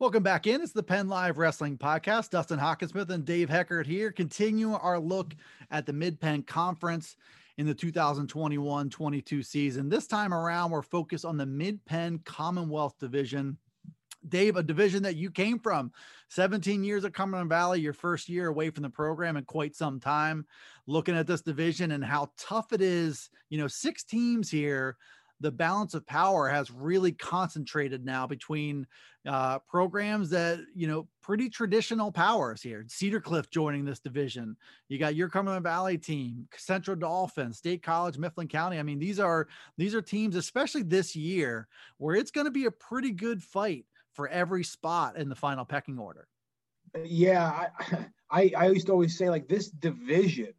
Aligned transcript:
Welcome 0.00 0.22
back 0.22 0.46
in. 0.46 0.62
It's 0.62 0.72
the 0.72 0.82
Penn 0.82 1.08
Live 1.08 1.36
Wrestling 1.36 1.76
Podcast. 1.76 2.30
Dustin 2.30 2.58
Hockensmith 2.58 3.10
and 3.10 3.22
Dave 3.22 3.50
Heckard 3.50 3.84
here. 3.84 4.10
Continue 4.10 4.72
our 4.72 4.98
look 4.98 5.34
at 5.70 5.84
the 5.84 5.92
Mid 5.92 6.18
Penn 6.18 6.42
Conference 6.42 7.16
in 7.58 7.66
the 7.66 7.74
2021 7.74 8.88
22 8.88 9.42
season. 9.42 9.90
This 9.90 10.06
time 10.06 10.32
around, 10.32 10.70
we're 10.70 10.80
focused 10.80 11.26
on 11.26 11.36
the 11.36 11.44
Mid 11.44 11.84
Penn 11.84 12.18
Commonwealth 12.24 12.98
Division. 12.98 13.58
Dave, 14.26 14.56
a 14.56 14.62
division 14.62 15.02
that 15.02 15.16
you 15.16 15.30
came 15.30 15.58
from 15.58 15.92
17 16.30 16.82
years 16.82 17.04
at 17.04 17.12
Cumberland 17.12 17.50
Valley, 17.50 17.82
your 17.82 17.92
first 17.92 18.30
year 18.30 18.48
away 18.48 18.70
from 18.70 18.84
the 18.84 18.88
program 18.88 19.36
in 19.36 19.44
quite 19.44 19.76
some 19.76 20.00
time. 20.00 20.46
Looking 20.86 21.14
at 21.14 21.26
this 21.26 21.42
division 21.42 21.92
and 21.92 22.02
how 22.02 22.30
tough 22.38 22.72
it 22.72 22.80
is, 22.80 23.28
you 23.50 23.58
know, 23.58 23.68
six 23.68 24.02
teams 24.02 24.50
here 24.50 24.96
the 25.40 25.50
balance 25.50 25.94
of 25.94 26.06
power 26.06 26.48
has 26.48 26.70
really 26.70 27.12
concentrated 27.12 28.04
now 28.04 28.26
between 28.26 28.86
uh, 29.26 29.58
programs 29.60 30.30
that 30.30 30.60
you 30.74 30.86
know 30.86 31.08
pretty 31.22 31.48
traditional 31.48 32.12
powers 32.12 32.62
here. 32.62 32.84
Cedar 32.88 33.20
Cliff 33.20 33.50
joining 33.50 33.84
this 33.84 34.00
division. 34.00 34.56
You 34.88 34.98
got 34.98 35.14
your 35.14 35.28
Cumberland 35.28 35.64
Valley 35.64 35.98
team, 35.98 36.46
Central 36.56 36.96
Dauphin, 36.96 37.52
State 37.52 37.82
College, 37.82 38.18
Mifflin 38.18 38.48
County. 38.48 38.78
I 38.78 38.82
mean, 38.82 38.98
these 38.98 39.18
are 39.18 39.48
these 39.76 39.94
are 39.94 40.02
teams, 40.02 40.36
especially 40.36 40.82
this 40.82 41.16
year, 41.16 41.68
where 41.98 42.14
it's 42.14 42.30
going 42.30 42.46
to 42.46 42.50
be 42.50 42.66
a 42.66 42.70
pretty 42.70 43.10
good 43.10 43.42
fight 43.42 43.86
for 44.12 44.28
every 44.28 44.64
spot 44.64 45.16
in 45.16 45.28
the 45.28 45.34
final 45.34 45.64
pecking 45.64 45.98
order. 45.98 46.28
Yeah, 47.04 47.68
I, 47.78 48.06
I, 48.30 48.52
I 48.56 48.66
used 48.68 48.86
to 48.86 48.92
always 48.92 49.16
say 49.16 49.30
like 49.30 49.48
this 49.48 49.70
division 49.70 50.52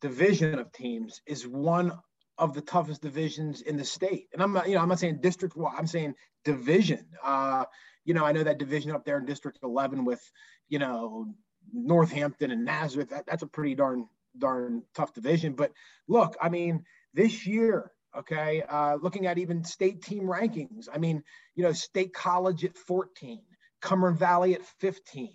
division 0.00 0.58
of 0.58 0.70
teams 0.72 1.22
is 1.26 1.46
one 1.46 1.92
of 2.38 2.54
the 2.54 2.60
toughest 2.60 3.02
divisions 3.02 3.62
in 3.62 3.76
the 3.76 3.84
state. 3.84 4.28
And 4.32 4.42
I'm 4.42 4.52
not, 4.52 4.68
you 4.68 4.74
know, 4.74 4.82
I'm 4.82 4.88
not 4.88 4.98
saying 4.98 5.20
district, 5.20 5.56
I'm 5.76 5.86
saying 5.86 6.14
division. 6.44 7.06
Uh, 7.22 7.64
you 8.04 8.14
know, 8.14 8.24
I 8.24 8.32
know 8.32 8.44
that 8.44 8.58
division 8.58 8.92
up 8.92 9.04
there 9.04 9.18
in 9.18 9.24
District 9.24 9.58
11 9.62 10.04
with, 10.04 10.20
you 10.68 10.78
know, 10.78 11.26
Northampton 11.72 12.50
and 12.50 12.64
Nazareth. 12.64 13.10
That, 13.10 13.26
that's 13.26 13.42
a 13.42 13.48
pretty 13.48 13.74
darn, 13.74 14.06
darn 14.38 14.82
tough 14.94 15.12
division. 15.12 15.54
But 15.54 15.72
look, 16.06 16.36
I 16.40 16.48
mean, 16.48 16.84
this 17.14 17.46
year, 17.46 17.90
okay, 18.16 18.62
uh, 18.62 18.96
looking 19.02 19.26
at 19.26 19.38
even 19.38 19.64
state 19.64 20.02
team 20.02 20.24
rankings, 20.24 20.88
I 20.92 20.98
mean, 20.98 21.22
you 21.54 21.64
know, 21.64 21.72
State 21.72 22.14
College 22.14 22.64
at 22.64 22.76
14, 22.76 23.42
Cumberland 23.80 24.18
Valley 24.18 24.54
at 24.54 24.64
15, 24.80 25.30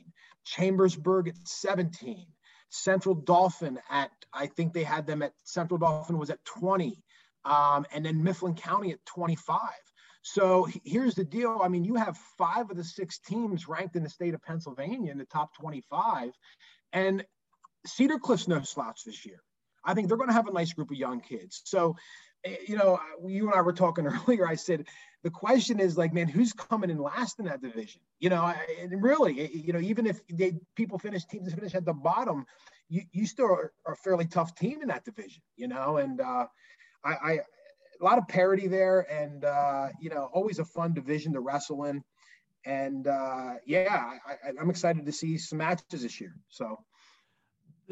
Chambersburg 0.46 1.28
at 1.28 1.36
17, 1.46 2.26
Central 2.72 3.16
Dauphin 3.16 3.80
at, 3.90 4.12
I 4.34 4.48
think 4.48 4.74
they 4.74 4.84
had 4.84 5.06
them 5.06 5.22
at 5.22 5.34
Central 5.44 5.78
Dauphin 5.78 6.18
was 6.18 6.30
at 6.30 6.44
20, 6.46 7.04
um, 7.44 7.86
and 7.94 8.06
then 8.06 8.24
Mifflin 8.24 8.56
County 8.56 8.92
at 8.92 9.06
25. 9.06 9.60
So 10.24 10.68
here's 10.86 11.16
the 11.16 11.26
deal. 11.26 11.60
I 11.62 11.68
mean, 11.68 11.84
you 11.84 11.96
have 11.96 12.18
five 12.38 12.70
of 12.72 12.78
the 12.78 12.84
six 12.84 13.20
teams 13.20 13.68
ranked 13.68 13.96
in 13.96 14.04
the 14.04 14.10
state 14.10 14.34
of 14.34 14.42
Pennsylvania 14.42 15.12
in 15.12 15.18
the 15.18 15.26
top 15.26 15.54
25, 15.60 16.32
and 16.94 17.26
Cedar 17.86 18.20
Cliff's 18.20 18.48
no 18.48 18.62
slouch 18.62 19.04
this 19.06 19.26
year. 19.26 19.42
I 19.84 19.94
think 19.94 20.08
they're 20.08 20.18
going 20.18 20.30
to 20.30 20.36
have 20.36 20.48
a 20.48 20.54
nice 20.54 20.72
group 20.74 20.92
of 20.92 20.98
young 20.98 21.20
kids. 21.20 21.62
So, 21.66 21.98
eh, 22.46 22.56
you 22.68 22.78
know, 22.78 23.00
you 23.26 23.48
and 23.48 23.56
I 23.56 23.62
were 23.62 23.74
talking 23.74 24.08
earlier. 24.28 24.48
I 24.48 24.56
said 24.56 24.88
the 25.24 25.30
question 25.30 25.80
is 25.80 25.98
like, 25.98 26.14
man, 26.14 26.28
who's 26.28 26.54
coming 26.54 26.90
in 26.90 26.98
last 26.98 27.40
in 27.40 27.46
that 27.46 27.62
division? 27.62 28.02
You 28.20 28.30
know, 28.30 28.54
and 28.82 29.02
really, 29.02 29.56
you 29.56 29.74
know, 29.74 29.80
even 29.80 30.08
if 30.08 30.22
they 30.28 30.54
people 30.76 30.98
finish 30.98 31.26
teams 31.26 31.54
finish 31.54 31.76
at 31.76 31.86
the 31.86 31.94
bottom, 31.94 32.46
you, 32.90 33.04
you 33.12 33.26
still 33.26 33.46
are, 33.46 33.72
are, 33.86 33.94
a 33.94 33.98
fairly 33.98 34.26
tough 34.26 34.56
team 34.56 34.82
in 34.82 34.88
that 34.88 35.06
division. 35.06 35.42
You 35.56 35.68
know, 35.68 35.98
and 35.98 36.20
uh, 36.22 36.48
I, 37.06 37.10
I 37.10 37.32
a 38.00 38.04
lot 38.04 38.18
of 38.18 38.28
parity 38.28 38.68
there, 38.68 39.02
and 39.12 39.46
uh, 39.46 39.90
you 40.00 40.10
know, 40.10 40.30
always 40.34 40.60
a 40.60 40.66
fun 40.66 40.94
division 40.94 41.34
to 41.34 41.40
wrestle 41.40 41.84
in. 41.86 42.04
And 42.66 43.08
uh, 43.08 43.54
yeah, 43.66 44.14
I, 44.26 44.50
I'm 44.60 44.70
excited 44.70 45.06
to 45.06 45.12
see 45.12 45.38
some 45.38 45.60
matches 45.60 46.02
this 46.02 46.20
year. 46.20 46.36
So 46.50 46.80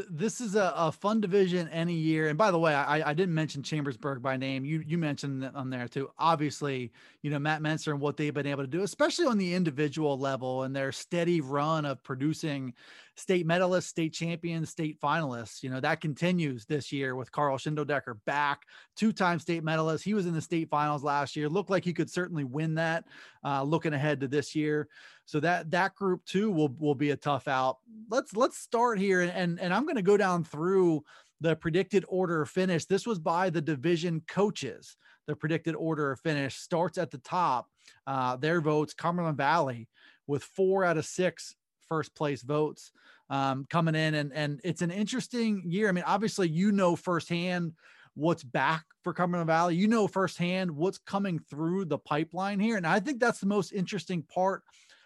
this 0.09 0.42
is 0.42 0.55
a, 0.55 0.73
a, 0.75 0.92
fun 0.92 1.22
division 1.22 1.67
any 1.70 1.93
year. 1.93 2.30
And 2.30 2.37
by 2.37 2.52
the 2.52 2.60
way, 2.60 2.73
I, 2.73 3.10
I 3.10 3.14
didn't 3.14 3.33
mention 3.33 3.64
Chambersburg 3.64 4.21
by 4.21 4.37
name. 4.37 4.64
You 4.64 4.83
you 4.86 4.98
mentioned 4.98 5.43
that 5.43 5.55
on 5.55 5.70
there 5.70 5.87
too. 5.87 6.10
Obviously, 6.17 6.92
you 7.21 7.32
know 7.32 7.39
Matt 7.39 7.61
Menser 7.61 7.92
and 7.92 7.99
what 7.99 8.17
they've 8.17 8.33
been 8.33 8.48
able 8.48 8.64
to 8.64 8.67
do, 8.67 8.83
especially 8.83 9.26
on 9.26 9.37
the 9.37 9.54
individual 9.54 10.17
level, 10.17 10.64
and 10.64 10.76
their 10.76 10.92
steady 10.92 11.42
run 11.42 11.86
of 11.86 12.04
producing 12.04 12.73
state 13.15 13.45
medalists, 13.45 13.83
state 13.83 14.14
champions, 14.14 14.70
state 14.70 14.99
finalists. 15.02 15.61
You 15.61 15.70
know, 15.70 15.80
that 15.80 16.02
continues 16.02 16.66
this 16.66 16.92
year 16.92 17.16
with 17.16 17.31
Carl 17.31 17.58
Schindeldecker 17.58 18.17
back, 18.26 18.64
two 18.95 19.11
time 19.11 19.39
state 19.39 19.64
medalist. 19.64 20.04
He 20.04 20.14
was 20.14 20.26
in 20.26 20.33
the 20.33 20.42
state 20.42 20.70
finals 20.70 21.04
last 21.04 21.36
year. 21.36 21.49
Looked 21.49 21.70
like 21.70 21.83
he 21.83 21.93
could 21.93 22.10
certainly 22.10 22.43
win 22.43 22.76
that 22.76 23.05
uh, 23.43 23.64
looking 23.64 23.93
ahead 23.93 24.21
to 24.21 24.27
this 24.27 24.55
year. 24.55 24.87
So 25.30 25.40
that 25.42 25.70
that 25.70 25.94
group 25.94 26.26
too 26.26 26.50
will 26.50 26.73
will 26.80 26.95
be 26.95 27.12
a 27.12 27.16
tough 27.16 27.48
out. 27.48 27.78
Let's 28.10 28.36
let's 28.36 28.58
start 28.58 28.98
here 28.98 29.22
and 29.22 29.60
and, 29.60 29.72
I'm 29.72 29.84
going 29.84 29.95
to 29.95 30.02
go 30.02 30.17
down 30.17 30.44
through 30.44 31.04
the 31.40 31.56
predicted 31.56 32.04
order 32.08 32.42
of 32.42 32.50
finish. 32.50 32.86
This 32.86 33.06
was 33.06 33.20
by 33.20 33.52
the 33.52 33.62
division 33.62 34.23
coaches. 34.28 34.98
The 35.28 35.36
predicted 35.36 35.76
order 35.76 36.12
of 36.12 36.20
finish 36.20 36.56
starts 36.56 36.98
at 36.98 37.12
the 37.12 37.20
top. 37.20 37.70
Uh, 38.08 38.38
their 38.38 38.60
votes, 38.60 38.95
Cumberland 38.95 39.38
Valley, 39.38 39.88
with 40.26 40.44
four 40.44 40.84
out 40.84 40.98
of 40.98 41.06
six 41.06 41.54
first 41.88 42.16
place 42.16 42.42
votes 42.42 42.92
um, 43.30 43.67
coming 43.70 43.94
in. 43.94 44.16
And, 44.16 44.34
and 44.34 44.60
it's 44.64 44.82
an 44.82 44.90
interesting 44.90 45.61
year. 45.67 45.90
I 45.90 45.92
mean, 45.92 46.06
obviously, 46.08 46.50
you 46.50 46.72
know 46.72 46.96
firsthand 46.96 47.73
what's 48.16 48.44
back 48.44 48.84
for 49.04 49.14
Cumberland 49.14 49.46
Valley. 49.46 49.76
You 49.76 49.88
know 49.88 50.08
firsthand 50.08 50.72
what's 50.72 50.98
coming 50.98 51.38
through 51.38 51.86
the 51.86 52.00
pipeline 52.00 52.60
here. 52.60 52.78
And 52.78 52.88
I 52.88 53.00
think 53.00 53.20
that's 53.20 53.40
the 53.40 53.46
most 53.46 53.73
interesting 53.73 54.23
part 54.23 54.64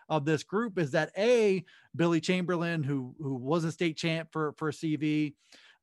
of 0.10 0.26
this 0.26 0.44
group 0.44 0.78
is 0.78 0.92
that 0.92 1.12
a 1.18 1.64
Billy 1.96 2.22
Chamberlain, 2.22 2.84
who 2.84 3.16
who 3.20 3.36
was 3.36 3.64
a 3.64 3.72
state 3.72 3.98
champ 3.98 4.30
for 4.32 4.54
for 4.54 4.72
CV, 4.72 5.34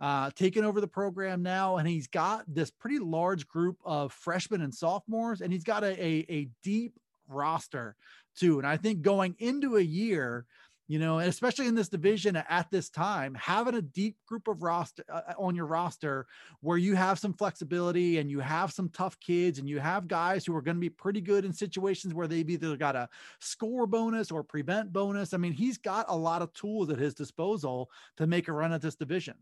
uh, 0.01 0.31
taking 0.35 0.65
over 0.65 0.81
the 0.81 0.89
program 0.89 1.43
now, 1.43 1.77
and 1.77 1.87
he's 1.87 2.07
got 2.07 2.45
this 2.49 2.71
pretty 2.71 2.99
large 2.99 3.47
group 3.47 3.77
of 3.85 4.13
freshmen 4.13 4.63
and 4.63 4.75
sophomores, 4.75 5.41
and 5.41 5.53
he's 5.53 5.65
got 5.65 5.85
a, 5.85 5.93
a, 6.03 6.27
a 6.29 6.49
deep 6.63 6.95
roster 7.29 7.97
too. 8.37 8.59
And 8.59 8.67
I 8.67 8.77
think 8.77 9.03
going 9.03 9.37
into 9.39 9.77
a 9.77 9.83
year 9.83 10.47
you 10.91 10.99
know, 10.99 11.21
and 11.21 11.29
especially 11.29 11.69
in 11.69 11.77
this 11.77 11.89
division 11.89 12.35
at 12.35 12.69
this 12.73 12.91
time, 12.91 13.33
having 13.37 13.77
a 13.77 13.81
deep 13.81 14.17
group 14.27 14.49
of 14.49 14.61
roster 14.61 15.05
uh, 15.09 15.21
uh, 15.29 15.35
on 15.39 15.55
your 15.55 15.67
roster 15.67 16.27
where 16.63 16.79
you 16.79 16.97
have 16.97 17.17
some 17.17 17.33
flexibility 17.33 18.19
and 18.19 18.29
you 18.29 18.41
have 18.41 18.73
some 18.73 18.89
tough 18.89 19.17
kids 19.21 19.61
and 19.61 19.69
you 19.69 19.79
have 19.79 20.09
guys 20.09 20.45
who 20.45 20.53
are 20.53 20.61
going 20.61 20.77
to 20.77 20.81
be 20.81 20.91
pretty 20.91 21.21
good 21.21 21.45
in 21.45 21.53
situations 21.53 22.13
where 22.13 22.27
they've 22.27 22.51
either 22.51 22.77
got 22.77 22.97
a 22.97 23.09
score 23.39 23.87
bonus 23.87 24.33
or 24.33 24.43
prevent 24.43 24.93
bonus. 24.93 25.33
I 25.33 25.37
mean, 25.37 25.53
he's 25.53 25.79
got 25.79 26.07
a 26.09 26.17
lot 26.17 26.43
of 26.43 26.53
tools 26.55 26.91
at 26.91 26.99
his 26.99 27.15
disposal 27.15 27.89
to 28.17 28.27
make 28.27 28.49
a 28.49 28.53
run 28.53 28.73
at 28.73 28.83
this 28.83 28.97
division. 28.97 29.37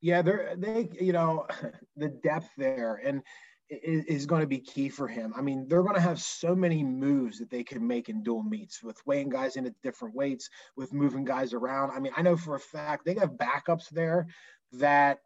Yeah, 0.00 0.20
they're 0.22 0.56
they, 0.58 0.88
you 1.00 1.12
know, 1.12 1.46
the 1.96 2.08
depth 2.08 2.50
there 2.58 3.00
and 3.04 3.22
is, 3.68 4.04
is 4.04 4.26
going 4.26 4.40
to 4.40 4.46
be 4.46 4.58
key 4.58 4.88
for 4.88 5.08
him. 5.08 5.32
I 5.36 5.40
mean, 5.40 5.66
they're 5.68 5.82
going 5.82 5.94
to 5.94 6.00
have 6.00 6.20
so 6.20 6.54
many 6.54 6.84
moves 6.84 7.38
that 7.38 7.50
they 7.50 7.64
can 7.64 7.86
make 7.86 8.08
in 8.08 8.22
dual 8.22 8.42
meets 8.42 8.82
with 8.82 9.04
weighing 9.06 9.28
guys 9.28 9.56
in 9.56 9.66
at 9.66 9.80
different 9.82 10.14
weights, 10.14 10.48
with 10.76 10.92
moving 10.92 11.24
guys 11.24 11.52
around. 11.52 11.90
I 11.90 12.00
mean, 12.00 12.12
I 12.16 12.22
know 12.22 12.36
for 12.36 12.54
a 12.54 12.60
fact 12.60 13.04
they 13.04 13.14
have 13.14 13.32
backups 13.32 13.88
there 13.90 14.28
that 14.72 15.20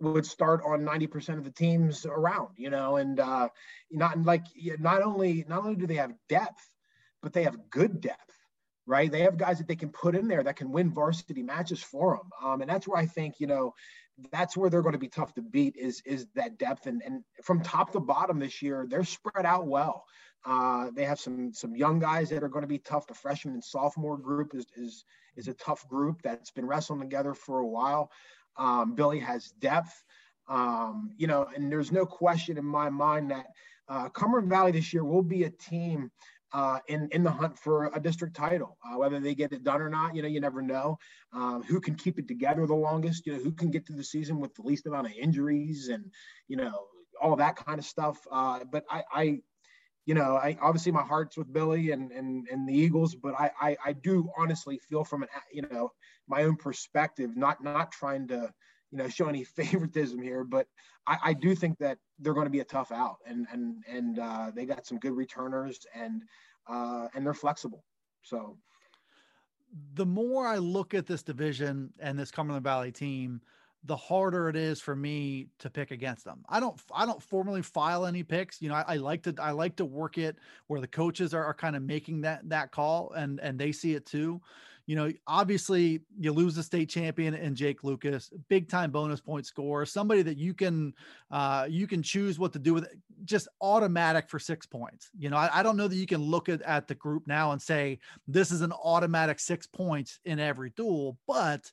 would 0.00 0.26
start 0.26 0.62
on 0.66 0.80
90% 0.80 1.38
of 1.38 1.44
the 1.44 1.50
teams 1.50 2.06
around, 2.06 2.48
you 2.56 2.70
know, 2.70 2.96
and 2.96 3.20
uh, 3.20 3.48
not 3.90 4.20
like 4.22 4.46
not 4.80 5.02
only 5.02 5.44
not 5.48 5.60
only 5.60 5.76
do 5.76 5.86
they 5.86 5.94
have 5.94 6.14
depth, 6.28 6.68
but 7.22 7.32
they 7.32 7.44
have 7.44 7.70
good 7.70 8.00
depth 8.00 8.32
right? 8.86 9.10
They 9.10 9.20
have 9.20 9.36
guys 9.36 9.58
that 9.58 9.68
they 9.68 9.76
can 9.76 9.90
put 9.90 10.14
in 10.14 10.28
there 10.28 10.42
that 10.42 10.56
can 10.56 10.72
win 10.72 10.90
varsity 10.90 11.42
matches 11.42 11.82
for 11.82 12.16
them. 12.16 12.30
Um, 12.42 12.60
and 12.62 12.70
that's 12.70 12.88
where 12.88 12.98
I 12.98 13.06
think, 13.06 13.38
you 13.38 13.46
know, 13.46 13.74
that's 14.30 14.56
where 14.56 14.70
they're 14.70 14.82
going 14.82 14.92
to 14.92 14.98
be 14.98 15.08
tough 15.08 15.34
to 15.34 15.42
beat 15.42 15.76
is 15.76 16.02
is 16.04 16.26
that 16.34 16.58
depth 16.58 16.86
and 16.86 17.02
and 17.02 17.24
from 17.42 17.62
top 17.62 17.92
to 17.92 18.00
bottom 18.00 18.38
this 18.38 18.62
year 18.62 18.86
they're 18.88 19.04
spread 19.04 19.46
out 19.46 19.66
well. 19.66 20.04
Uh, 20.44 20.90
they 20.94 21.04
have 21.04 21.20
some 21.20 21.52
some 21.52 21.76
young 21.76 21.98
guys 21.98 22.28
that 22.30 22.42
are 22.42 22.48
going 22.48 22.62
to 22.62 22.68
be 22.68 22.78
tough. 22.78 23.06
The 23.06 23.14
freshman 23.14 23.54
and 23.54 23.64
sophomore 23.64 24.18
group 24.18 24.54
is 24.54 24.66
is 24.76 25.04
is 25.36 25.48
a 25.48 25.54
tough 25.54 25.86
group 25.88 26.20
that's 26.22 26.50
been 26.50 26.66
wrestling 26.66 27.00
together 27.00 27.34
for 27.34 27.60
a 27.60 27.66
while. 27.66 28.10
Um, 28.56 28.94
Billy 28.94 29.18
has 29.20 29.50
depth, 29.60 30.02
um, 30.48 31.12
you 31.16 31.26
know, 31.26 31.46
and 31.54 31.70
there's 31.72 31.92
no 31.92 32.04
question 32.04 32.58
in 32.58 32.64
my 32.64 32.90
mind 32.90 33.30
that 33.30 33.46
uh, 33.88 34.08
Cumberland 34.10 34.48
Valley 34.48 34.72
this 34.72 34.92
year 34.92 35.04
will 35.04 35.22
be 35.22 35.44
a 35.44 35.50
team 35.50 36.10
uh, 36.52 36.78
in 36.88 37.08
in 37.12 37.22
the 37.22 37.30
hunt 37.30 37.58
for 37.58 37.90
a 37.94 38.00
district 38.00 38.36
title. 38.36 38.76
Uh, 38.84 38.98
whether 38.98 39.20
they 39.20 39.34
get 39.34 39.52
it 39.52 39.64
done 39.64 39.80
or 39.80 39.88
not, 39.88 40.14
you 40.14 40.22
know, 40.22 40.28
you 40.28 40.40
never 40.40 40.62
know. 40.62 40.98
Um, 41.32 41.62
who 41.62 41.80
can 41.80 41.94
keep 41.94 42.18
it 42.18 42.28
together 42.28 42.66
the 42.66 42.74
longest? 42.74 43.26
You 43.26 43.34
know, 43.34 43.38
who 43.40 43.52
can 43.52 43.70
get 43.70 43.86
to 43.86 43.92
the 43.92 44.04
season 44.04 44.40
with 44.40 44.54
the 44.54 44.62
least 44.62 44.86
amount 44.86 45.06
of 45.06 45.12
injuries 45.12 45.88
and 45.88 46.04
you 46.48 46.56
know 46.56 46.86
all 47.20 47.36
that 47.36 47.56
kind 47.56 47.78
of 47.78 47.84
stuff. 47.84 48.18
Uh, 48.30 48.60
but 48.70 48.84
I, 48.90 49.04
I, 49.12 49.38
you 50.06 50.14
know, 50.14 50.36
I 50.36 50.58
obviously 50.60 50.92
my 50.92 51.02
heart's 51.02 51.36
with 51.36 51.52
Billy 51.52 51.92
and 51.92 52.10
and 52.12 52.48
and 52.50 52.68
the 52.68 52.74
Eagles, 52.74 53.14
but 53.14 53.34
I 53.34 53.50
I, 53.60 53.76
I 53.86 53.92
do 53.92 54.28
honestly 54.36 54.78
feel 54.88 55.04
from 55.04 55.22
an 55.22 55.28
you 55.52 55.62
know 55.62 55.92
my 56.28 56.44
own 56.44 56.56
perspective, 56.56 57.36
not 57.36 57.62
not 57.62 57.92
trying 57.92 58.28
to 58.28 58.52
you 58.92 58.98
know 58.98 59.08
show 59.08 59.26
any 59.26 59.44
favoritism 59.58 60.22
here, 60.22 60.44
but 60.44 60.66
I, 61.06 61.18
I 61.24 61.32
do 61.32 61.54
think 61.54 61.78
that 61.78 61.98
they're 62.18 62.34
going 62.34 62.46
to 62.46 62.50
be 62.50 62.60
a 62.60 62.64
tough 62.64 62.92
out, 62.92 63.16
and 63.26 63.46
and 63.52 63.82
and 63.88 64.18
uh, 64.18 64.52
they 64.54 64.66
got 64.66 64.86
some 64.86 64.98
good 64.98 65.16
returners, 65.16 65.80
and 65.94 66.22
uh, 66.68 67.08
and 67.14 67.26
they're 67.26 67.34
flexible. 67.34 67.84
So 68.22 68.56
the 69.94 70.06
more 70.06 70.46
I 70.46 70.58
look 70.58 70.94
at 70.94 71.06
this 71.06 71.22
division 71.22 71.92
and 71.98 72.18
this 72.18 72.30
Cumberland 72.30 72.64
Valley 72.64 72.92
team, 72.92 73.40
the 73.84 73.96
harder 73.96 74.48
it 74.48 74.54
is 74.54 74.80
for 74.80 74.94
me 74.94 75.48
to 75.58 75.68
pick 75.68 75.90
against 75.90 76.24
them. 76.24 76.44
I 76.48 76.60
don't 76.60 76.80
I 76.94 77.04
don't 77.04 77.22
formally 77.22 77.62
file 77.62 78.06
any 78.06 78.22
picks. 78.22 78.62
You 78.62 78.68
know, 78.68 78.76
I, 78.76 78.84
I 78.88 78.96
like 78.96 79.22
to 79.24 79.34
I 79.40 79.50
like 79.50 79.76
to 79.76 79.84
work 79.84 80.18
it 80.18 80.36
where 80.68 80.80
the 80.80 80.86
coaches 80.86 81.34
are, 81.34 81.44
are 81.44 81.54
kind 81.54 81.74
of 81.74 81.82
making 81.82 82.20
that 82.20 82.48
that 82.48 82.70
call 82.70 83.12
and 83.12 83.40
and 83.40 83.58
they 83.58 83.72
see 83.72 83.94
it 83.94 84.06
too. 84.06 84.40
You 84.86 84.96
know, 84.96 85.12
obviously 85.26 86.00
you 86.18 86.32
lose 86.32 86.54
the 86.54 86.62
state 86.62 86.88
champion 86.88 87.34
and 87.34 87.56
Jake 87.56 87.84
Lucas, 87.84 88.32
big 88.48 88.68
time 88.68 88.90
bonus 88.90 89.20
point 89.20 89.46
score, 89.46 89.86
somebody 89.86 90.22
that 90.22 90.38
you 90.38 90.54
can 90.54 90.92
uh 91.30 91.66
you 91.68 91.86
can 91.86 92.02
choose 92.02 92.38
what 92.38 92.52
to 92.52 92.58
do 92.58 92.74
with 92.74 92.84
it, 92.84 92.98
just 93.24 93.48
automatic 93.60 94.28
for 94.28 94.38
six 94.38 94.66
points. 94.66 95.10
You 95.18 95.30
know, 95.30 95.36
I, 95.36 95.60
I 95.60 95.62
don't 95.62 95.76
know 95.76 95.88
that 95.88 95.96
you 95.96 96.06
can 96.06 96.22
look 96.22 96.48
at, 96.48 96.62
at 96.62 96.88
the 96.88 96.94
group 96.94 97.26
now 97.26 97.52
and 97.52 97.62
say 97.62 98.00
this 98.26 98.50
is 98.50 98.62
an 98.62 98.72
automatic 98.72 99.38
six 99.38 99.66
points 99.66 100.18
in 100.24 100.40
every 100.40 100.70
dual, 100.76 101.18
but 101.26 101.70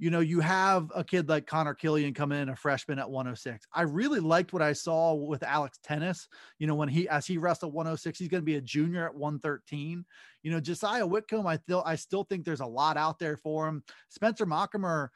you 0.00 0.08
know, 0.08 0.20
you 0.20 0.40
have 0.40 0.90
a 0.96 1.04
kid 1.04 1.28
like 1.28 1.46
Connor 1.46 1.74
Killian 1.74 2.14
come 2.14 2.32
in, 2.32 2.48
a 2.48 2.56
freshman 2.56 2.98
at 2.98 3.10
106. 3.10 3.66
I 3.74 3.82
really 3.82 4.18
liked 4.18 4.54
what 4.54 4.62
I 4.62 4.72
saw 4.72 5.12
with 5.12 5.42
Alex 5.42 5.78
Tennis. 5.84 6.26
You 6.58 6.66
know, 6.66 6.74
when 6.74 6.88
he 6.88 7.06
as 7.06 7.26
he 7.26 7.36
wrestled 7.36 7.74
106, 7.74 8.18
he's 8.18 8.28
going 8.28 8.40
to 8.40 8.46
be 8.46 8.56
a 8.56 8.62
junior 8.62 9.04
at 9.04 9.14
113. 9.14 10.06
You 10.42 10.50
know, 10.50 10.58
Josiah 10.58 11.06
Whitcomb, 11.06 11.46
I 11.46 11.58
still 11.58 11.82
I 11.84 11.96
still 11.96 12.24
think 12.24 12.46
there's 12.46 12.60
a 12.60 12.66
lot 12.66 12.96
out 12.96 13.18
there 13.18 13.36
for 13.36 13.68
him. 13.68 13.84
Spencer 14.08 14.46
Mockamer, 14.46 15.10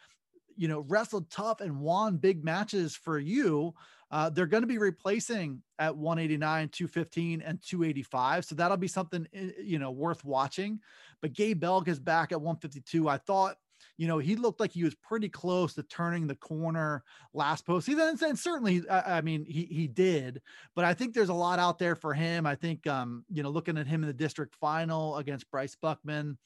you 0.54 0.68
know, 0.68 0.80
wrestled 0.80 1.30
tough 1.30 1.62
and 1.62 1.80
won 1.80 2.18
big 2.18 2.44
matches 2.44 2.94
for 2.94 3.18
you. 3.18 3.72
Uh, 4.10 4.28
they're 4.28 4.44
going 4.44 4.62
to 4.62 4.66
be 4.66 4.78
replacing 4.78 5.62
at 5.78 5.96
189, 5.96 6.68
215, 6.68 7.40
and 7.40 7.58
285. 7.62 8.44
So 8.44 8.54
that'll 8.54 8.76
be 8.76 8.86
something, 8.86 9.26
eh, 9.32 9.50
you 9.62 9.78
know, 9.78 9.90
worth 9.90 10.26
watching. 10.26 10.80
But 11.22 11.32
Gabe 11.32 11.64
Belg 11.64 11.88
is 11.88 11.98
back 11.98 12.32
at 12.32 12.40
152. 12.40 13.08
I 13.08 13.16
thought 13.16 13.56
you 13.96 14.08
know, 14.08 14.18
he 14.18 14.34
looked 14.36 14.60
like 14.60 14.72
he 14.72 14.84
was 14.84 14.94
pretty 14.94 15.28
close 15.28 15.74
to 15.74 15.82
turning 15.84 16.26
the 16.26 16.34
corner 16.34 17.04
last 17.32 17.64
post. 17.64 17.86
Then 17.86 18.18
and 18.20 18.38
certainly, 18.38 18.82
I, 18.88 19.18
I 19.18 19.20
mean, 19.20 19.44
he 19.44 19.64
he 19.64 19.86
did, 19.86 20.42
but 20.74 20.84
I 20.84 20.94
think 20.94 21.14
there's 21.14 21.28
a 21.28 21.34
lot 21.34 21.58
out 21.58 21.78
there 21.78 21.94
for 21.94 22.12
him. 22.12 22.46
I 22.46 22.56
think, 22.56 22.86
um, 22.86 23.24
you 23.30 23.42
know, 23.42 23.50
looking 23.50 23.78
at 23.78 23.86
him 23.86 24.02
in 24.02 24.08
the 24.08 24.14
district 24.14 24.56
final 24.56 25.16
against 25.18 25.50
Bryce 25.50 25.76
Buckman, 25.76 26.38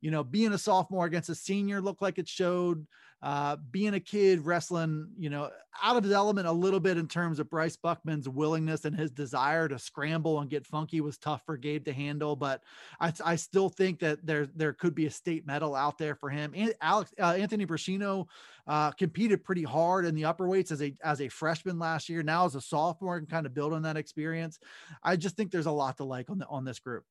you 0.00 0.10
know, 0.10 0.22
being 0.22 0.52
a 0.52 0.58
sophomore 0.58 1.06
against 1.06 1.30
a 1.30 1.34
senior 1.34 1.80
looked 1.80 2.02
like 2.02 2.18
it 2.18 2.28
showed. 2.28 2.86
Uh, 3.22 3.56
being 3.70 3.94
a 3.94 4.00
kid 4.00 4.44
wrestling, 4.44 5.08
you 5.16 5.30
know, 5.30 5.48
out 5.80 5.96
of 5.96 6.02
his 6.02 6.12
element 6.12 6.48
a 6.48 6.52
little 6.52 6.80
bit 6.80 6.96
in 6.96 7.06
terms 7.06 7.38
of 7.38 7.48
Bryce 7.48 7.76
Buckman's 7.76 8.28
willingness 8.28 8.84
and 8.84 8.96
his 8.96 9.12
desire 9.12 9.68
to 9.68 9.78
scramble 9.78 10.40
and 10.40 10.50
get 10.50 10.66
funky 10.66 11.00
was 11.00 11.18
tough 11.18 11.42
for 11.46 11.56
Gabe 11.56 11.84
to 11.84 11.92
handle. 11.92 12.34
But 12.34 12.62
I, 13.00 13.12
I 13.24 13.36
still 13.36 13.68
think 13.68 14.00
that 14.00 14.26
there 14.26 14.46
there 14.56 14.72
could 14.72 14.94
be 14.94 15.06
a 15.06 15.10
state 15.10 15.46
medal 15.46 15.76
out 15.76 15.98
there 15.98 16.16
for 16.16 16.30
him. 16.30 16.52
And 16.56 16.74
Alex 16.80 17.12
uh, 17.20 17.34
Anthony 17.38 17.64
Brashino 17.64 18.26
uh, 18.66 18.90
competed 18.90 19.44
pretty 19.44 19.62
hard 19.62 20.04
in 20.04 20.16
the 20.16 20.24
upper 20.24 20.48
weights 20.48 20.72
as 20.72 20.82
a 20.82 20.92
as 21.04 21.20
a 21.20 21.28
freshman 21.28 21.78
last 21.78 22.08
year. 22.08 22.24
Now 22.24 22.44
as 22.44 22.56
a 22.56 22.60
sophomore, 22.60 23.16
and 23.16 23.28
kind 23.28 23.46
of 23.46 23.54
build 23.54 23.72
on 23.72 23.82
that 23.82 23.96
experience. 23.96 24.58
I 25.02 25.14
just 25.14 25.36
think 25.36 25.52
there's 25.52 25.66
a 25.66 25.72
lot 25.72 25.98
to 25.98 26.04
like 26.04 26.28
on 26.28 26.38
the 26.38 26.46
on 26.48 26.64
this 26.64 26.80
group. 26.80 27.04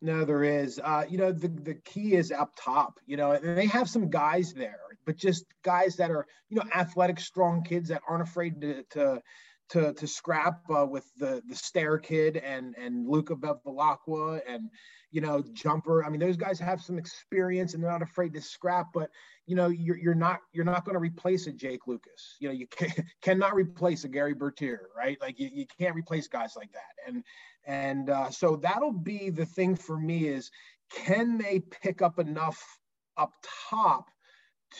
No, 0.00 0.24
there 0.24 0.44
is. 0.44 0.80
Uh, 0.82 1.04
you 1.08 1.18
know, 1.18 1.32
the, 1.32 1.48
the 1.48 1.74
key 1.74 2.14
is 2.14 2.30
up 2.30 2.52
top, 2.56 3.00
you 3.06 3.16
know, 3.16 3.32
and 3.32 3.56
they 3.56 3.66
have 3.66 3.88
some 3.88 4.10
guys 4.10 4.54
there, 4.54 4.78
but 5.06 5.16
just 5.16 5.44
guys 5.64 5.96
that 5.96 6.10
are, 6.10 6.26
you 6.48 6.56
know, 6.56 6.64
athletic, 6.74 7.18
strong 7.18 7.64
kids 7.64 7.88
that 7.88 8.02
aren't 8.08 8.22
afraid 8.22 8.60
to, 8.60 8.84
to, 8.90 9.20
to, 9.70 9.92
to 9.92 10.06
scrap 10.06 10.60
uh, 10.70 10.86
with 10.86 11.04
the, 11.18 11.42
the 11.48 11.54
stair 11.54 11.98
kid 11.98 12.38
and, 12.38 12.74
and 12.76 13.08
Luca 13.08 13.36
Bevilacqua 13.36 14.40
and, 14.48 14.70
you 15.10 15.20
know, 15.20 15.42
jumper. 15.52 16.04
I 16.04 16.08
mean, 16.08 16.20
those 16.20 16.36
guys 16.36 16.58
have 16.60 16.80
some 16.80 16.98
experience 16.98 17.74
and 17.74 17.82
they're 17.82 17.90
not 17.90 18.02
afraid 18.02 18.32
to 18.34 18.40
scrap, 18.40 18.88
but 18.94 19.10
you 19.46 19.54
know, 19.54 19.68
you're, 19.68 19.98
you're 19.98 20.14
not, 20.14 20.40
you're 20.52 20.64
not 20.64 20.84
going 20.84 20.94
to 20.94 21.00
replace 21.00 21.46
a 21.46 21.52
Jake 21.52 21.86
Lucas. 21.86 22.36
You 22.40 22.48
know, 22.48 22.54
you 22.54 22.66
can, 22.70 22.92
cannot 23.22 23.54
replace 23.54 24.04
a 24.04 24.08
Gary 24.08 24.34
Bertier, 24.34 24.88
right? 24.96 25.18
Like 25.20 25.38
you, 25.38 25.50
you 25.52 25.66
can't 25.78 25.94
replace 25.94 26.28
guys 26.28 26.54
like 26.56 26.72
that. 26.72 27.06
And, 27.06 27.24
and 27.66 28.10
uh, 28.10 28.30
so 28.30 28.56
that'll 28.56 28.92
be 28.92 29.30
the 29.30 29.46
thing 29.46 29.76
for 29.76 29.98
me 29.98 30.28
is 30.28 30.50
can 30.90 31.36
they 31.38 31.60
pick 31.60 32.00
up 32.00 32.18
enough 32.18 32.62
up 33.18 33.32
top 33.68 34.08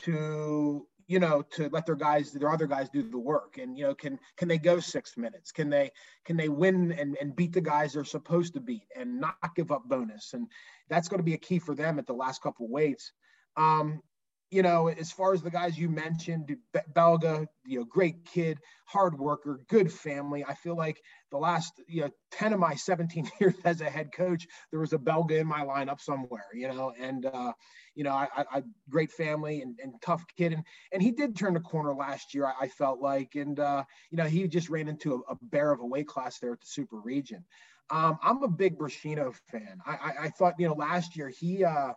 to 0.04 0.86
you 1.08 1.18
know 1.18 1.42
to 1.50 1.68
let 1.70 1.86
their 1.86 1.96
guys 1.96 2.30
their 2.32 2.50
other 2.50 2.66
guys 2.66 2.88
do 2.90 3.02
the 3.02 3.18
work. 3.18 3.58
And 3.58 3.76
you 3.76 3.84
know 3.84 3.94
can 3.94 4.18
can 4.36 4.46
they 4.46 4.58
go 4.58 4.78
six 4.78 5.16
minutes? 5.16 5.50
Can 5.50 5.68
they 5.68 5.90
can 6.24 6.36
they 6.36 6.48
win 6.48 6.92
and, 6.92 7.16
and 7.20 7.34
beat 7.34 7.52
the 7.52 7.60
guys 7.60 7.94
they're 7.94 8.04
supposed 8.04 8.54
to 8.54 8.60
beat 8.60 8.86
and 8.94 9.20
not 9.20 9.36
give 9.56 9.72
up 9.72 9.88
bonus? 9.88 10.34
And 10.34 10.46
that's 10.88 11.08
going 11.08 11.18
to 11.18 11.24
be 11.24 11.34
a 11.34 11.38
key 11.38 11.58
for 11.58 11.74
them 11.74 11.98
at 11.98 12.06
the 12.06 12.12
last 12.12 12.42
couple 12.42 12.68
weights. 12.68 13.12
Um, 13.56 14.02
you 14.50 14.62
know, 14.62 14.88
as 14.88 15.12
far 15.12 15.34
as 15.34 15.42
the 15.42 15.50
guys 15.50 15.76
you 15.76 15.90
mentioned, 15.90 16.56
Belga, 16.94 17.46
you 17.66 17.80
know, 17.80 17.84
great 17.84 18.24
kid, 18.24 18.58
hard 18.86 19.18
worker, 19.18 19.60
good 19.68 19.92
family. 19.92 20.42
I 20.42 20.54
feel 20.54 20.74
like 20.74 21.02
the 21.30 21.36
last, 21.36 21.72
you 21.86 22.02
know, 22.02 22.10
10 22.32 22.54
of 22.54 22.60
my 22.60 22.74
17 22.76 23.30
years 23.40 23.54
as 23.64 23.82
a 23.82 23.90
head 23.90 24.10
coach, 24.12 24.46
there 24.70 24.80
was 24.80 24.94
a 24.94 24.98
Belga 24.98 25.38
in 25.38 25.46
my 25.46 25.60
lineup 25.60 26.00
somewhere, 26.00 26.46
you 26.54 26.68
know, 26.68 26.92
and, 26.98 27.26
uh, 27.26 27.52
you 27.94 28.04
know, 28.04 28.12
I, 28.12 28.28
I 28.36 28.62
great 28.88 29.12
family 29.12 29.60
and, 29.60 29.78
and 29.82 29.92
tough 30.00 30.24
kid. 30.36 30.54
And, 30.54 30.64
and 30.92 31.02
he 31.02 31.10
did 31.10 31.36
turn 31.36 31.52
the 31.52 31.60
corner 31.60 31.94
last 31.94 32.34
year, 32.34 32.46
I, 32.46 32.54
I 32.62 32.68
felt 32.68 33.00
like, 33.00 33.34
and, 33.34 33.60
uh, 33.60 33.84
you 34.10 34.16
know, 34.16 34.24
he 34.24 34.48
just 34.48 34.70
ran 34.70 34.88
into 34.88 35.14
a, 35.14 35.32
a 35.32 35.36
bear 35.42 35.72
of 35.72 35.80
a 35.80 35.86
weight 35.86 36.08
class 36.08 36.38
there 36.38 36.52
at 36.52 36.60
the 36.60 36.66
super 36.66 37.00
region. 37.00 37.44
Um, 37.90 38.18
I'm 38.22 38.42
a 38.42 38.48
big 38.48 38.78
Brashino 38.78 39.34
fan. 39.50 39.78
I, 39.84 39.92
I, 39.92 40.12
I 40.24 40.28
thought, 40.30 40.54
you 40.58 40.68
know, 40.68 40.74
last 40.74 41.16
year 41.16 41.28
he, 41.28 41.64
uh, 41.64 41.92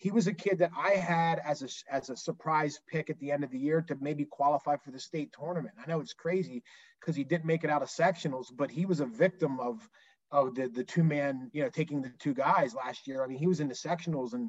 he 0.00 0.10
was 0.10 0.26
a 0.26 0.32
kid 0.32 0.58
that 0.58 0.70
I 0.74 0.92
had 0.92 1.40
as 1.44 1.62
a 1.62 1.94
as 1.94 2.08
a 2.08 2.16
surprise 2.16 2.80
pick 2.88 3.10
at 3.10 3.18
the 3.20 3.30
end 3.30 3.44
of 3.44 3.50
the 3.50 3.58
year 3.58 3.82
to 3.82 3.96
maybe 4.00 4.24
qualify 4.24 4.76
for 4.76 4.90
the 4.90 4.98
state 4.98 5.30
tournament. 5.38 5.74
I 5.78 5.86
know 5.88 6.00
it's 6.00 6.14
crazy 6.14 6.62
because 6.98 7.14
he 7.14 7.22
didn't 7.22 7.44
make 7.44 7.64
it 7.64 7.70
out 7.70 7.82
of 7.82 7.88
sectionals, 7.88 8.46
but 8.50 8.70
he 8.70 8.86
was 8.86 9.00
a 9.00 9.06
victim 9.06 9.60
of 9.60 9.86
of 10.32 10.54
the 10.54 10.68
the 10.68 10.84
two 10.84 11.04
man, 11.04 11.50
you 11.52 11.62
know, 11.62 11.68
taking 11.68 12.00
the 12.00 12.10
two 12.18 12.32
guys 12.32 12.74
last 12.74 13.06
year. 13.06 13.22
I 13.22 13.26
mean, 13.26 13.38
he 13.38 13.46
was 13.46 13.60
in 13.60 13.68
the 13.68 13.74
sectionals 13.74 14.32
and 14.32 14.48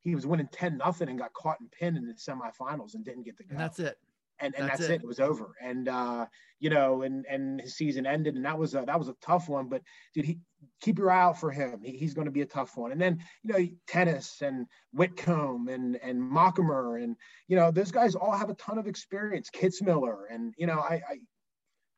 he 0.00 0.16
was 0.16 0.26
winning 0.26 0.48
10 0.50 0.78
nothing 0.78 1.08
and 1.08 1.18
got 1.18 1.32
caught 1.32 1.60
and 1.60 1.70
pinned 1.70 1.96
in 1.96 2.06
the 2.06 2.14
semifinals 2.14 2.94
and 2.94 3.04
didn't 3.04 3.22
get 3.22 3.38
the. 3.38 3.44
And 3.50 3.58
that's 3.58 3.78
it 3.78 3.98
and, 4.40 4.54
and 4.56 4.68
that's, 4.68 4.80
that's 4.80 4.90
it. 4.90 4.94
it. 4.94 5.02
it. 5.02 5.06
was 5.06 5.20
over. 5.20 5.54
And 5.62 5.88
uh, 5.88 6.26
you 6.60 6.70
know, 6.70 7.02
and 7.02 7.24
and 7.26 7.60
his 7.60 7.76
season 7.76 8.06
ended, 8.06 8.34
and 8.34 8.44
that 8.44 8.58
was 8.58 8.74
a 8.74 8.84
that 8.86 8.98
was 8.98 9.08
a 9.08 9.14
tough 9.22 9.48
one. 9.48 9.68
But 9.68 9.82
dude, 10.14 10.24
he 10.24 10.38
keep 10.80 10.98
your 10.98 11.10
eye 11.10 11.22
out 11.22 11.38
for 11.38 11.50
him. 11.50 11.80
He, 11.82 11.92
he's 11.92 12.14
going 12.14 12.26
to 12.26 12.32
be 12.32 12.42
a 12.42 12.46
tough 12.46 12.76
one. 12.76 12.92
And 12.92 13.00
then 13.00 13.18
you 13.42 13.52
know, 13.52 13.68
tennis 13.86 14.42
and 14.42 14.66
Whitcomb 14.92 15.68
and 15.68 15.96
and 16.02 16.20
Mockamer 16.20 17.02
and 17.02 17.16
you 17.46 17.56
know, 17.56 17.70
those 17.70 17.92
guys 17.92 18.14
all 18.14 18.36
have 18.36 18.50
a 18.50 18.54
ton 18.54 18.78
of 18.78 18.86
experience. 18.86 19.50
Kitzmiller 19.50 20.24
and 20.30 20.54
you 20.56 20.66
know, 20.66 20.78
I, 20.78 20.94
I 20.94 21.18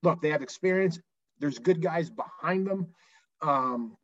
look, 0.03 0.21
they 0.21 0.31
have 0.31 0.43
experience. 0.43 0.99
There's 1.39 1.59
good 1.59 1.81
guys 1.81 2.11
behind 2.11 2.67
them. 2.67 2.89
Um, 3.43 3.97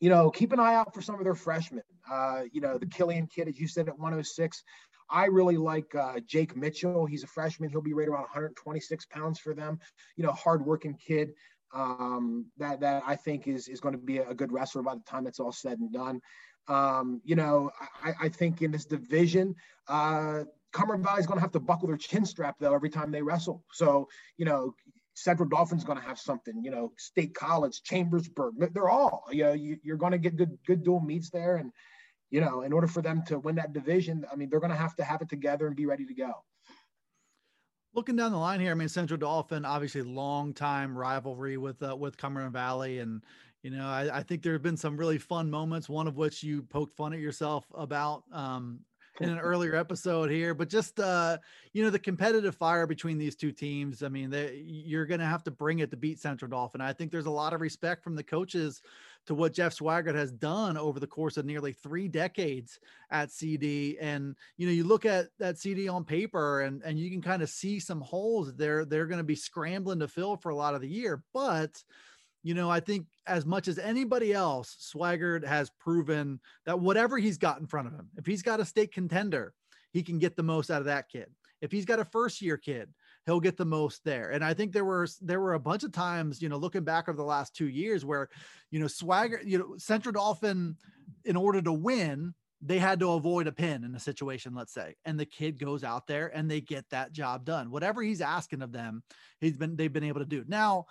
you 0.00 0.10
know, 0.10 0.30
keep 0.30 0.52
an 0.52 0.60
eye 0.60 0.74
out 0.74 0.92
for 0.92 1.00
some 1.00 1.16
of 1.16 1.24
their 1.24 1.34
freshmen. 1.34 1.82
Uh, 2.10 2.42
you 2.52 2.60
know, 2.60 2.76
the 2.76 2.86
Killian 2.86 3.26
kid, 3.26 3.48
as 3.48 3.58
you 3.58 3.66
said, 3.66 3.88
at 3.88 3.98
106. 3.98 4.62
I 5.10 5.26
really 5.26 5.56
like 5.56 5.94
uh, 5.94 6.20
Jake 6.26 6.56
Mitchell. 6.56 7.06
He's 7.06 7.24
a 7.24 7.28
freshman. 7.28 7.70
He'll 7.70 7.82
be 7.82 7.94
right 7.94 8.08
around 8.08 8.22
126 8.22 9.06
pounds 9.06 9.38
for 9.38 9.54
them. 9.54 9.78
You 10.16 10.24
know, 10.24 10.32
hardworking 10.32 10.94
kid 10.94 11.34
um, 11.74 12.46
that 12.58 12.80
that 12.80 13.02
I 13.06 13.16
think 13.16 13.48
is 13.48 13.68
is 13.68 13.80
going 13.80 13.94
to 13.94 14.00
be 14.00 14.18
a 14.18 14.34
good 14.34 14.52
wrestler 14.52 14.82
by 14.82 14.94
the 14.94 15.02
time 15.02 15.26
it's 15.26 15.40
all 15.40 15.52
said 15.52 15.78
and 15.78 15.92
done. 15.92 16.20
Um, 16.68 17.20
you 17.24 17.36
know, 17.36 17.70
I, 18.02 18.12
I, 18.22 18.28
think 18.30 18.62
in 18.62 18.70
this 18.70 18.86
division, 18.86 19.54
uh, 19.86 20.44
Cumberland 20.72 21.04
Valley 21.04 21.20
is 21.20 21.26
going 21.26 21.36
to 21.36 21.42
have 21.42 21.52
to 21.52 21.60
buckle 21.60 21.88
their 21.88 21.98
chin 21.98 22.24
strap 22.24 22.56
though 22.58 22.74
every 22.74 22.88
time 22.88 23.10
they 23.10 23.20
wrestle. 23.20 23.62
So 23.72 24.08
you 24.38 24.46
know, 24.46 24.74
Central 25.14 25.48
Dauphin's 25.48 25.84
going 25.84 25.98
to 25.98 26.04
have 26.04 26.18
something. 26.18 26.62
You 26.64 26.70
know, 26.70 26.92
State 26.96 27.34
College, 27.34 27.82
Chambersburg, 27.82 28.54
they're 28.72 28.88
all. 28.88 29.24
You 29.30 29.44
know, 29.44 29.52
you, 29.52 29.78
are 29.90 29.96
going 29.96 30.12
to 30.12 30.18
get 30.18 30.36
good 30.36 30.56
good 30.66 30.84
dual 30.84 31.00
meets 31.00 31.30
there 31.30 31.56
and 31.56 31.70
you 32.34 32.40
know, 32.40 32.62
in 32.62 32.72
order 32.72 32.88
for 32.88 33.00
them 33.00 33.22
to 33.28 33.38
win 33.38 33.54
that 33.54 33.72
division, 33.72 34.26
I 34.30 34.34
mean, 34.34 34.48
they're 34.50 34.58
going 34.58 34.72
to 34.72 34.76
have 34.76 34.96
to 34.96 35.04
have 35.04 35.22
it 35.22 35.28
together 35.28 35.68
and 35.68 35.76
be 35.76 35.86
ready 35.86 36.04
to 36.04 36.14
go. 36.14 36.32
Looking 37.94 38.16
down 38.16 38.32
the 38.32 38.38
line 38.38 38.58
here, 38.58 38.72
I 38.72 38.74
mean, 38.74 38.88
Central 38.88 39.18
Dauphin, 39.18 39.64
obviously 39.64 40.02
long 40.02 40.52
time 40.52 40.98
rivalry 40.98 41.58
with 41.58 41.80
uh, 41.80 41.94
with 41.94 42.16
Cumberland 42.16 42.52
Valley, 42.52 42.98
and 42.98 43.22
you 43.62 43.70
know, 43.70 43.86
I, 43.86 44.18
I, 44.18 44.22
think 44.24 44.42
there 44.42 44.52
have 44.52 44.64
been 44.64 44.76
some 44.76 44.96
really 44.96 45.16
fun 45.16 45.48
moments. 45.48 45.88
One 45.88 46.08
of 46.08 46.16
which 46.16 46.42
you 46.42 46.64
poked 46.64 46.96
fun 46.96 47.12
at 47.12 47.20
yourself 47.20 47.66
about 47.72 48.24
um, 48.32 48.80
in 49.20 49.28
an 49.28 49.38
earlier 49.38 49.76
episode 49.76 50.28
here, 50.28 50.54
but 50.54 50.68
just 50.68 50.98
uh, 50.98 51.38
you 51.72 51.84
know, 51.84 51.90
the 51.90 52.00
competitive 52.00 52.56
fire 52.56 52.88
between 52.88 53.16
these 53.16 53.36
two 53.36 53.52
teams. 53.52 54.02
I 54.02 54.08
mean, 54.08 54.28
they, 54.28 54.60
you're 54.66 55.06
going 55.06 55.20
to 55.20 55.26
have 55.26 55.44
to 55.44 55.52
bring 55.52 55.78
it 55.78 55.92
to 55.92 55.96
beat 55.96 56.18
Central 56.18 56.50
Dauphin. 56.50 56.80
I 56.80 56.92
think 56.92 57.12
there's 57.12 57.26
a 57.26 57.30
lot 57.30 57.52
of 57.52 57.60
respect 57.60 58.02
from 58.02 58.16
the 58.16 58.24
coaches 58.24 58.82
to 59.26 59.34
what 59.34 59.54
Jeff 59.54 59.76
Swigert 59.76 60.14
has 60.14 60.32
done 60.32 60.76
over 60.76 61.00
the 61.00 61.06
course 61.06 61.36
of 61.36 61.46
nearly 61.46 61.72
three 61.72 62.08
decades 62.08 62.78
at 63.10 63.30
CD. 63.30 63.96
And 64.00 64.36
you 64.56 64.66
know, 64.66 64.72
you 64.72 64.84
look 64.84 65.06
at 65.06 65.28
that 65.38 65.58
CD 65.58 65.88
on 65.88 66.04
paper, 66.04 66.62
and 66.62 66.82
and 66.82 66.98
you 66.98 67.10
can 67.10 67.22
kind 67.22 67.42
of 67.42 67.48
see 67.48 67.80
some 67.80 68.00
holes 68.00 68.54
there. 68.54 68.84
They're 68.84 69.06
going 69.06 69.18
to 69.18 69.24
be 69.24 69.36
scrambling 69.36 70.00
to 70.00 70.08
fill 70.08 70.36
for 70.36 70.50
a 70.50 70.56
lot 70.56 70.74
of 70.74 70.80
the 70.80 70.88
year, 70.88 71.22
but 71.32 71.82
you 72.44 72.52
know, 72.52 72.70
I 72.70 72.78
think 72.78 73.06
as 73.26 73.46
much 73.46 73.68
as 73.68 73.78
anybody 73.78 74.34
else, 74.34 74.92
Swigert 74.94 75.46
has 75.46 75.70
proven 75.80 76.38
that 76.66 76.78
whatever 76.78 77.16
he's 77.16 77.38
got 77.38 77.58
in 77.58 77.66
front 77.66 77.88
of 77.88 77.94
him, 77.94 78.10
if 78.18 78.26
he's 78.26 78.42
got 78.42 78.60
a 78.60 78.66
state 78.66 78.92
contender, 78.92 79.54
he 79.92 80.02
can 80.02 80.18
get 80.18 80.36
the 80.36 80.42
most 80.42 80.70
out 80.70 80.80
of 80.80 80.86
that 80.86 81.08
kid. 81.08 81.28
If 81.62 81.72
he's 81.72 81.86
got 81.86 82.00
a 82.00 82.04
first 82.04 82.42
year 82.42 82.58
kid, 82.58 82.90
he'll 83.26 83.40
get 83.40 83.56
the 83.56 83.64
most 83.64 84.04
there. 84.04 84.30
And 84.30 84.44
I 84.44 84.54
think 84.54 84.72
there 84.72 84.84
were 84.84 85.08
there 85.20 85.40
were 85.40 85.54
a 85.54 85.60
bunch 85.60 85.84
of 85.84 85.92
times, 85.92 86.42
you 86.42 86.48
know, 86.48 86.56
looking 86.56 86.84
back 86.84 87.08
over 87.08 87.16
the 87.16 87.24
last 87.24 87.54
two 87.54 87.68
years 87.68 88.04
where, 88.04 88.28
you 88.70 88.78
know, 88.78 88.86
Swagger, 88.86 89.40
you 89.44 89.58
know, 89.58 89.74
Central 89.78 90.12
Dolphin, 90.12 90.76
in 91.24 91.36
order 91.36 91.62
to 91.62 91.72
win, 91.72 92.34
they 92.60 92.78
had 92.78 93.00
to 93.00 93.12
avoid 93.12 93.46
a 93.46 93.52
pin 93.52 93.84
in 93.84 93.94
a 93.94 94.00
situation, 94.00 94.54
let's 94.54 94.72
say, 94.72 94.94
and 95.04 95.18
the 95.18 95.26
kid 95.26 95.58
goes 95.58 95.84
out 95.84 96.06
there 96.06 96.28
and 96.34 96.50
they 96.50 96.60
get 96.60 96.88
that 96.90 97.12
job 97.12 97.44
done. 97.44 97.70
Whatever 97.70 98.02
he's 98.02 98.20
asking 98.20 98.62
of 98.62 98.72
them, 98.72 99.02
he's 99.40 99.56
been 99.56 99.76
they've 99.76 99.92
been 99.92 100.04
able 100.04 100.20
to 100.20 100.26
do. 100.26 100.44
Now, 100.46 100.86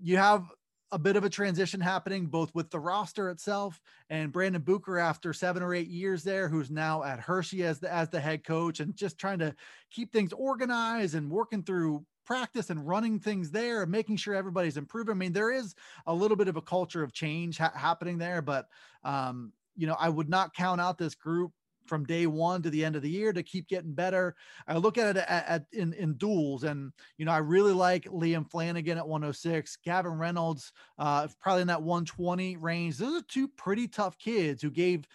you 0.00 0.16
have 0.16 0.44
a 0.90 0.98
bit 0.98 1.16
of 1.16 1.24
a 1.24 1.30
transition 1.30 1.80
happening 1.80 2.26
both 2.26 2.54
with 2.54 2.70
the 2.70 2.80
roster 2.80 3.28
itself 3.30 3.80
and 4.08 4.32
Brandon 4.32 4.62
Booker 4.62 4.98
after 4.98 5.32
seven 5.32 5.62
or 5.62 5.74
eight 5.74 5.88
years 5.88 6.22
there, 6.24 6.48
who's 6.48 6.70
now 6.70 7.02
at 7.02 7.20
Hershey 7.20 7.62
as 7.64 7.78
the 7.78 7.92
as 7.92 8.08
the 8.08 8.20
head 8.20 8.44
coach 8.44 8.80
and 8.80 8.96
just 8.96 9.18
trying 9.18 9.38
to 9.40 9.54
keep 9.90 10.12
things 10.12 10.32
organized 10.32 11.14
and 11.14 11.30
working 11.30 11.62
through 11.62 12.04
practice 12.24 12.70
and 12.70 12.86
running 12.86 13.18
things 13.18 13.50
there 13.50 13.82
and 13.82 13.90
making 13.90 14.16
sure 14.16 14.34
everybody's 14.34 14.76
improving. 14.76 15.12
I 15.12 15.18
mean, 15.18 15.32
there 15.32 15.50
is 15.50 15.74
a 16.06 16.14
little 16.14 16.36
bit 16.36 16.48
of 16.48 16.56
a 16.56 16.62
culture 16.62 17.02
of 17.02 17.12
change 17.12 17.58
ha- 17.58 17.72
happening 17.74 18.18
there, 18.18 18.42
but 18.42 18.68
um, 19.02 19.52
you 19.76 19.86
know, 19.86 19.96
I 19.98 20.08
would 20.08 20.28
not 20.28 20.54
count 20.54 20.80
out 20.80 20.98
this 20.98 21.14
group 21.14 21.52
from 21.88 22.04
day 22.04 22.26
one 22.26 22.62
to 22.62 22.70
the 22.70 22.84
end 22.84 22.96
of 22.96 23.02
the 23.02 23.10
year 23.10 23.32
to 23.32 23.42
keep 23.42 23.68
getting 23.68 23.92
better. 23.92 24.34
I 24.66 24.76
look 24.76 24.98
at 24.98 25.16
it 25.16 25.24
at, 25.28 25.48
at, 25.48 25.64
in, 25.72 25.92
in 25.94 26.14
duals, 26.14 26.64
and 26.64 26.92
you 27.16 27.24
know 27.24 27.32
I 27.32 27.38
really 27.38 27.72
like 27.72 28.04
Liam 28.04 28.48
Flanagan 28.50 28.98
at 28.98 29.08
106, 29.08 29.78
Gavin 29.84 30.12
Reynolds, 30.12 30.72
uh, 30.98 31.28
probably 31.40 31.62
in 31.62 31.68
that 31.68 31.82
120 31.82 32.56
range. 32.56 32.98
Those 32.98 33.22
are 33.22 33.26
two 33.26 33.48
pretty 33.48 33.88
tough 33.88 34.18
kids 34.18 34.62
who 34.62 34.70
gave 34.70 35.06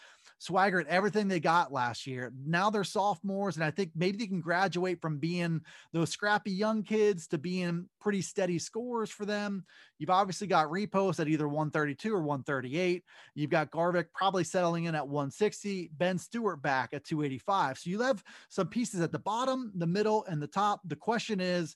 Swigert 0.43 0.85
everything 0.87 1.27
they 1.27 1.39
got 1.39 1.71
last 1.71 2.05
year. 2.05 2.33
Now 2.45 2.69
they're 2.69 2.83
sophomores, 2.83 3.55
and 3.55 3.63
I 3.63 3.71
think 3.71 3.91
maybe 3.95 4.17
they 4.17 4.27
can 4.27 4.41
graduate 4.41 5.01
from 5.01 5.17
being 5.17 5.61
those 5.93 6.09
scrappy 6.09 6.51
young 6.51 6.83
kids 6.83 7.27
to 7.27 7.37
being 7.37 7.87
pretty 8.01 8.21
steady 8.21 8.59
scores 8.59 9.09
for 9.09 9.25
them. 9.25 9.63
You've 9.99 10.09
obviously 10.09 10.47
got 10.47 10.69
Repos 10.69 11.19
at 11.19 11.29
either 11.29 11.47
132 11.47 12.13
or 12.13 12.21
138. 12.21 13.03
You've 13.35 13.49
got 13.49 13.71
Garvik 13.71 14.07
probably 14.13 14.43
settling 14.43 14.85
in 14.85 14.95
at 14.95 15.07
160, 15.07 15.91
Ben 15.97 16.17
Stewart 16.17 16.61
back 16.61 16.89
at 16.93 17.05
285. 17.05 17.77
So 17.77 17.89
you 17.89 18.01
have 18.01 18.23
some 18.49 18.67
pieces 18.67 18.99
at 18.99 19.11
the 19.11 19.19
bottom, 19.19 19.71
the 19.75 19.87
middle, 19.87 20.25
and 20.25 20.41
the 20.41 20.47
top. 20.47 20.81
The 20.85 20.95
question 20.95 21.39
is, 21.39 21.75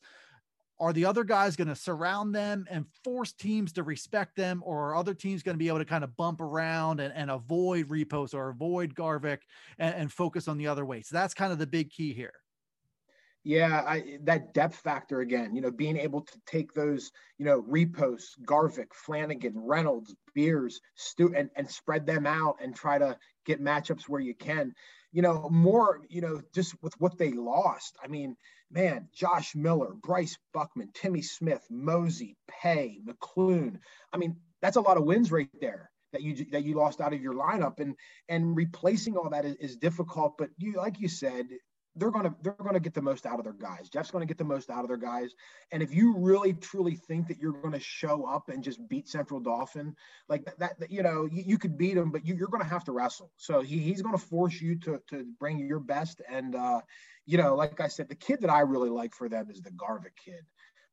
are 0.79 0.93
the 0.93 1.05
other 1.05 1.23
guys 1.23 1.55
going 1.55 1.67
to 1.67 1.75
surround 1.75 2.35
them 2.35 2.65
and 2.69 2.85
force 3.03 3.31
teams 3.31 3.73
to 3.73 3.83
respect 3.83 4.35
them 4.35 4.61
or 4.65 4.89
are 4.89 4.95
other 4.95 5.13
teams 5.13 5.43
going 5.43 5.55
to 5.55 5.59
be 5.59 5.67
able 5.67 5.79
to 5.79 5.85
kind 5.85 6.03
of 6.03 6.15
bump 6.15 6.39
around 6.39 6.99
and, 6.99 7.13
and 7.13 7.31
avoid 7.31 7.89
repos 7.89 8.33
or 8.33 8.49
avoid 8.49 8.93
garvik 8.93 9.39
and, 9.79 9.95
and, 9.95 10.11
focus 10.11 10.47
on 10.47 10.57
the 10.57 10.67
other 10.67 10.85
way? 10.85 11.01
So 11.01 11.15
that's 11.15 11.33
kind 11.33 11.51
of 11.51 11.59
the 11.59 11.67
big 11.67 11.89
key 11.89 12.13
here. 12.13 12.33
Yeah 13.43 13.83
I, 13.87 14.17
that 14.23 14.53
depth 14.53 14.75
factor 14.75 15.21
again 15.21 15.55
you 15.55 15.61
know 15.61 15.71
being 15.71 15.97
able 15.97 16.21
to 16.21 16.41
take 16.45 16.73
those 16.73 17.11
you 17.37 17.45
know 17.45 17.63
repos 17.65 18.35
garvik 18.45 18.93
flanagan 18.93 19.53
reynolds 19.55 20.13
beers 20.35 20.81
Stu, 20.95 21.33
and, 21.33 21.49
and 21.55 21.69
spread 21.69 22.05
them 22.05 22.25
out 22.25 22.57
and 22.61 22.75
try 22.75 22.97
to 22.97 23.17
get 23.45 23.63
matchups 23.63 24.03
where 24.03 24.19
you 24.19 24.35
can 24.35 24.73
you 25.11 25.21
know 25.21 25.49
more 25.49 26.01
you 26.09 26.21
know 26.21 26.41
just 26.53 26.75
with 26.81 26.93
what 26.99 27.17
they 27.17 27.31
lost 27.31 27.97
i 28.03 28.07
mean 28.07 28.35
man, 28.71 29.07
Josh 29.13 29.55
Miller, 29.55 29.93
Bryce 29.93 30.37
Buckman, 30.53 30.89
Timmy 30.93 31.21
Smith, 31.21 31.65
Mosey, 31.69 32.35
Pay, 32.47 32.99
McClune. 33.05 33.79
I 34.11 34.17
mean, 34.17 34.37
that's 34.61 34.77
a 34.77 34.81
lot 34.81 34.97
of 34.97 35.03
wins 35.03 35.31
right 35.31 35.49
there 35.61 35.89
that 36.13 36.21
you 36.21 36.45
that 36.51 36.63
you 36.63 36.75
lost 36.75 37.01
out 37.01 37.13
of 37.13 37.21
your 37.21 37.33
lineup, 37.33 37.79
and 37.79 37.95
and 38.29 38.55
replacing 38.55 39.17
all 39.17 39.29
that 39.29 39.45
is, 39.45 39.55
is 39.55 39.75
difficult. 39.77 40.37
But 40.37 40.49
you, 40.57 40.73
like 40.73 40.99
you 40.99 41.07
said, 41.07 41.47
they're 41.97 42.11
gonna 42.11 42.33
they're 42.41 42.53
gonna 42.53 42.79
get 42.79 42.93
the 42.93 43.01
most 43.01 43.25
out 43.25 43.39
of 43.39 43.43
their 43.43 43.53
guys. 43.53 43.89
Jeff's 43.89 44.11
gonna 44.11 44.25
get 44.25 44.37
the 44.37 44.43
most 44.43 44.69
out 44.69 44.83
of 44.83 44.87
their 44.87 44.97
guys. 44.97 45.35
And 45.71 45.81
if 45.81 45.93
you 45.93 46.15
really 46.17 46.53
truly 46.53 46.95
think 46.95 47.27
that 47.27 47.39
you're 47.39 47.53
gonna 47.53 47.79
show 47.79 48.25
up 48.25 48.49
and 48.49 48.63
just 48.63 48.87
beat 48.87 49.07
Central 49.07 49.39
Dauphin, 49.39 49.95
like 50.29 50.45
that, 50.57 50.79
that 50.79 50.91
you 50.91 51.03
know, 51.03 51.25
you, 51.25 51.43
you, 51.45 51.57
could 51.57 51.77
beat 51.77 51.95
them, 51.95 52.11
but 52.11 52.25
you, 52.25 52.35
are 52.43 52.47
gonna 52.47 52.63
have 52.63 52.83
to 52.85 52.91
wrestle. 52.91 53.31
So 53.37 53.61
he, 53.61 53.79
he's 53.79 54.01
gonna 54.01 54.17
force 54.17 54.61
you 54.61 54.75
to 54.79 55.01
to 55.07 55.25
bring 55.39 55.59
your 55.59 55.79
best. 55.79 56.21
And 56.29 56.55
uh, 56.55 56.81
you 57.25 57.37
know, 57.37 57.55
like 57.55 57.79
I 57.81 57.87
said, 57.87 58.09
the 58.09 58.15
kid 58.15 58.41
that 58.41 58.49
I 58.49 58.61
really 58.61 58.89
like 58.89 59.13
for 59.13 59.27
them 59.27 59.47
is 59.49 59.61
the 59.61 59.71
Garvik 59.71 60.15
kid. 60.23 60.45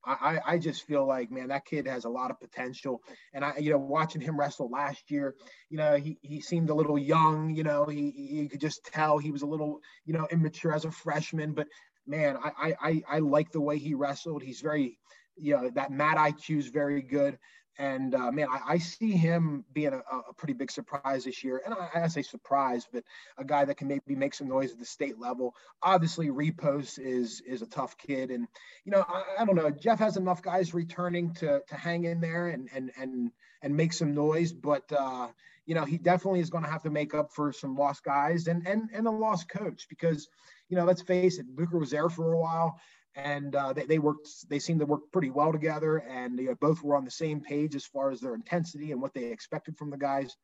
I, 0.06 0.40
I 0.46 0.58
just 0.58 0.86
feel 0.86 1.06
like, 1.06 1.30
man, 1.30 1.48
that 1.48 1.64
kid 1.64 1.86
has 1.86 2.04
a 2.04 2.08
lot 2.08 2.30
of 2.30 2.40
potential. 2.40 3.02
And 3.32 3.44
I, 3.44 3.56
you 3.58 3.70
know, 3.70 3.78
watching 3.78 4.20
him 4.20 4.38
wrestle 4.38 4.70
last 4.70 5.10
year, 5.10 5.34
you 5.70 5.78
know, 5.78 5.96
he, 5.96 6.18
he 6.22 6.40
seemed 6.40 6.70
a 6.70 6.74
little 6.74 6.98
young, 6.98 7.54
you 7.54 7.64
know, 7.64 7.86
he, 7.86 8.12
you 8.16 8.48
could 8.48 8.60
just 8.60 8.84
tell 8.84 9.18
he 9.18 9.30
was 9.30 9.42
a 9.42 9.46
little, 9.46 9.80
you 10.04 10.12
know, 10.12 10.26
immature 10.30 10.74
as 10.74 10.84
a 10.84 10.90
freshman. 10.90 11.52
But 11.52 11.68
man, 12.06 12.36
I, 12.42 12.74
I, 12.80 13.02
I 13.08 13.18
like 13.20 13.50
the 13.50 13.60
way 13.60 13.78
he 13.78 13.94
wrestled. 13.94 14.42
He's 14.42 14.60
very, 14.60 14.98
you 15.36 15.56
know, 15.56 15.70
that 15.70 15.90
mat 15.90 16.16
IQ 16.16 16.58
is 16.58 16.68
very 16.68 17.02
good. 17.02 17.38
And 17.78 18.14
uh, 18.14 18.30
man, 18.30 18.46
I, 18.50 18.74
I, 18.74 18.78
see 18.78 19.12
him 19.12 19.64
being 19.72 19.92
a, 19.92 19.98
a, 19.98 20.32
pretty 20.36 20.52
big 20.52 20.70
surprise 20.70 21.24
this 21.24 21.42
year. 21.42 21.60
And 21.64 21.74
I, 21.74 22.04
I, 22.04 22.06
say 22.06 22.22
surprise, 22.22 22.86
but 22.92 23.02
a 23.36 23.44
guy 23.44 23.64
that 23.64 23.76
can 23.76 23.88
maybe 23.88 24.14
make 24.14 24.34
some 24.34 24.48
noise 24.48 24.70
at 24.70 24.78
the 24.78 24.84
state 24.84 25.18
level. 25.18 25.56
Obviously, 25.82 26.30
Repos 26.30 26.98
is 26.98 27.40
is 27.40 27.62
a 27.62 27.66
tough 27.66 27.98
kid, 27.98 28.30
and 28.30 28.46
you 28.84 28.92
know 28.92 29.04
I, 29.08 29.42
I, 29.42 29.44
don't 29.44 29.56
know. 29.56 29.70
Jeff 29.70 29.98
has 29.98 30.16
enough 30.16 30.40
guys 30.40 30.72
returning 30.72 31.34
to 31.34 31.62
to 31.66 31.74
hang 31.74 32.04
in 32.04 32.20
there 32.20 32.48
and 32.48 32.68
and 32.72 32.92
and 32.96 33.32
and 33.62 33.76
make 33.76 33.92
some 33.92 34.14
noise, 34.14 34.52
but 34.52 34.84
uh, 34.96 35.28
you 35.66 35.74
know 35.74 35.84
he 35.84 35.98
definitely 35.98 36.40
is 36.40 36.50
going 36.50 36.64
to 36.64 36.70
have 36.70 36.84
to 36.84 36.90
make 36.90 37.12
up 37.12 37.32
for 37.32 37.52
some 37.52 37.76
lost 37.76 38.04
guys 38.04 38.46
and 38.46 38.68
and 38.68 38.88
and 38.94 39.08
a 39.08 39.10
lost 39.10 39.48
coach 39.48 39.86
because 39.88 40.28
you 40.68 40.76
know 40.76 40.84
let's 40.84 41.02
face 41.02 41.38
it, 41.38 41.56
Bucher 41.56 41.78
was 41.78 41.90
there 41.90 42.08
for 42.08 42.34
a 42.34 42.38
while 42.38 42.78
and 43.16 43.54
uh, 43.54 43.72
they, 43.72 43.84
they 43.84 43.98
worked 43.98 44.48
they 44.48 44.58
seemed 44.58 44.80
to 44.80 44.86
work 44.86 45.02
pretty 45.12 45.30
well 45.30 45.52
together 45.52 45.98
and 45.98 46.38
you 46.38 46.46
know, 46.46 46.54
both 46.60 46.82
were 46.82 46.96
on 46.96 47.04
the 47.04 47.10
same 47.10 47.40
page 47.40 47.74
as 47.74 47.84
far 47.84 48.10
as 48.10 48.20
their 48.20 48.34
intensity 48.34 48.92
and 48.92 49.00
what 49.00 49.14
they 49.14 49.24
expected 49.24 49.76
from 49.76 49.90
the 49.90 49.96
guys 49.96 50.36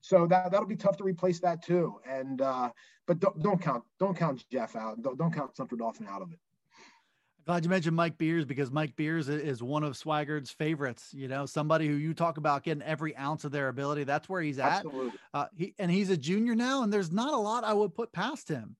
so 0.00 0.26
that 0.26 0.50
that'll 0.50 0.66
be 0.66 0.76
tough 0.76 0.96
to 0.96 1.04
replace 1.04 1.40
that 1.40 1.62
too 1.62 2.00
and 2.08 2.40
uh, 2.40 2.70
but 3.06 3.20
don't, 3.20 3.42
don't 3.42 3.60
count 3.60 3.84
don't 3.98 4.16
count 4.16 4.44
jeff 4.50 4.76
out 4.76 5.00
don't, 5.02 5.18
don't 5.18 5.32
count 5.32 5.56
Central 5.56 5.78
Dauphin 5.78 6.06
out 6.08 6.22
of 6.22 6.32
it 6.32 6.38
Glad 7.46 7.62
you 7.62 7.70
mentioned 7.70 7.94
Mike 7.94 8.18
Beers 8.18 8.44
because 8.44 8.72
Mike 8.72 8.96
Beers 8.96 9.28
is 9.28 9.62
one 9.62 9.84
of 9.84 9.92
Swigert's 9.92 10.50
favorites. 10.50 11.10
You 11.14 11.28
know, 11.28 11.46
somebody 11.46 11.86
who 11.86 11.94
you 11.94 12.12
talk 12.12 12.38
about 12.38 12.64
getting 12.64 12.82
every 12.82 13.16
ounce 13.16 13.44
of 13.44 13.52
their 13.52 13.68
ability. 13.68 14.02
That's 14.02 14.28
where 14.28 14.42
he's 14.42 14.58
at. 14.58 14.78
Absolutely. 14.78 15.12
Uh, 15.32 15.46
he, 15.56 15.72
and 15.78 15.88
he's 15.88 16.10
a 16.10 16.16
junior 16.16 16.56
now, 16.56 16.82
and 16.82 16.92
there's 16.92 17.12
not 17.12 17.32
a 17.32 17.36
lot 17.36 17.62
I 17.62 17.72
would 17.72 17.94
put 17.94 18.12
past 18.12 18.48
him. 18.48 18.74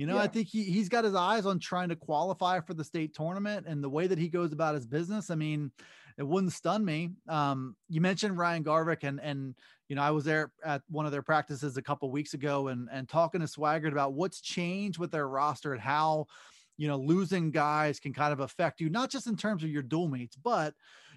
You 0.00 0.06
know, 0.06 0.14
yeah. 0.14 0.22
I 0.22 0.28
think 0.28 0.48
he 0.48 0.62
he's 0.62 0.88
got 0.88 1.04
his 1.04 1.14
eyes 1.14 1.44
on 1.44 1.58
trying 1.58 1.90
to 1.90 1.94
qualify 1.94 2.60
for 2.60 2.72
the 2.72 2.82
state 2.82 3.14
tournament 3.14 3.66
and 3.68 3.84
the 3.84 3.90
way 3.90 4.06
that 4.06 4.16
he 4.16 4.30
goes 4.30 4.50
about 4.50 4.74
his 4.74 4.86
business. 4.86 5.28
I 5.28 5.34
mean, 5.34 5.70
it 6.16 6.26
wouldn't 6.26 6.54
stun 6.54 6.82
me. 6.86 7.10
Um, 7.28 7.76
you 7.90 8.00
mentioned 8.00 8.38
Ryan 8.38 8.64
Garvik 8.64 9.04
and 9.04 9.20
and 9.20 9.54
you 9.88 9.96
know, 9.96 10.02
I 10.02 10.10
was 10.10 10.24
there 10.24 10.52
at 10.64 10.80
one 10.88 11.04
of 11.04 11.12
their 11.12 11.20
practices 11.20 11.76
a 11.76 11.82
couple 11.82 12.10
weeks 12.10 12.32
ago 12.32 12.68
and 12.68 12.88
and 12.90 13.10
talking 13.10 13.42
to 13.42 13.46
Swigert 13.46 13.92
about 13.92 14.14
what's 14.14 14.40
changed 14.40 14.98
with 14.98 15.10
their 15.10 15.28
roster 15.28 15.74
and 15.74 15.82
how 15.82 16.28
you 16.78 16.88
know 16.88 16.96
losing 16.96 17.50
guys 17.50 18.00
can 18.00 18.14
kind 18.14 18.32
of 18.32 18.40
affect 18.40 18.80
you, 18.80 18.88
not 18.88 19.10
just 19.10 19.26
in 19.26 19.36
terms 19.36 19.62
of 19.62 19.68
your 19.68 19.82
dual 19.82 20.08
mates, 20.08 20.34
but 20.34 20.72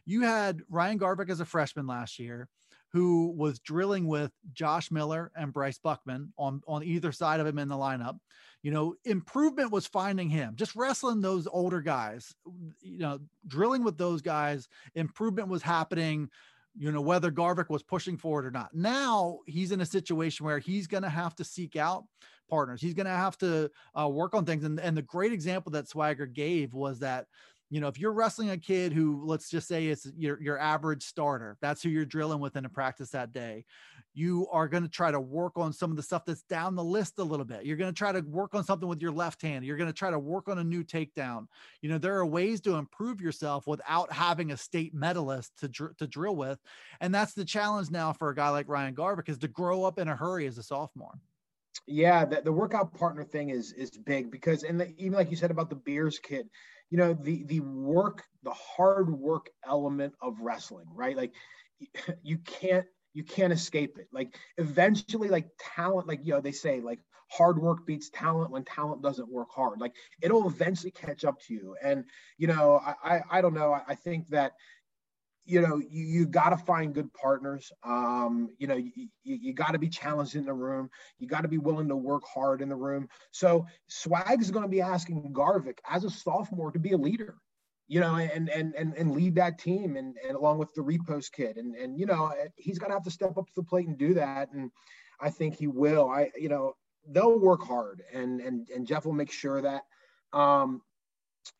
you 0.05 0.23
had 0.23 0.59
Ryan 0.69 0.99
Garvik 0.99 1.29
as 1.29 1.39
a 1.39 1.45
freshman 1.45 1.87
last 1.87 2.19
year 2.19 2.49
who 2.93 3.33
was 3.35 3.59
drilling 3.59 4.07
with 4.07 4.31
Josh 4.53 4.91
Miller 4.91 5.31
and 5.35 5.51
Bryce 5.51 5.79
Buckman 5.79 6.31
on, 6.37 6.61
on 6.67 6.83
either 6.83 7.11
side 7.11 7.39
of 7.39 7.47
him 7.47 7.57
in 7.57 7.67
the 7.67 7.75
lineup. 7.75 8.19
You 8.63 8.71
know, 8.71 8.95
improvement 9.03 9.71
was 9.71 9.85
finding 9.85 10.29
him, 10.29 10.55
just 10.55 10.75
wrestling 10.75 11.21
those 11.21 11.47
older 11.47 11.81
guys, 11.81 12.33
you 12.81 12.99
know, 12.99 13.19
drilling 13.45 13.83
with 13.83 13.97
those 13.97 14.21
guys. 14.21 14.69
Improvement 14.95 15.49
was 15.49 15.61
happening, 15.61 16.29
you 16.77 16.91
know, 16.91 17.01
whether 17.01 17.29
Garvik 17.29 17.69
was 17.69 17.83
pushing 17.83 18.17
forward 18.17 18.45
or 18.45 18.51
not. 18.51 18.73
Now 18.73 19.39
he's 19.45 19.73
in 19.73 19.81
a 19.81 19.85
situation 19.85 20.45
where 20.45 20.59
he's 20.59 20.87
going 20.87 21.03
to 21.03 21.09
have 21.09 21.35
to 21.35 21.43
seek 21.43 21.75
out 21.75 22.05
partners. 22.49 22.81
He's 22.81 22.93
going 22.93 23.05
to 23.05 23.11
have 23.11 23.37
to 23.39 23.69
uh, 23.99 24.07
work 24.07 24.33
on 24.33 24.45
things. 24.45 24.63
And, 24.63 24.79
and 24.79 24.95
the 24.95 25.01
great 25.01 25.33
example 25.33 25.71
that 25.73 25.89
Swagger 25.89 26.25
gave 26.25 26.73
was 26.73 26.99
that 26.99 27.27
you 27.73 27.81
know, 27.81 27.87
if 27.87 27.97
you're 27.97 28.13
wrestling 28.13 28.51
a 28.51 28.57
kid 28.57 28.93
who, 28.93 29.23
let's 29.25 29.49
just 29.49 29.67
say, 29.67 29.87
it's 29.87 30.05
your 30.15 30.39
your 30.39 30.59
average 30.59 31.01
starter, 31.01 31.57
that's 31.59 31.81
who 31.81 31.89
you're 31.89 32.05
drilling 32.05 32.39
with 32.39 32.55
in 32.55 32.65
a 32.65 32.69
practice 32.69 33.09
that 33.09 33.33
day. 33.33 33.65
You 34.13 34.47
are 34.51 34.67
going 34.67 34.83
to 34.83 34.89
try 34.89 35.09
to 35.09 35.19
work 35.19 35.53
on 35.55 35.73
some 35.73 35.89
of 35.89 35.97
the 35.97 36.03
stuff 36.03 36.23
that's 36.23 36.43
down 36.43 36.75
the 36.75 36.83
list 36.83 37.17
a 37.17 37.23
little 37.23 37.47
bit. 37.47 37.65
You're 37.65 37.77
going 37.77 37.91
to 37.91 37.97
try 37.97 38.11
to 38.11 38.21
work 38.21 38.53
on 38.53 38.63
something 38.63 38.87
with 38.87 39.01
your 39.01 39.11
left 39.11 39.41
hand. 39.41 39.65
You're 39.65 39.77
going 39.77 39.89
to 39.89 39.93
try 39.93 40.11
to 40.11 40.19
work 40.19 40.49
on 40.49 40.59
a 40.59 40.63
new 40.63 40.83
takedown. 40.83 41.47
You 41.81 41.89
know, 41.89 41.97
there 41.97 42.15
are 42.15 42.27
ways 42.27 42.61
to 42.61 42.75
improve 42.75 43.19
yourself 43.19 43.65
without 43.65 44.13
having 44.13 44.51
a 44.51 44.57
state 44.57 44.93
medalist 44.93 45.57
to 45.61 45.67
dr- 45.67 45.97
to 45.97 46.05
drill 46.05 46.35
with, 46.35 46.59
and 47.01 47.11
that's 47.11 47.33
the 47.33 47.43
challenge 47.43 47.89
now 47.89 48.13
for 48.13 48.29
a 48.29 48.35
guy 48.35 48.49
like 48.49 48.69
Ryan 48.69 48.93
Garvik 48.93 49.29
is 49.29 49.39
to 49.39 49.47
grow 49.47 49.83
up 49.83 49.97
in 49.97 50.07
a 50.09 50.15
hurry 50.15 50.45
as 50.45 50.59
a 50.59 50.63
sophomore. 50.63 51.19
Yeah, 51.87 52.23
the, 52.23 52.39
the 52.43 52.51
workout 52.51 52.93
partner 52.93 53.23
thing 53.23 53.49
is 53.49 53.73
is 53.73 53.89
big 53.89 54.29
because, 54.29 54.61
and 54.61 54.79
the, 54.79 54.93
even 54.99 55.13
like 55.13 55.31
you 55.31 55.37
said 55.37 55.49
about 55.49 55.71
the 55.71 55.75
Beers 55.75 56.19
kid, 56.19 56.47
you 56.93 56.99
know 56.99 57.15
the 57.15 57.43
the 57.45 57.61
work 57.61 58.23
the 58.43 58.53
hard 58.53 59.09
work 59.09 59.49
element 59.67 60.13
of 60.21 60.39
wrestling 60.41 60.85
right 60.93 61.17
like 61.17 61.33
you 62.23 62.37
can't 62.39 62.85
you 63.13 63.23
can't 63.23 63.53
escape 63.53 63.97
it. 63.99 64.07
Like 64.11 64.37
eventually, 64.57 65.29
like 65.29 65.49
talent, 65.59 66.07
like 66.07 66.25
you 66.25 66.33
know, 66.33 66.41
they 66.41 66.51
say 66.51 66.81
like 66.81 66.99
hard 67.29 67.59
work 67.59 67.85
beats 67.85 68.09
talent 68.09 68.51
when 68.51 68.63
talent 68.63 69.01
doesn't 69.03 69.31
work 69.31 69.49
hard. 69.51 69.79
Like 69.79 69.95
it'll 70.21 70.47
eventually 70.47 70.91
catch 70.91 71.25
up 71.25 71.39
to 71.41 71.53
you. 71.53 71.75
And 71.83 72.05
you 72.37 72.47
know, 72.47 72.81
I 72.85 73.17
I, 73.17 73.21
I 73.31 73.41
don't 73.41 73.53
know. 73.53 73.73
I, 73.73 73.83
I 73.89 73.95
think 73.95 74.29
that 74.29 74.53
you 75.45 75.61
know 75.61 75.77
you, 75.77 76.05
you 76.05 76.25
got 76.25 76.49
to 76.49 76.57
find 76.57 76.93
good 76.93 77.11
partners. 77.13 77.71
Um, 77.83 78.49
you 78.57 78.67
know 78.67 78.75
you, 78.75 78.91
you, 79.23 79.37
you 79.41 79.53
got 79.53 79.71
to 79.71 79.79
be 79.79 79.89
challenged 79.89 80.35
in 80.35 80.45
the 80.45 80.53
room. 80.53 80.89
You 81.19 81.27
got 81.27 81.41
to 81.41 81.47
be 81.47 81.57
willing 81.57 81.87
to 81.89 81.95
work 81.95 82.23
hard 82.31 82.61
in 82.61 82.69
the 82.69 82.75
room. 82.75 83.07
So 83.31 83.65
swag 83.87 84.41
is 84.41 84.51
going 84.51 84.63
to 84.63 84.69
be 84.69 84.81
asking 84.81 85.33
garvik 85.33 85.79
as 85.89 86.03
a 86.03 86.09
sophomore 86.09 86.71
to 86.71 86.79
be 86.79 86.91
a 86.91 86.97
leader 86.97 87.35
you 87.87 87.99
know 87.99 88.15
and 88.15 88.49
and 88.49 88.73
and, 88.75 88.93
and 88.95 89.11
lead 89.11 89.35
that 89.35 89.59
team 89.59 89.97
and, 89.97 90.15
and 90.25 90.35
along 90.37 90.57
with 90.57 90.73
the 90.73 90.81
repost 90.81 91.31
kid 91.31 91.57
and 91.57 91.75
and 91.75 91.99
you 91.99 92.05
know 92.05 92.31
he's 92.55 92.79
going 92.79 92.89
to 92.89 92.95
have 92.95 93.03
to 93.03 93.11
step 93.11 93.37
up 93.37 93.45
to 93.45 93.53
the 93.55 93.63
plate 93.63 93.87
and 93.87 93.97
do 93.97 94.13
that. 94.13 94.49
And 94.53 94.71
i 95.19 95.29
think 95.29 95.55
he 95.55 95.67
will. 95.67 96.09
I 96.09 96.31
you 96.35 96.49
know 96.49 96.73
they'll 97.09 97.39
work 97.39 97.63
hard 97.63 98.01
and 98.13 98.39
and 98.39 98.69
and 98.69 98.87
jeff 98.87 99.05
will 99.05 99.13
make 99.13 99.31
sure 99.31 99.61
that. 99.61 99.83
Um 100.31 100.81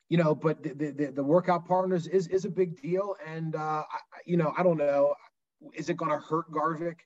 you 0.10 0.18
know, 0.18 0.36
but 0.36 0.62
the, 0.62 0.92
the, 0.92 1.12
the 1.16 1.24
workout 1.24 1.68
partners 1.68 2.08
is 2.08 2.28
is 2.28 2.46
a 2.46 2.50
big 2.50 2.80
deal, 2.80 3.16
and 3.25 3.56
uh, 3.56 3.84
I, 3.90 4.00
you 4.25 4.38
know, 4.38 4.54
I 4.56 4.63
don't 4.63 4.78
know, 4.78 5.16
is 5.74 5.90
it 5.90 5.98
going 5.98 6.12
to 6.12 6.20
hurt 6.20 6.52
Garvik? 6.52 6.98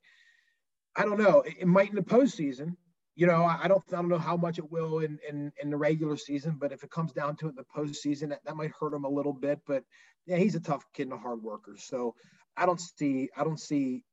I 0.96 1.04
don't 1.04 1.18
know. 1.18 1.40
It, 1.40 1.54
it, 1.60 1.66
might 1.66 1.90
in 1.90 1.96
the 1.96 2.02
postseason. 2.02 2.76
You 3.14 3.26
know, 3.26 3.44
I, 3.44 3.66
don't 3.66 3.82
I 3.92 3.96
don't 3.96 4.08
know 4.08 4.18
how 4.18 4.36
much 4.36 4.58
it 4.58 4.70
will 4.70 5.00
in, 5.00 5.18
in 5.28 5.50
in 5.60 5.70
the 5.70 5.76
regular 5.76 6.16
season, 6.16 6.56
but 6.60 6.70
if 6.70 6.84
it 6.84 6.90
comes 6.90 7.12
down 7.12 7.36
to 7.36 7.46
it 7.46 7.50
in 7.50 7.54
the 7.56 7.64
postseason, 7.64 8.28
that, 8.28 8.44
that 8.44 8.56
might 8.56 8.72
hurt 8.78 8.92
him 8.92 9.04
a 9.04 9.08
little 9.08 9.32
bit. 9.32 9.60
But 9.66 9.84
yeah, 10.26 10.36
he's 10.36 10.54
a 10.54 10.60
tough 10.60 10.84
kid 10.92 11.04
and 11.04 11.14
a 11.14 11.16
hard 11.16 11.42
worker, 11.42 11.76
so 11.78 12.14
I 12.56 12.66
don't 12.66 12.80
see 12.80 13.30
I 13.36 13.42
don't 13.42 13.58
see 13.58 14.04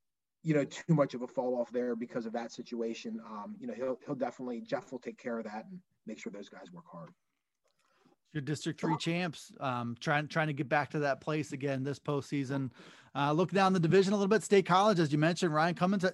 you 0.41 0.53
know 0.53 0.63
too 0.63 0.93
much 0.93 1.13
of 1.13 1.21
a 1.21 1.27
fall 1.27 1.59
off 1.59 1.71
there 1.71 1.95
because 1.95 2.25
of 2.25 2.33
that 2.33 2.51
situation. 2.51 3.19
Um, 3.29 3.55
you 3.59 3.67
know, 3.67 3.73
he'll 3.73 3.99
he'll 4.05 4.15
definitely 4.15 4.61
Jeff 4.61 4.91
will 4.91 4.99
take 4.99 5.17
care 5.17 5.37
of 5.37 5.43
that 5.45 5.65
and 5.69 5.79
make 6.07 6.17
sure 6.17 6.31
those 6.31 6.49
guys 6.49 6.71
work 6.71 6.85
hard 6.89 7.09
your 8.35 8.41
District 8.41 8.79
Three 8.79 8.97
champs, 8.97 9.53
um, 9.61 9.95
trying 9.99 10.27
trying 10.27 10.47
to 10.47 10.53
get 10.53 10.69
back 10.69 10.91
to 10.91 10.99
that 10.99 11.21
place 11.21 11.53
again 11.53 11.83
this 11.83 11.97
postseason. 11.97 12.69
Uh, 13.17 13.31
look 13.31 13.49
down 13.49 13.71
the 13.71 13.79
division 13.79 14.11
a 14.11 14.15
little 14.17 14.27
bit. 14.27 14.43
State 14.43 14.65
College, 14.65 14.99
as 14.99 15.09
you 15.09 15.17
mentioned, 15.17 15.53
Ryan 15.53 15.73
Cummins. 15.73 16.03
Uh, 16.03 16.11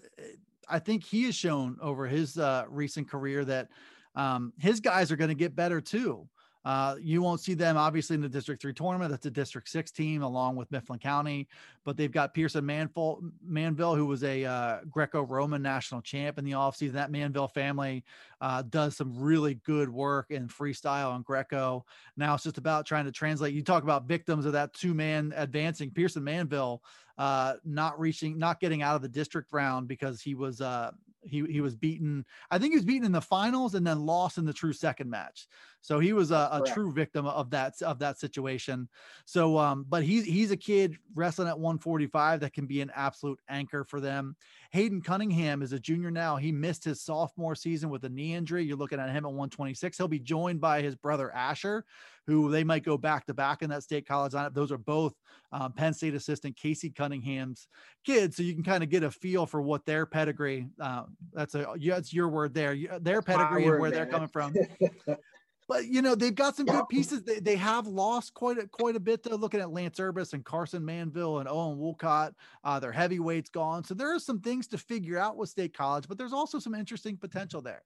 I 0.70 0.78
think 0.78 1.04
he 1.04 1.24
has 1.24 1.34
shown 1.34 1.76
over 1.82 2.06
his 2.06 2.38
uh, 2.38 2.66
recent 2.70 3.10
career 3.10 3.44
that 3.46 3.70
um, 4.14 4.54
his 4.60 4.80
guys 4.80 5.12
are 5.12 5.16
going 5.16 5.30
to 5.30 5.34
get 5.34 5.56
better 5.56 5.82
too. 5.82 6.30
Uh, 6.64 6.96
you 7.02 7.22
won't 7.22 7.40
see 7.40 7.54
them 7.54 7.76
obviously 7.76 8.14
in 8.14 8.22
the 8.22 8.30
District 8.30 8.62
3 8.62 8.74
tournament. 8.74 9.10
That's 9.10 9.26
a 9.26 9.32
District 9.32 9.68
6 9.68 9.92
team 9.92 10.22
along 10.22 10.56
with 10.56 10.72
Mifflin 10.72 11.00
County, 11.00 11.48
but 11.84 11.98
they've 11.98 12.12
got 12.12 12.34
Pearson 12.34 12.66
Manville, 12.66 13.22
Manville 13.44 13.96
who 13.96 14.06
was 14.06 14.24
a 14.24 14.46
uh, 14.46 14.80
Greco 14.90 15.24
Roman 15.24 15.62
national 15.62 16.02
champ 16.02 16.38
in 16.38 16.46
the 16.46 16.52
offseason. 16.52 16.94
That 16.94 17.12
Manville 17.12 17.48
family 17.48 18.04
uh, 18.42 18.62
does 18.64 18.96
some 18.96 19.18
really 19.18 19.56
good 19.66 19.90
work 19.90 20.28
in 20.30 20.48
freestyle 20.48 21.16
and 21.16 21.26
Greco. 21.26 21.86
Now 22.16 22.36
it's 22.36 22.44
just 22.44 22.58
about 22.58 22.86
trying 22.86 23.06
to 23.06 23.12
translate. 23.12 23.54
You 23.56 23.64
talk 23.64 23.84
about 23.84 24.08
victims 24.08 24.46
of 24.46 24.54
that 24.54 24.74
two 24.74 24.94
man 24.94 25.34
advancing. 25.36 25.90
Pearson 25.92 26.24
Manville 26.24 26.84
uh, 27.22 27.54
not 27.64 28.00
reaching, 28.00 28.40
not 28.40 28.60
getting 28.60 28.82
out 28.82 28.96
of 28.96 29.04
the 29.04 29.08
district 29.08 29.54
round 29.54 29.88
because 29.88 30.22
he 30.22 30.34
was 30.34 30.60
uh, 30.60 30.90
he 31.22 31.46
he 31.46 31.62
was 31.62 31.76
beaten. 31.76 32.26
I 32.50 32.58
think 32.58 32.72
he 32.72 32.78
was 32.78 32.86
beaten 32.86 33.06
in 33.06 33.12
the 33.12 33.22
finals 33.22 33.76
and 33.76 33.86
then 33.86 34.08
lost 34.08 34.40
in 34.40 34.46
the 34.46 34.52
true 34.52 34.74
second 34.74 35.08
match. 35.08 35.48
So 35.82 36.00
he 36.00 36.14
was 36.14 36.32
a, 36.32 36.50
a 36.52 36.64
true 36.66 36.92
victim 36.92 37.28
of 37.28 37.52
that 37.52 37.80
of 37.84 38.00
that 38.00 38.18
situation. 38.18 38.90
So, 39.26 39.60
um, 39.60 39.86
but 39.88 40.04
he's 40.04 40.26
he's 40.26 40.50
a 40.50 40.58
kid 40.58 40.98
wrestling 41.14 41.48
at 41.48 41.60
145 41.60 42.40
that 42.40 42.54
can 42.54 42.66
be 42.66 42.82
an 42.82 42.92
absolute 42.96 43.40
anchor 43.48 43.84
for 43.84 44.00
them. 44.00 44.36
Hayden 44.72 45.02
Cunningham 45.02 45.62
is 45.62 45.74
a 45.74 45.80
junior 45.80 46.10
now. 46.10 46.38
He 46.38 46.52
missed 46.52 46.84
his 46.84 47.02
sophomore 47.02 47.56
season 47.56 47.92
with 47.92 48.04
a 48.04 48.10
knee 48.10 48.34
injury. 48.34 48.64
You're 48.64 48.78
looking 48.78 49.00
at 49.00 49.10
him 49.10 49.26
at 49.26 49.32
126. 49.32 49.96
He'll 49.96 50.08
be 50.08 50.18
joined 50.18 50.60
by 50.60 50.82
his 50.82 50.96
brother 50.96 51.32
Asher, 51.34 51.86
who 52.28 52.50
they 52.52 52.64
might 52.64 52.84
go 52.84 52.98
back 52.98 53.26
to 53.26 53.34
back 53.34 53.62
in 53.62 53.70
that 53.70 53.84
state 53.84 54.08
college 54.08 54.34
lineup. 54.34 54.54
Those 54.54 54.72
are 54.72 54.78
both 54.78 55.14
um, 55.52 55.74
Penn 55.74 55.94
State 55.94 56.16
assistant 56.16 56.56
Casey 56.56 56.90
Cunningham's 56.90 57.68
kids, 58.06 58.38
so 58.38 58.44
you 58.44 58.54
can 58.54 58.64
kind 58.64 58.84
of 58.84 58.90
get 58.90 59.04
a 59.04 59.12
feel 59.12 59.46
for 59.46 59.62
what 59.62 59.86
their 59.86 60.06
pedigree. 60.06 60.68
Uh, 60.80 61.04
that's 61.34 61.56
a 61.56 61.74
yeah, 61.78 61.96
that's 61.96 62.14
your 62.14 62.30
word 62.30 62.54
there. 62.54 62.78
Their 63.00 63.22
pedigree 63.22 63.64
and 63.66 63.80
where 63.80 63.90
man. 63.90 63.92
they're 63.92 64.06
coming 64.06 64.28
from. 64.28 64.54
but 65.68 65.88
you 65.88 66.02
know 66.02 66.16
they've 66.16 66.36
got 66.36 66.56
some 66.56 66.66
good 66.66 66.88
pieces. 66.90 67.24
They, 67.24 67.40
they 67.40 67.56
have 67.56 67.88
lost 67.88 68.34
quite 68.34 68.58
a 68.58 68.68
quite 68.68 68.96
a 68.96 69.00
bit 69.00 69.24
though. 69.24 69.36
Looking 69.36 69.62
at 69.62 69.72
Lance 69.72 70.00
Urbis 70.00 70.34
and 70.34 70.46
Carson 70.46 70.86
Manville 70.86 71.40
and 71.40 71.50
Owen 71.50 71.78
Woolcott, 71.78 72.34
uh, 72.64 72.80
their 72.80 72.92
heavyweights 72.92 73.50
gone. 73.50 73.84
So 73.84 73.94
there 73.94 74.14
are 74.14 74.20
some 74.20 74.40
things 74.40 74.68
to 74.68 74.78
figure 74.78 75.18
out 75.18 75.38
with 75.38 75.50
State 75.50 75.74
College, 75.74 76.06
but 76.08 76.18
there's 76.18 76.34
also 76.34 76.60
some 76.60 76.76
interesting 76.76 77.18
potential 77.18 77.62
there. 77.62 77.84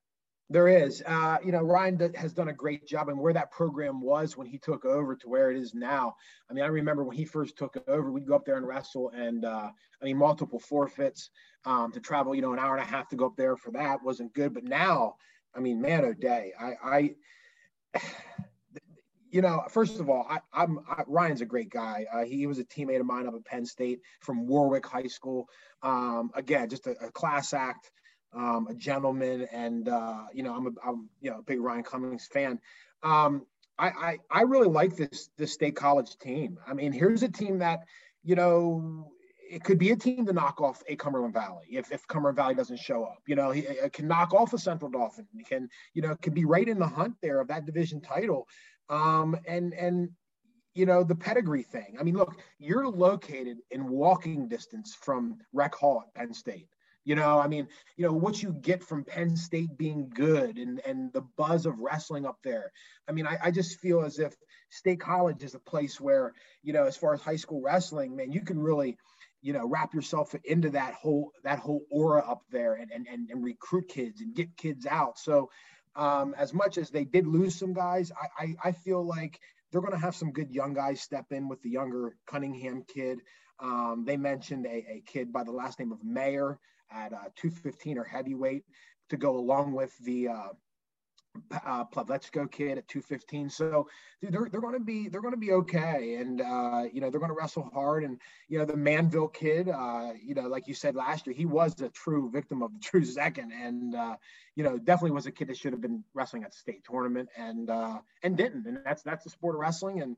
There 0.49 0.67
is. 0.67 1.01
Uh, 1.05 1.37
you 1.43 1.51
know, 1.51 1.61
Ryan 1.61 2.13
has 2.15 2.33
done 2.33 2.49
a 2.49 2.53
great 2.53 2.85
job 2.85 3.09
and 3.09 3.19
where 3.19 3.33
that 3.33 3.51
program 3.51 3.99
was 3.99 4.37
when 4.37 4.45
he 4.45 4.59
took 4.59 4.85
over 4.85 5.15
to 5.15 5.27
where 5.27 5.49
it 5.49 5.57
is 5.57 5.73
now. 5.73 6.15
I 6.49 6.53
mean, 6.53 6.63
I 6.63 6.67
remember 6.67 7.03
when 7.03 7.17
he 7.17 7.25
first 7.25 7.57
took 7.57 7.75
over, 7.87 8.11
we'd 8.11 8.27
go 8.27 8.35
up 8.35 8.45
there 8.45 8.57
and 8.57 8.67
wrestle 8.67 9.09
and, 9.09 9.43
uh, 9.43 9.69
I 10.01 10.05
mean, 10.05 10.17
multiple 10.17 10.59
forfeits 10.59 11.31
um, 11.65 11.91
to 11.93 11.99
travel, 11.99 12.35
you 12.35 12.43
know, 12.43 12.53
an 12.53 12.59
hour 12.59 12.75
and 12.75 12.83
a 12.83 12.87
half 12.87 13.09
to 13.09 13.15
go 13.15 13.25
up 13.25 13.35
there 13.35 13.57
for 13.57 13.71
that 13.71 14.03
wasn't 14.03 14.33
good. 14.33 14.53
But 14.53 14.65
now, 14.65 15.15
I 15.55 15.61
mean, 15.61 15.81
man, 15.81 16.05
oh 16.05 16.13
day, 16.13 16.53
I, 16.59 17.15
I 17.93 17.99
you 19.31 19.41
know, 19.41 19.63
first 19.69 19.99
of 19.99 20.09
all, 20.09 20.25
I, 20.29 20.39
I'm 20.53 20.79
Ryan's 21.07 21.41
a 21.41 21.45
great 21.45 21.69
guy. 21.69 22.05
Uh, 22.13 22.23
he, 22.23 22.37
he, 22.37 22.47
was 22.47 22.59
a 22.59 22.63
teammate 22.63 22.99
of 23.01 23.05
mine 23.05 23.27
up 23.27 23.33
at 23.33 23.43
Penn 23.43 23.65
State 23.65 23.99
from 24.21 24.47
Warwick 24.47 24.85
High 24.85 25.07
School. 25.07 25.49
Um, 25.81 26.31
again, 26.35 26.69
just 26.69 26.87
a, 26.87 26.91
a 27.05 27.11
class 27.11 27.53
act 27.53 27.91
um, 28.35 28.67
a 28.69 28.73
gentleman, 28.73 29.47
and 29.51 29.87
uh, 29.87 30.23
you 30.33 30.43
know, 30.43 30.53
I'm 30.53 30.67
a 30.67 30.71
I'm 30.85 31.09
you 31.21 31.31
know 31.31 31.39
a 31.39 31.43
big 31.43 31.61
Ryan 31.61 31.83
Cummins 31.83 32.27
fan. 32.27 32.59
Um, 33.03 33.45
I, 33.77 33.87
I 33.87 34.19
I 34.29 34.41
really 34.41 34.67
like 34.67 34.95
this 34.95 35.29
this 35.37 35.53
state 35.53 35.75
college 35.75 36.17
team. 36.17 36.59
I 36.67 36.73
mean, 36.73 36.91
here's 36.91 37.23
a 37.23 37.29
team 37.29 37.59
that 37.59 37.85
you 38.23 38.35
know 38.35 39.11
it 39.49 39.63
could 39.63 39.77
be 39.77 39.91
a 39.91 39.95
team 39.95 40.25
to 40.25 40.33
knock 40.33 40.59
off 40.59 40.81
a 40.87 40.95
Cumberland 40.95 41.33
Valley 41.33 41.67
if, 41.69 41.91
if 41.91 42.07
Cumberland 42.07 42.35
Valley 42.35 42.55
doesn't 42.55 42.79
show 42.79 43.03
up. 43.03 43.19
You 43.27 43.35
know, 43.35 43.51
he, 43.51 43.65
can 43.93 44.07
knock 44.07 44.33
off 44.33 44.53
a 44.53 44.57
Central 44.57 44.89
Dauphin. 44.89 45.27
Can, 45.47 45.69
you 45.93 46.01
know, 46.01 46.15
can 46.15 46.33
be 46.33 46.45
right 46.45 46.67
in 46.67 46.79
the 46.79 46.87
hunt 46.87 47.15
there 47.21 47.39
of 47.39 47.47
that 47.49 47.65
division 47.65 48.01
title. 48.01 48.47
Um, 48.89 49.37
and 49.47 49.73
and 49.73 50.09
you 50.73 50.85
know 50.85 51.03
the 51.03 51.15
pedigree 51.15 51.63
thing. 51.63 51.95
I 51.99 52.03
mean, 52.03 52.15
look, 52.15 52.35
you're 52.59 52.87
located 52.87 53.57
in 53.71 53.87
walking 53.87 54.47
distance 54.47 54.93
from 54.93 55.37
Rec 55.53 55.73
Hall 55.73 56.03
at 56.05 56.13
Penn 56.13 56.33
State. 56.33 56.67
You 57.05 57.15
know, 57.15 57.39
I 57.39 57.47
mean, 57.47 57.67
you 57.97 58.05
know, 58.05 58.13
what 58.13 58.41
you 58.41 58.51
get 58.51 58.83
from 58.83 59.05
Penn 59.05 59.37
State 59.37 59.77
being 59.77 60.09
good 60.09 60.57
and, 60.57 60.81
and 60.85 61.13
the 61.13 61.21
buzz 61.37 61.65
of 61.65 61.79
wrestling 61.79 62.25
up 62.25 62.39
there. 62.43 62.71
I 63.07 63.11
mean, 63.11 63.27
I, 63.27 63.37
I 63.43 63.51
just 63.51 63.79
feel 63.79 64.01
as 64.01 64.17
if 64.17 64.35
State 64.69 64.99
College 64.99 65.43
is 65.43 65.53
a 65.53 65.59
place 65.59 66.01
where, 66.01 66.33
you 66.63 66.73
know, 66.73 66.85
as 66.85 66.97
far 66.97 67.13
as 67.13 67.21
high 67.21 67.35
school 67.35 67.61
wrestling, 67.61 68.15
man, 68.15 68.31
you 68.31 68.41
can 68.41 68.59
really, 68.59 68.97
you 69.41 69.53
know, 69.53 69.67
wrap 69.67 69.93
yourself 69.93 70.35
into 70.43 70.71
that 70.71 70.95
whole 70.95 71.31
that 71.43 71.59
whole 71.59 71.83
aura 71.91 72.23
up 72.27 72.41
there 72.49 72.73
and 72.73 72.91
and, 72.91 73.07
and, 73.07 73.29
and 73.29 73.43
recruit 73.43 73.87
kids 73.87 74.21
and 74.21 74.33
get 74.33 74.57
kids 74.57 74.87
out. 74.87 75.19
So 75.19 75.51
um, 75.95 76.35
as 76.37 76.53
much 76.53 76.77
as 76.77 76.89
they 76.89 77.05
did 77.05 77.27
lose 77.27 77.55
some 77.55 77.73
guys, 77.73 78.11
I, 78.11 78.43
I, 78.43 78.55
I 78.69 78.71
feel 78.71 79.05
like 79.05 79.39
they're 79.71 79.81
going 79.81 79.93
to 79.93 79.99
have 79.99 80.15
some 80.15 80.31
good 80.31 80.51
young 80.51 80.73
guys 80.73 81.01
step 81.01 81.31
in 81.31 81.47
with 81.47 81.61
the 81.61 81.69
younger 81.69 82.15
Cunningham 82.25 82.83
kid. 82.87 83.19
Um, 83.59 84.03
they 84.05 84.17
mentioned 84.17 84.65
a, 84.65 84.85
a, 84.89 85.03
kid 85.05 85.31
by 85.31 85.43
the 85.43 85.51
last 85.51 85.79
name 85.79 85.93
of 85.93 86.03
Mayer 86.03 86.59
at 86.95 87.13
uh, 87.13 87.29
215 87.35 87.97
or 87.97 88.03
heavyweight 88.03 88.63
to 89.09 89.17
go 89.17 89.37
along 89.37 89.73
with 89.73 89.95
the 89.99 90.29
uh, 90.29 90.47
uh, 91.65 91.83
kid 92.51 92.77
at 92.77 92.87
215. 92.87 93.49
So 93.49 93.87
they're, 94.21 94.47
they're 94.49 94.61
going 94.61 94.73
to 94.73 94.79
be 94.79 95.07
they're 95.07 95.21
going 95.21 95.33
to 95.33 95.39
be 95.39 95.51
okay, 95.51 96.15
and 96.15 96.41
uh, 96.41 96.83
you 96.91 97.01
know 97.01 97.09
they're 97.09 97.19
going 97.19 97.31
to 97.31 97.37
wrestle 97.37 97.69
hard. 97.73 98.03
And 98.03 98.19
you 98.47 98.59
know 98.59 98.65
the 98.65 98.77
Manville 98.77 99.27
kid, 99.27 99.69
uh, 99.69 100.11
you 100.23 100.33
know 100.33 100.47
like 100.47 100.67
you 100.67 100.73
said 100.73 100.95
last 100.95 101.27
year, 101.27 101.35
he 101.35 101.45
was 101.45 101.79
a 101.81 101.89
true 101.89 102.29
victim 102.31 102.61
of 102.61 102.73
the 102.73 102.79
true 102.79 103.05
second, 103.05 103.51
and 103.51 103.95
uh, 103.95 104.15
you 104.55 104.63
know 104.63 104.77
definitely 104.77 105.11
was 105.11 105.25
a 105.25 105.31
kid 105.31 105.49
that 105.49 105.57
should 105.57 105.73
have 105.73 105.81
been 105.81 106.03
wrestling 106.13 106.43
at 106.43 106.51
the 106.51 106.57
state 106.57 106.83
tournament, 106.83 107.29
and 107.37 107.69
uh, 107.69 107.99
and 108.23 108.37
didn't. 108.37 108.65
And 108.65 108.79
that's 108.85 109.03
that's 109.03 109.23
the 109.23 109.29
sport 109.29 109.55
of 109.55 109.61
wrestling, 109.61 110.01
and 110.01 110.17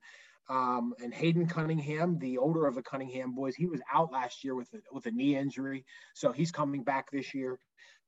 um, 0.50 0.94
and 1.04 1.14
Hayden 1.14 1.48
Cunningham, 1.48 2.20
the 2.20 2.38
older 2.38 2.66
of 2.66 2.76
the 2.76 2.82
Cunningham 2.82 3.34
boys, 3.36 3.56
he 3.56 3.68
was 3.68 3.82
out 3.94 4.12
last 4.12 4.44
year 4.44 4.56
with 4.56 4.70
a, 4.74 4.78
with 4.92 5.06
a 5.06 5.12
knee 5.12 5.36
injury, 5.36 5.86
so 6.14 6.32
he's 6.32 6.52
coming 6.52 6.84
back 6.84 7.12
this 7.12 7.34
year. 7.34 7.60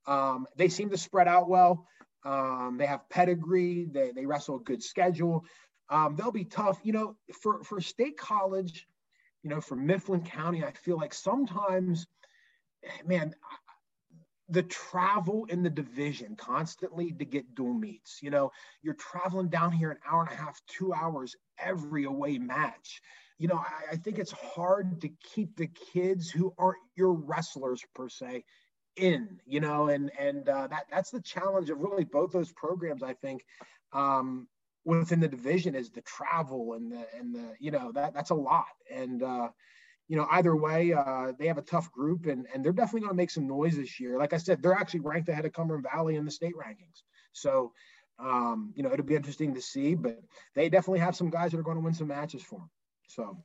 Um, 0.08 0.48
they 0.56 0.70
seem 0.70 0.90
to 0.92 0.98
spread 0.98 1.28
out 1.28 1.50
well. 1.50 1.86
Um, 2.24 2.78
they 2.78 2.86
have 2.86 3.10
pedigree. 3.10 3.88
They, 3.92 4.12
they 4.12 4.26
wrestle 4.26 4.58
a 4.58 4.60
good 4.60 4.84
schedule. 4.84 5.46
Um, 5.90 6.16
they'll 6.16 6.32
be 6.32 6.46
tough. 6.46 6.80
You 6.84 6.94
know, 6.94 7.16
for 7.42 7.64
for 7.64 7.82
state 7.82 8.18
college, 8.18 8.88
you 9.44 9.50
know, 9.50 9.62
for 9.62 9.76
Mifflin 9.76 10.24
County, 10.24 10.64
I 10.64 10.72
feel 10.72 10.98
like 10.98 11.14
sometimes, 11.14 12.08
man, 13.06 13.34
the 14.50 14.64
travel 14.64 15.46
in 15.50 15.64
the 15.64 15.70
division 15.70 16.36
constantly 16.36 17.12
to 17.12 17.26
get 17.26 17.56
dual 17.56 17.74
meets. 17.74 18.20
You 18.22 18.32
know, 18.32 18.52
you're 18.82 18.96
traveling 18.96 19.50
down 19.50 19.72
here 19.72 19.92
an 19.92 19.98
hour 20.10 20.22
and 20.22 20.32
a 20.32 20.36
half, 20.36 20.60
two 20.68 20.94
hours 20.94 21.36
every 21.64 22.06
away 22.06 22.38
match. 22.38 23.02
You 23.38 23.48
know, 23.48 23.56
I, 23.56 23.94
I 23.94 23.96
think 23.96 24.20
it's 24.20 24.32
hard 24.32 25.02
to 25.02 25.10
keep 25.34 25.56
the 25.56 25.70
kids 25.94 26.30
who 26.30 26.54
aren't 26.58 26.78
your 26.96 27.14
wrestlers 27.14 27.84
per 27.96 28.10
se 28.10 28.44
in. 28.96 29.40
You 29.46 29.60
know, 29.62 29.88
and 29.88 30.12
and 30.20 30.48
uh, 30.48 30.68
that 30.68 30.86
that's 30.92 31.12
the 31.12 31.22
challenge 31.22 31.70
of 31.70 31.80
really 31.80 32.06
both 32.06 32.32
those 32.32 32.52
programs. 32.52 33.04
I 33.04 33.14
think. 33.14 33.46
Um, 33.92 34.48
within 34.86 35.20
the 35.20 35.28
division 35.28 35.76
is 35.76 35.90
the 35.92 36.02
travel 36.02 36.74
and 36.74 36.92
the 36.92 37.06
and 37.14 37.36
the 37.36 37.54
you 37.60 37.70
know 37.70 37.92
that 37.92 38.14
that's 38.14 38.30
a 38.30 38.36
lot 38.36 38.66
and 38.90 39.22
uh 39.22 39.50
you 40.10 40.18
know, 40.18 40.28
either 40.32 40.56
way, 40.56 40.92
uh, 40.92 41.34
they 41.38 41.46
have 41.48 41.60
a 41.60 41.62
tough 41.62 41.92
group 41.92 42.26
and, 42.26 42.48
and 42.54 42.66
they're 42.66 42.74
definitely 42.74 43.02
going 43.02 43.12
to 43.12 43.16
make 43.16 43.30
some 43.30 43.48
noise 43.48 43.78
this 43.78 44.00
year. 44.00 44.18
Like 44.18 44.34
I 44.34 44.38
said, 44.38 44.62
they're 44.62 44.74
actually 44.74 45.02
ranked 45.02 45.30
ahead 45.30 45.46
of 45.46 45.54
Cumberland 45.54 45.86
Valley 45.94 46.16
in 46.16 46.26
the 46.26 46.32
state 46.32 46.56
rankings. 46.56 47.04
So, 47.32 47.74
um, 48.20 48.74
you 48.76 48.84
know, 48.84 48.92
it'll 48.92 49.06
be 49.06 49.16
interesting 49.16 49.54
to 49.54 49.62
see, 49.62 49.96
but 49.96 50.20
they 50.56 50.70
definitely 50.70 51.00
have 51.00 51.16
some 51.16 51.30
guys 51.30 51.52
that 51.52 51.60
are 51.60 51.64
going 51.64 51.78
to 51.78 51.84
win 51.84 51.94
some 51.94 52.08
matches 52.08 52.42
for 52.44 52.60
them. 52.60 52.70
So, 53.08 53.38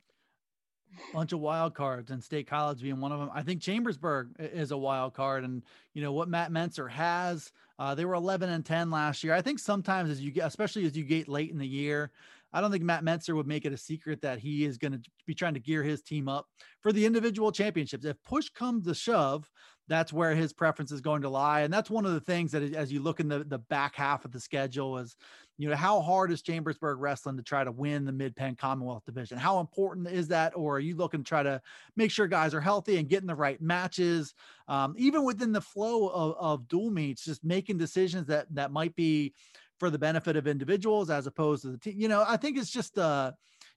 bunch 1.13 1.33
of 1.33 1.39
wild 1.39 1.73
cards 1.73 2.11
and 2.11 2.23
state 2.23 2.47
college 2.47 2.81
being 2.81 2.99
one 2.99 3.11
of 3.11 3.19
them. 3.19 3.29
I 3.33 3.41
think 3.41 3.61
Chambersburg 3.61 4.29
is 4.39 4.71
a 4.71 4.77
wild 4.77 5.13
card 5.13 5.43
and 5.43 5.63
you 5.93 6.01
know 6.01 6.13
what 6.13 6.29
Matt 6.29 6.51
Menser 6.51 6.89
has, 6.89 7.51
uh, 7.79 7.95
they 7.95 8.05
were 8.05 8.13
11 8.13 8.49
and 8.49 8.65
10 8.65 8.91
last 8.91 9.23
year. 9.23 9.33
I 9.33 9.41
think 9.41 9.59
sometimes 9.59 10.09
as 10.09 10.21
you 10.21 10.31
get, 10.31 10.45
especially 10.45 10.85
as 10.85 10.95
you 10.95 11.03
get 11.03 11.27
late 11.27 11.51
in 11.51 11.57
the 11.57 11.67
year, 11.67 12.11
I 12.53 12.61
don't 12.61 12.71
think 12.71 12.83
Matt 12.83 13.03
Menser 13.03 13.35
would 13.35 13.47
make 13.47 13.65
it 13.65 13.73
a 13.73 13.77
secret 13.77 14.21
that 14.21 14.39
he 14.39 14.63
is 14.63 14.77
going 14.77 14.93
to 14.93 15.01
be 15.25 15.33
trying 15.33 15.55
to 15.55 15.59
gear 15.59 15.83
his 15.83 16.01
team 16.01 16.29
up 16.29 16.47
for 16.79 16.93
the 16.93 17.05
individual 17.05 17.51
championships. 17.51 18.05
If 18.05 18.21
push 18.23 18.47
comes 18.49 18.85
to 18.85 18.95
shove, 18.95 19.49
that's 19.87 20.11
where 20.11 20.33
his 20.33 20.51
preference 20.53 20.91
is 20.91 21.01
going 21.01 21.21
to 21.21 21.29
lie. 21.29 21.61
And 21.61 21.73
that's 21.73 21.89
one 21.89 22.05
of 22.05 22.13
the 22.13 22.19
things 22.19 22.51
that 22.51 22.63
as 22.73 22.91
you 22.91 23.01
look 23.01 23.19
in 23.19 23.27
the, 23.27 23.43
the 23.43 23.59
back 23.59 23.95
half 23.95 24.25
of 24.25 24.31
the 24.31 24.39
schedule 24.39 24.97
is, 24.97 25.15
you 25.57 25.69
know, 25.69 25.75
how 25.75 26.01
hard 26.01 26.31
is 26.31 26.41
Chambersburg 26.41 26.99
wrestling 26.99 27.37
to 27.37 27.43
try 27.43 27.63
to 27.63 27.71
win 27.71 28.03
the 28.03 28.11
Mid 28.11 28.35
Penn 28.35 28.55
Commonwealth 28.55 29.05
division? 29.05 29.37
How 29.37 29.59
important 29.59 30.07
is 30.07 30.27
that? 30.29 30.53
Or 30.55 30.77
are 30.77 30.81
you 30.81 30.95
looking 30.95 31.23
to 31.23 31.27
try 31.27 31.43
to 31.43 31.61
make 31.95 32.11
sure 32.11 32.27
guys 32.27 32.53
are 32.53 32.61
healthy 32.61 32.97
and 32.97 33.07
getting 33.07 33.27
the 33.27 33.35
right 33.35 33.61
matches? 33.61 34.33
Um, 34.67 34.95
even 34.97 35.23
within 35.23 35.51
the 35.51 35.61
flow 35.61 36.07
of, 36.07 36.35
of 36.39 36.67
dual 36.67 36.91
meets, 36.91 37.23
just 37.23 37.43
making 37.43 37.77
decisions 37.77 38.27
that 38.27 38.47
that 38.55 38.71
might 38.71 38.95
be 38.95 39.33
for 39.79 39.89
the 39.89 39.99
benefit 39.99 40.35
of 40.35 40.47
individuals 40.47 41.09
as 41.09 41.27
opposed 41.27 41.61
to 41.63 41.69
the 41.69 41.77
team. 41.77 41.95
You 41.97 42.07
know, 42.07 42.23
I 42.27 42.37
think 42.37 42.57
it's 42.57 42.71
just 42.71 42.97
uh, 42.97 43.33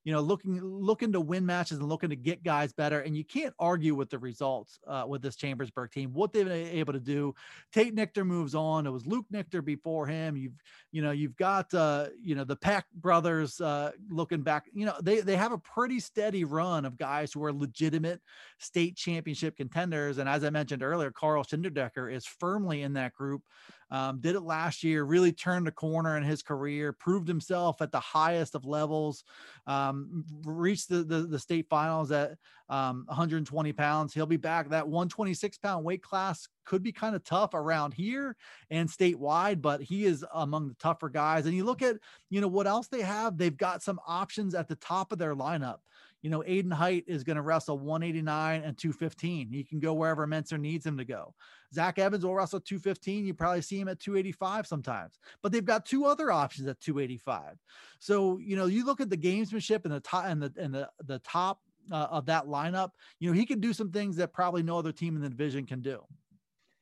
you 0.09 0.15
know, 0.15 0.23
looking 0.23 0.59
looking 0.65 1.13
to 1.13 1.21
win 1.21 1.45
matches 1.45 1.81
and 1.81 1.87
looking 1.87 2.09
to 2.09 2.17
get 2.17 2.43
guys 2.43 2.73
better. 2.73 3.01
And 3.01 3.15
you 3.15 3.27
can't 3.27 3.53
argue 3.59 3.95
with 3.95 4.09
the 4.09 4.19
results 4.19 4.81
uh, 4.87 5.05
with 5.07 5.21
this 5.21 5.37
Chambersburg 5.37 5.91
team. 5.91 6.15
What 6.15 6.33
they've 6.33 6.47
been 6.47 6.67
able 6.69 6.95
to 6.95 6.99
do. 6.99 7.35
Tate 7.75 7.95
Nichter 7.95 8.25
moves 8.25 8.55
on. 8.55 8.87
It 8.87 8.91
was 8.91 9.05
Luke 9.05 9.27
Nichter 9.31 9.63
before 9.63 10.07
him. 10.07 10.35
You've 10.35 10.55
you 10.93 11.03
know 11.03 11.11
you've 11.11 11.37
got 11.37 11.75
uh, 11.75 12.07
you 12.25 12.35
know 12.35 12.45
the 12.45 12.57
Peck 12.57 12.87
brothers 12.95 13.61
uh, 13.61 13.91
looking 14.09 14.41
back. 14.41 14.65
You 14.73 14.87
know 14.87 14.95
they 15.03 15.21
they 15.21 15.37
have 15.37 15.53
a 15.53 15.59
pretty 15.59 16.01
steady 16.01 16.45
run 16.45 16.87
of 16.87 16.97
guys 16.97 17.31
who 17.31 17.45
are 17.45 17.53
legitimate 17.53 18.23
state 18.57 18.97
championship 18.97 19.59
contenders. 19.59 20.17
And 20.17 20.27
as 20.27 20.43
I 20.43 20.49
mentioned 20.49 20.83
earlier, 20.83 21.11
Carl 21.11 21.45
Schindeldecker 21.45 22.11
is 22.11 22.25
firmly 22.25 22.81
in 22.81 22.95
that 22.95 23.13
group. 23.13 23.43
Um, 23.91 24.21
did 24.21 24.37
it 24.37 24.41
last 24.41 24.85
year, 24.85 25.05
really 25.05 25.33
turned 25.33 25.67
a 25.67 25.73
corner 25.73 26.17
in 26.17 26.23
his 26.23 26.43
career, 26.43 26.93
proved 26.93 27.27
himself 27.27 27.81
at 27.81 27.91
the 27.91 28.01
highest 28.01 28.55
of 28.55 28.67
levels, 28.67 29.25
um, 29.67 30.25
reached 30.45 30.89
the, 30.89 31.05
the, 31.05 31.21
the, 31.23 31.39
state 31.39 31.67
finals 31.71 32.11
at 32.11 32.33
um, 32.69 33.05
120 33.07 33.73
pounds. 33.73 34.13
He'll 34.13 34.27
be 34.27 34.37
back. 34.37 34.69
That 34.69 34.87
126 34.87 35.59
pound 35.59 35.85
weight 35.85 36.03
class 36.03 36.49
could 36.67 36.83
be 36.83 36.93
kind 36.93 37.17
of 37.17 37.25
tough 37.25 37.55
around 37.55 37.95
here 37.95 38.37
and 38.71 38.89
statewide, 38.89 39.63
but 39.63 39.81
he 39.81 40.05
is 40.05 40.25
among 40.35 40.69
the 40.69 40.75
tougher 40.75 41.09
guys. 41.09 41.47
And 41.47 41.55
you 41.55 41.65
look 41.65 41.81
at, 41.81 41.97
you 42.29 42.43
know, 42.43 42.49
what 42.49 42.67
else 42.67 42.89
they 42.89 43.01
have, 43.01 43.39
they've 43.39 43.57
got 43.57 43.83
some 43.83 43.99
options 44.07 44.55
at 44.55 44.69
the 44.69 44.77
top 44.77 45.13
of 45.13 45.19
their 45.19 45.35
lineup 45.35 45.79
you 46.23 46.31
know, 46.31 46.41
Aiden 46.41 46.73
Height 46.73 47.05
is 47.07 47.23
going 47.23 47.37
to 47.37 47.43
wrestle 47.43 47.79
189 47.79 48.63
and 48.63 48.77
215. 48.77 49.49
He 49.51 49.63
can 49.63 49.79
go 49.79 49.95
wherever 49.95 50.27
Menser 50.27 50.59
needs 50.59 50.85
him 50.85 50.99
to 50.99 51.05
go. 51.05 51.35
Zach 51.73 51.99
Evans 51.99 52.25
will 52.25 52.35
wrestle 52.35 52.61
215. 52.61 53.25
You 53.25 53.35
probably 53.35 53.63
see 53.63 53.79
him 53.79 53.89
at 53.89 54.01
285 54.01 54.67
sometimes, 54.67 55.19
but 55.43 55.53
they've 55.53 55.65
got 55.65 55.87
two 55.87 56.07
other 56.07 56.33
options 56.33 56.67
at 56.67 56.81
285. 56.81 57.57
So, 58.01 58.39
you 58.39 58.57
know, 58.57 58.67
you 58.67 58.85
look 58.85 59.01
at 59.01 59.11
the 59.11 59.17
gamesmanship 59.17 59.85
and 59.85 59.93
the 59.93 60.01
top 60.01 60.25
and 60.27 60.43
the, 60.43 60.53
and 60.57 60.75
the, 60.75 60.89
the 61.05 61.21
top 61.21 61.61
uh, 61.93 62.09
of 62.11 62.27
that 62.27 62.47
lineup, 62.47 62.91
you 63.21 63.31
know, 63.31 63.37
he 63.37 63.47
can 63.47 63.61
do 63.61 63.73
some 63.73 63.91
things 63.91 64.17
that 64.17 64.33
probably 64.33 64.63
no 64.63 64.79
other 64.79 64.93
team 64.93 65.15
in 65.15 65.23
the 65.23 65.29
division 65.29 65.67
can 65.67 65.81
do. 65.81 66.03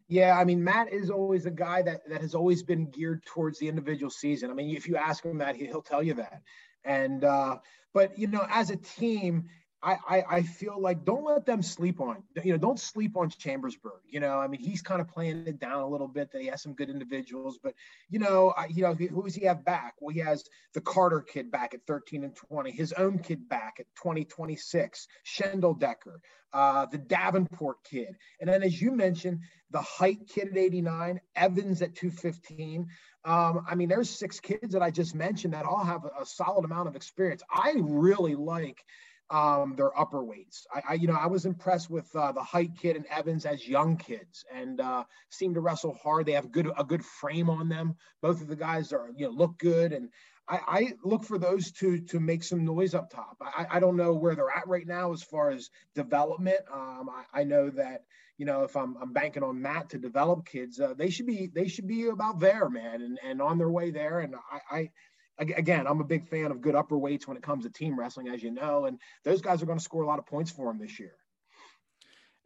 Yeah, 0.09 0.39
I 0.39 0.45
mean, 0.45 0.63
Matt 0.63 0.93
is 0.93 1.11
always 1.11 1.47
a 1.47 1.51
guy 1.51 1.83
that 1.83 2.09
that 2.09 2.21
has 2.21 2.33
always 2.35 2.63
been 2.63 2.89
geared 2.91 3.25
towards 3.27 3.59
the 3.59 3.69
individual 3.69 4.09
season. 4.09 4.51
I 4.51 4.55
mean, 4.55 4.77
if 4.77 4.87
you 4.87 4.97
ask 4.97 5.25
him 5.25 5.39
that, 5.39 5.57
he'll 5.57 5.83
tell 5.83 6.03
you 6.03 6.15
that. 6.15 6.43
And 6.87 7.25
uh, 7.25 7.59
but 7.93 8.19
you 8.19 8.29
know, 8.29 8.47
as 8.49 8.71
a 8.71 8.77
team, 8.77 9.47
I, 9.83 9.97
I, 10.09 10.25
I 10.37 10.43
feel 10.43 10.81
like 10.81 11.05
don't 11.05 11.25
let 11.25 11.45
them 11.45 11.63
sleep 11.63 12.01
on 12.01 12.23
you 12.43 12.53
know 12.53 12.59
don't 12.59 12.81
sleep 12.81 13.17
on 13.17 13.29
Chambersburg. 13.29 14.01
You 14.09 14.21
know, 14.21 14.39
I 14.39 14.49
mean 14.49 14.61
he's 14.61 14.83
kind 14.83 15.01
of 15.01 15.09
playing 15.09 15.47
it 15.47 15.59
down 15.59 15.83
a 15.83 15.89
little 15.89 16.09
bit. 16.09 16.33
That 16.33 16.41
he 16.41 16.49
has 16.49 16.63
some 16.63 16.75
good 16.75 16.89
individuals, 16.89 17.59
but 17.63 17.75
you 18.09 18.19
know, 18.19 18.55
I, 18.57 18.67
you 18.67 18.83
know 18.83 18.95
who 18.95 19.23
does 19.23 19.35
he 19.35 19.45
have 19.45 19.65
back? 19.65 19.95
Well, 20.01 20.15
he 20.15 20.21
has 20.21 20.45
the 20.73 20.81
Carter 20.81 21.21
kid 21.21 21.51
back 21.51 21.75
at 21.75 21.87
13 21.87 22.25
and 22.25 22.35
20, 22.35 22.71
his 22.71 22.93
own 22.95 23.19
kid 23.19 23.49
back 23.49 23.77
at 23.79 23.87
20, 23.97 24.25
26, 24.25 25.09
Schindeldecker, 25.27 26.19
uh, 26.53 26.87
the 26.87 26.99
Davenport 26.99 27.85
kid, 27.85 28.17
and 28.41 28.49
then 28.49 28.63
as 28.63 28.81
you 28.81 28.93
mentioned, 28.93 29.41
the 29.71 29.83
Height 29.83 30.27
kid 30.29 30.49
at 30.49 30.57
89, 30.57 31.21
Evans 31.35 31.83
at 31.83 31.95
215. 31.95 32.89
Um, 33.25 33.65
I 33.69 33.75
mean, 33.75 33.89
there's 33.89 34.09
six 34.09 34.39
kids 34.39 34.73
that 34.73 34.83
I 34.83 34.91
just 34.91 35.15
mentioned 35.15 35.55
that 35.55 35.65
all 35.67 35.85
have 35.85 36.05
a, 36.05 36.23
a 36.23 36.27
solid 36.27 36.65
amount 36.65 36.89
of 36.89 36.95
experience. 36.95 37.43
I 37.51 37.75
really 37.77 38.37
like 38.37 38.85
um, 39.31 39.75
their 39.77 39.99
upper 39.99 40.23
weights. 40.23 40.67
I, 40.73 40.83
I, 40.91 40.95
you 40.95 41.09
know, 41.09 41.19
I 41.19 41.27
was 41.27 41.47
impressed 41.47 41.91
with 41.91 42.15
uh, 42.15 42.33
the 42.33 42.43
height 42.43 42.77
kid 42.79 42.97
and 42.97 43.07
Evans 43.07 43.45
as 43.45 43.67
young 43.67 43.97
kids, 43.97 44.45
and 44.55 44.81
uh, 44.81 45.05
seem 45.31 45.55
to 45.55 45.61
wrestle 45.61 45.95
hard. 45.95 46.27
They 46.27 46.33
have 46.33 46.53
good 46.53 46.71
a 46.77 46.85
good 46.85 47.05
frame 47.05 47.51
on 47.51 47.69
them. 47.69 47.97
Both 48.23 48.41
of 48.41 48.49
the 48.49 48.57
guys 48.57 48.93
are 48.93 49.11
you 49.17 49.27
know 49.27 49.33
look 49.33 49.59
good, 49.59 49.93
and 49.93 50.11
I, 50.49 50.61
I 50.67 50.93
look 51.03 51.25
for 51.25 51.39
those 51.39 51.73
two 51.73 52.01
to 52.07 52.21
make 52.21 52.45
some 52.45 52.65
noise 52.65 52.95
up 52.95 53.11
top. 53.11 53.37
I, 53.41 53.67
I 53.73 53.81
don't 53.81 53.97
know 53.97 54.15
where 54.15 54.35
they're 54.35 54.57
at 54.57 54.69
right 54.69 54.87
now 54.87 55.13
as 55.13 55.23
far 55.23 55.51
as 55.51 55.71
development. 55.95 56.61
Um, 56.73 57.11
I, 57.11 57.41
I 57.41 57.45
know 57.45 57.71
that 57.71 58.05
you 58.39 58.47
know 58.47 58.63
if 58.63 58.77
I'm, 58.77 58.97
I'm 59.01 59.13
banking 59.13 59.43
on 59.43 59.61
Matt 59.61 59.91
to 59.91 59.99
develop 59.99 60.47
kids, 60.47 60.79
uh, 60.79 60.95
they 60.97 61.11
should 61.11 61.27
be 61.27 61.51
they 61.53 61.67
should 61.67 61.89
be 61.89 62.07
about 62.07 62.39
there, 62.39 62.69
man, 62.69 63.03
and, 63.03 63.19
and 63.25 63.43
on 63.43 63.59
their 63.59 63.71
way 63.71 63.91
there. 63.91 64.21
And 64.21 64.37
I, 64.37 64.77
I 64.77 64.91
again, 65.39 65.87
I'm 65.87 66.01
a 66.01 66.05
big 66.05 66.27
fan 66.29 66.51
of 66.51 66.61
good 66.61 66.75
upper 66.75 66.97
weights 66.97 67.27
when 67.27 67.37
it 67.37 67.43
comes 67.43 67.65
to 67.65 67.71
team 67.71 67.99
wrestling, 67.99 68.29
as 68.29 68.43
you 68.43 68.51
know, 68.51 68.87
and 68.87 68.99
those 69.25 69.41
guys 69.41 69.63
are 69.63 69.67
going 69.67 69.79
to 69.79 69.85
score 69.85 70.03
a 70.03 70.07
lot 70.07 70.19
of 70.19 70.27
points 70.27 70.51
for 70.51 70.71
him 70.71 70.79
this 70.79 70.99
year. 70.99 71.13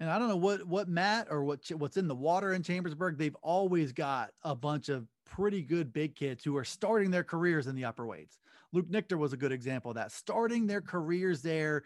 And 0.01 0.09
I 0.09 0.19
don't 0.19 0.29
know 0.29 0.37
what 0.37 0.67
what 0.67 0.89
Matt 0.89 1.29
or 1.31 1.45
what 1.45 1.61
what's 1.73 1.99
in 1.99 2.09
the 2.09 2.15
water 2.15 2.55
in 2.55 2.63
Chambersburg. 2.63 3.19
They've 3.19 3.37
always 3.43 3.93
got 3.93 4.31
a 4.43 4.55
bunch 4.55 4.89
of 4.89 5.07
pretty 5.31 5.63
good 5.63 5.93
big 5.93 6.15
kids 6.15 6.45
who 6.45 6.57
are 6.57 6.65
starting 6.65 7.11
their 7.11 7.25
careers 7.25 7.67
in 7.67 7.75
the 7.75 7.85
upper 7.85 8.05
weights. 8.05 8.39
Luke 8.73 8.89
Nichter 8.89 9.19
was 9.19 9.33
a 9.33 9.37
good 9.37 9.51
example 9.51 9.91
of 9.91 9.97
that, 9.97 10.13
starting 10.13 10.67
their 10.67 10.81
careers 10.81 11.43
there, 11.43 11.83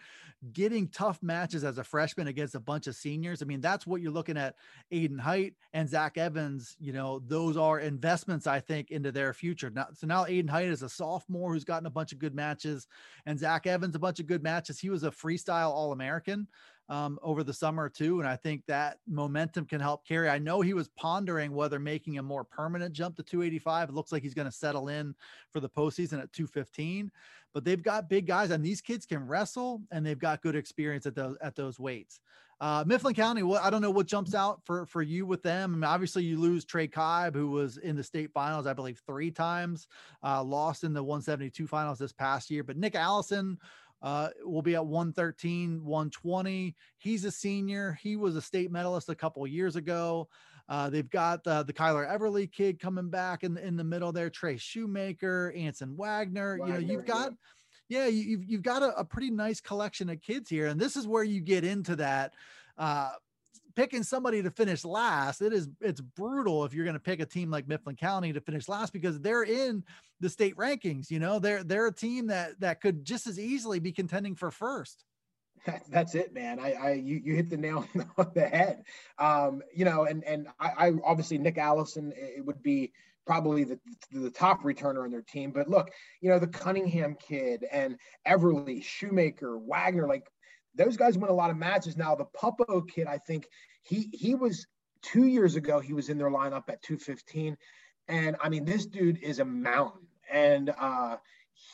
getting 0.52 0.88
tough 0.88 1.18
matches 1.22 1.64
as 1.64 1.78
a 1.78 1.84
freshman 1.84 2.26
against 2.26 2.54
a 2.54 2.60
bunch 2.60 2.86
of 2.86 2.94
seniors. 2.94 3.40
I 3.40 3.46
mean, 3.46 3.62
that's 3.62 3.86
what 3.86 4.02
you're 4.02 4.12
looking 4.12 4.36
at. 4.36 4.56
Aiden 4.92 5.18
Height 5.18 5.54
and 5.72 5.88
Zach 5.88 6.18
Evans, 6.18 6.76
you 6.78 6.92
know, 6.92 7.22
those 7.26 7.56
are 7.56 7.80
investments, 7.80 8.46
I 8.46 8.60
think, 8.60 8.90
into 8.90 9.10
their 9.12 9.32
future. 9.32 9.70
Now, 9.70 9.86
so 9.94 10.06
now 10.06 10.24
Aiden 10.24 10.50
Height 10.50 10.68
is 10.68 10.82
a 10.82 10.88
sophomore 10.88 11.54
who's 11.54 11.64
gotten 11.64 11.86
a 11.86 11.90
bunch 11.90 12.12
of 12.12 12.18
good 12.18 12.34
matches, 12.34 12.86
and 13.24 13.38
Zach 13.38 13.66
Evans, 13.66 13.94
a 13.94 14.00
bunch 14.00 14.20
of 14.20 14.26
good 14.26 14.42
matches. 14.42 14.78
He 14.78 14.90
was 14.90 15.04
a 15.04 15.10
freestyle 15.10 15.70
All 15.70 15.92
American 15.92 16.46
um, 16.88 17.18
over 17.22 17.42
the 17.42 17.52
summer 17.52 17.88
too. 17.88 18.20
And 18.20 18.28
I 18.28 18.36
think 18.36 18.62
that 18.66 18.98
momentum 19.08 19.64
can 19.66 19.80
help 19.80 20.06
carry. 20.06 20.28
I 20.28 20.38
know 20.38 20.60
he 20.60 20.74
was 20.74 20.88
pondering 20.88 21.52
whether 21.52 21.78
making 21.78 22.18
a 22.18 22.22
more 22.22 22.44
permanent 22.44 22.94
jump 22.94 23.16
to 23.16 23.22
285. 23.22 23.88
It 23.88 23.94
looks 23.94 24.12
like 24.12 24.22
he's 24.22 24.34
going 24.34 24.48
to 24.48 24.52
settle 24.52 24.88
in 24.88 25.14
for 25.52 25.60
the 25.60 25.68
postseason 25.68 26.20
at 26.22 26.32
215. 26.32 27.10
But 27.52 27.64
they've 27.64 27.82
got 27.82 28.08
big 28.08 28.26
guys, 28.26 28.50
and 28.50 28.64
these 28.64 28.80
kids 28.80 29.06
can 29.06 29.26
wrestle, 29.26 29.80
and 29.92 30.04
they've 30.04 30.18
got 30.18 30.42
good 30.42 30.56
experience 30.56 31.06
at 31.06 31.14
those 31.14 31.36
at 31.40 31.54
those 31.54 31.78
weights. 31.78 32.20
Uh, 32.60 32.84
Mifflin 32.86 33.14
County, 33.14 33.42
what 33.42 33.62
I 33.62 33.70
don't 33.70 33.82
know 33.82 33.90
what 33.90 34.06
jumps 34.06 34.34
out 34.34 34.60
for 34.64 34.86
for 34.86 35.02
you 35.02 35.26
with 35.26 35.42
them. 35.42 35.72
I 35.72 35.76
mean, 35.76 35.84
obviously, 35.84 36.24
you 36.24 36.38
lose 36.38 36.64
Trey 36.64 36.88
Kibe, 36.88 37.34
who 37.34 37.50
was 37.50 37.78
in 37.78 37.94
the 37.96 38.02
state 38.02 38.32
finals, 38.32 38.66
I 38.66 38.72
believe, 38.72 39.00
three 39.06 39.30
times, 39.30 39.86
uh, 40.22 40.42
lost 40.42 40.84
in 40.84 40.92
the 40.92 41.02
172 41.02 41.66
finals 41.66 41.98
this 41.98 42.12
past 42.12 42.50
year. 42.50 42.64
But 42.64 42.76
Nick 42.76 42.94
Allison 42.94 43.58
uh, 44.04 44.28
will 44.44 44.60
be 44.60 44.74
at 44.74 44.86
113, 44.86 45.82
120. 45.82 46.76
He's 46.98 47.24
a 47.24 47.30
senior. 47.30 47.98
He 48.02 48.16
was 48.16 48.36
a 48.36 48.42
state 48.42 48.70
medalist 48.70 49.08
a 49.08 49.14
couple 49.14 49.44
years 49.46 49.76
ago. 49.76 50.28
Uh, 50.68 50.90
they've 50.90 51.08
got 51.08 51.44
uh, 51.46 51.62
the 51.62 51.72
Kyler 51.72 52.06
Everly 52.06 52.50
kid 52.52 52.78
coming 52.78 53.08
back 53.08 53.44
in 53.44 53.54
the, 53.54 53.66
in 53.66 53.76
the 53.76 53.84
middle 53.84 54.12
there. 54.12 54.28
Trey 54.28 54.58
Shoemaker, 54.58 55.54
Anson 55.56 55.96
Wagner. 55.96 56.58
Wagner 56.58 56.80
you 56.80 56.86
know, 56.86 56.92
you've 56.92 57.06
got, 57.06 57.32
yeah, 57.88 58.04
yeah 58.04 58.08
you've 58.08 58.44
you've 58.44 58.62
got 58.62 58.82
a, 58.82 58.94
a, 58.98 59.04
pretty 59.04 59.30
nice 59.30 59.60
collection 59.60 60.10
of 60.10 60.20
kids 60.20 60.50
here, 60.50 60.66
and 60.66 60.78
this 60.78 60.96
is 60.96 61.06
where 61.06 61.24
you 61.24 61.40
get 61.40 61.64
into 61.64 61.96
that 61.96 62.34
uh, 62.76 63.10
picking 63.76 64.02
somebody 64.02 64.42
to 64.42 64.50
finish 64.50 64.84
last, 64.84 65.42
it 65.42 65.52
is 65.52 65.68
it's 65.80 66.00
brutal 66.00 66.64
if 66.64 66.74
you're 66.74 66.84
going 66.84 66.94
to 66.94 67.00
pick 67.00 67.20
a 67.20 67.26
team 67.26 67.50
like 67.50 67.68
Mifflin 67.68 67.96
County 67.96 68.32
to 68.32 68.40
finish 68.40 68.68
last 68.68 68.92
because 68.92 69.20
they're 69.20 69.42
in 69.42 69.84
the 70.20 70.28
state 70.28 70.56
rankings. 70.56 71.10
You 71.10 71.18
know, 71.18 71.38
they're 71.38 71.62
they're 71.64 71.86
a 71.86 71.94
team 71.94 72.28
that 72.28 72.60
that 72.60 72.80
could 72.80 73.04
just 73.04 73.26
as 73.26 73.38
easily 73.38 73.80
be 73.80 73.92
contending 73.92 74.34
for 74.34 74.50
first. 74.50 75.04
That, 75.66 75.82
that's 75.88 76.14
it, 76.14 76.34
man. 76.34 76.60
I, 76.60 76.72
I 76.72 76.92
you, 76.92 77.20
you 77.24 77.34
hit 77.34 77.48
the 77.48 77.56
nail 77.56 77.86
on 78.18 78.30
the 78.34 78.46
head. 78.46 78.84
Um, 79.18 79.62
you 79.74 79.84
know, 79.84 80.04
and 80.04 80.22
and 80.24 80.48
I, 80.60 80.88
I 80.88 80.92
obviously 81.04 81.38
Nick 81.38 81.58
Allison 81.58 82.12
it 82.16 82.44
would 82.44 82.62
be 82.62 82.92
probably 83.26 83.64
the, 83.64 83.78
the 84.12 84.30
top 84.30 84.62
returner 84.62 85.04
on 85.04 85.10
their 85.10 85.22
team. 85.22 85.50
But 85.50 85.68
look, 85.68 85.90
you 86.20 86.30
know, 86.30 86.38
the 86.38 86.46
Cunningham 86.46 87.16
kid 87.18 87.64
and 87.72 87.96
Everly, 88.26 88.82
Shoemaker, 88.82 89.58
Wagner, 89.58 90.06
like 90.06 90.30
those 90.74 90.96
guys 90.96 91.16
win 91.16 91.30
a 91.30 91.34
lot 91.34 91.50
of 91.50 91.56
matches. 91.56 91.96
Now 91.96 92.14
the 92.14 92.26
Puppo 92.26 92.88
kid, 92.88 93.06
I 93.06 93.18
think 93.18 93.48
he 93.82 94.08
he 94.12 94.34
was 94.34 94.66
two 95.02 95.26
years 95.26 95.56
ago, 95.56 95.80
he 95.80 95.92
was 95.92 96.08
in 96.08 96.18
their 96.18 96.30
lineup 96.30 96.68
at 96.68 96.82
215. 96.82 97.56
And 98.08 98.36
I 98.42 98.48
mean, 98.48 98.64
this 98.64 98.86
dude 98.86 99.22
is 99.22 99.38
a 99.38 99.44
mountain. 99.44 100.06
And 100.30 100.70
uh 100.78 101.16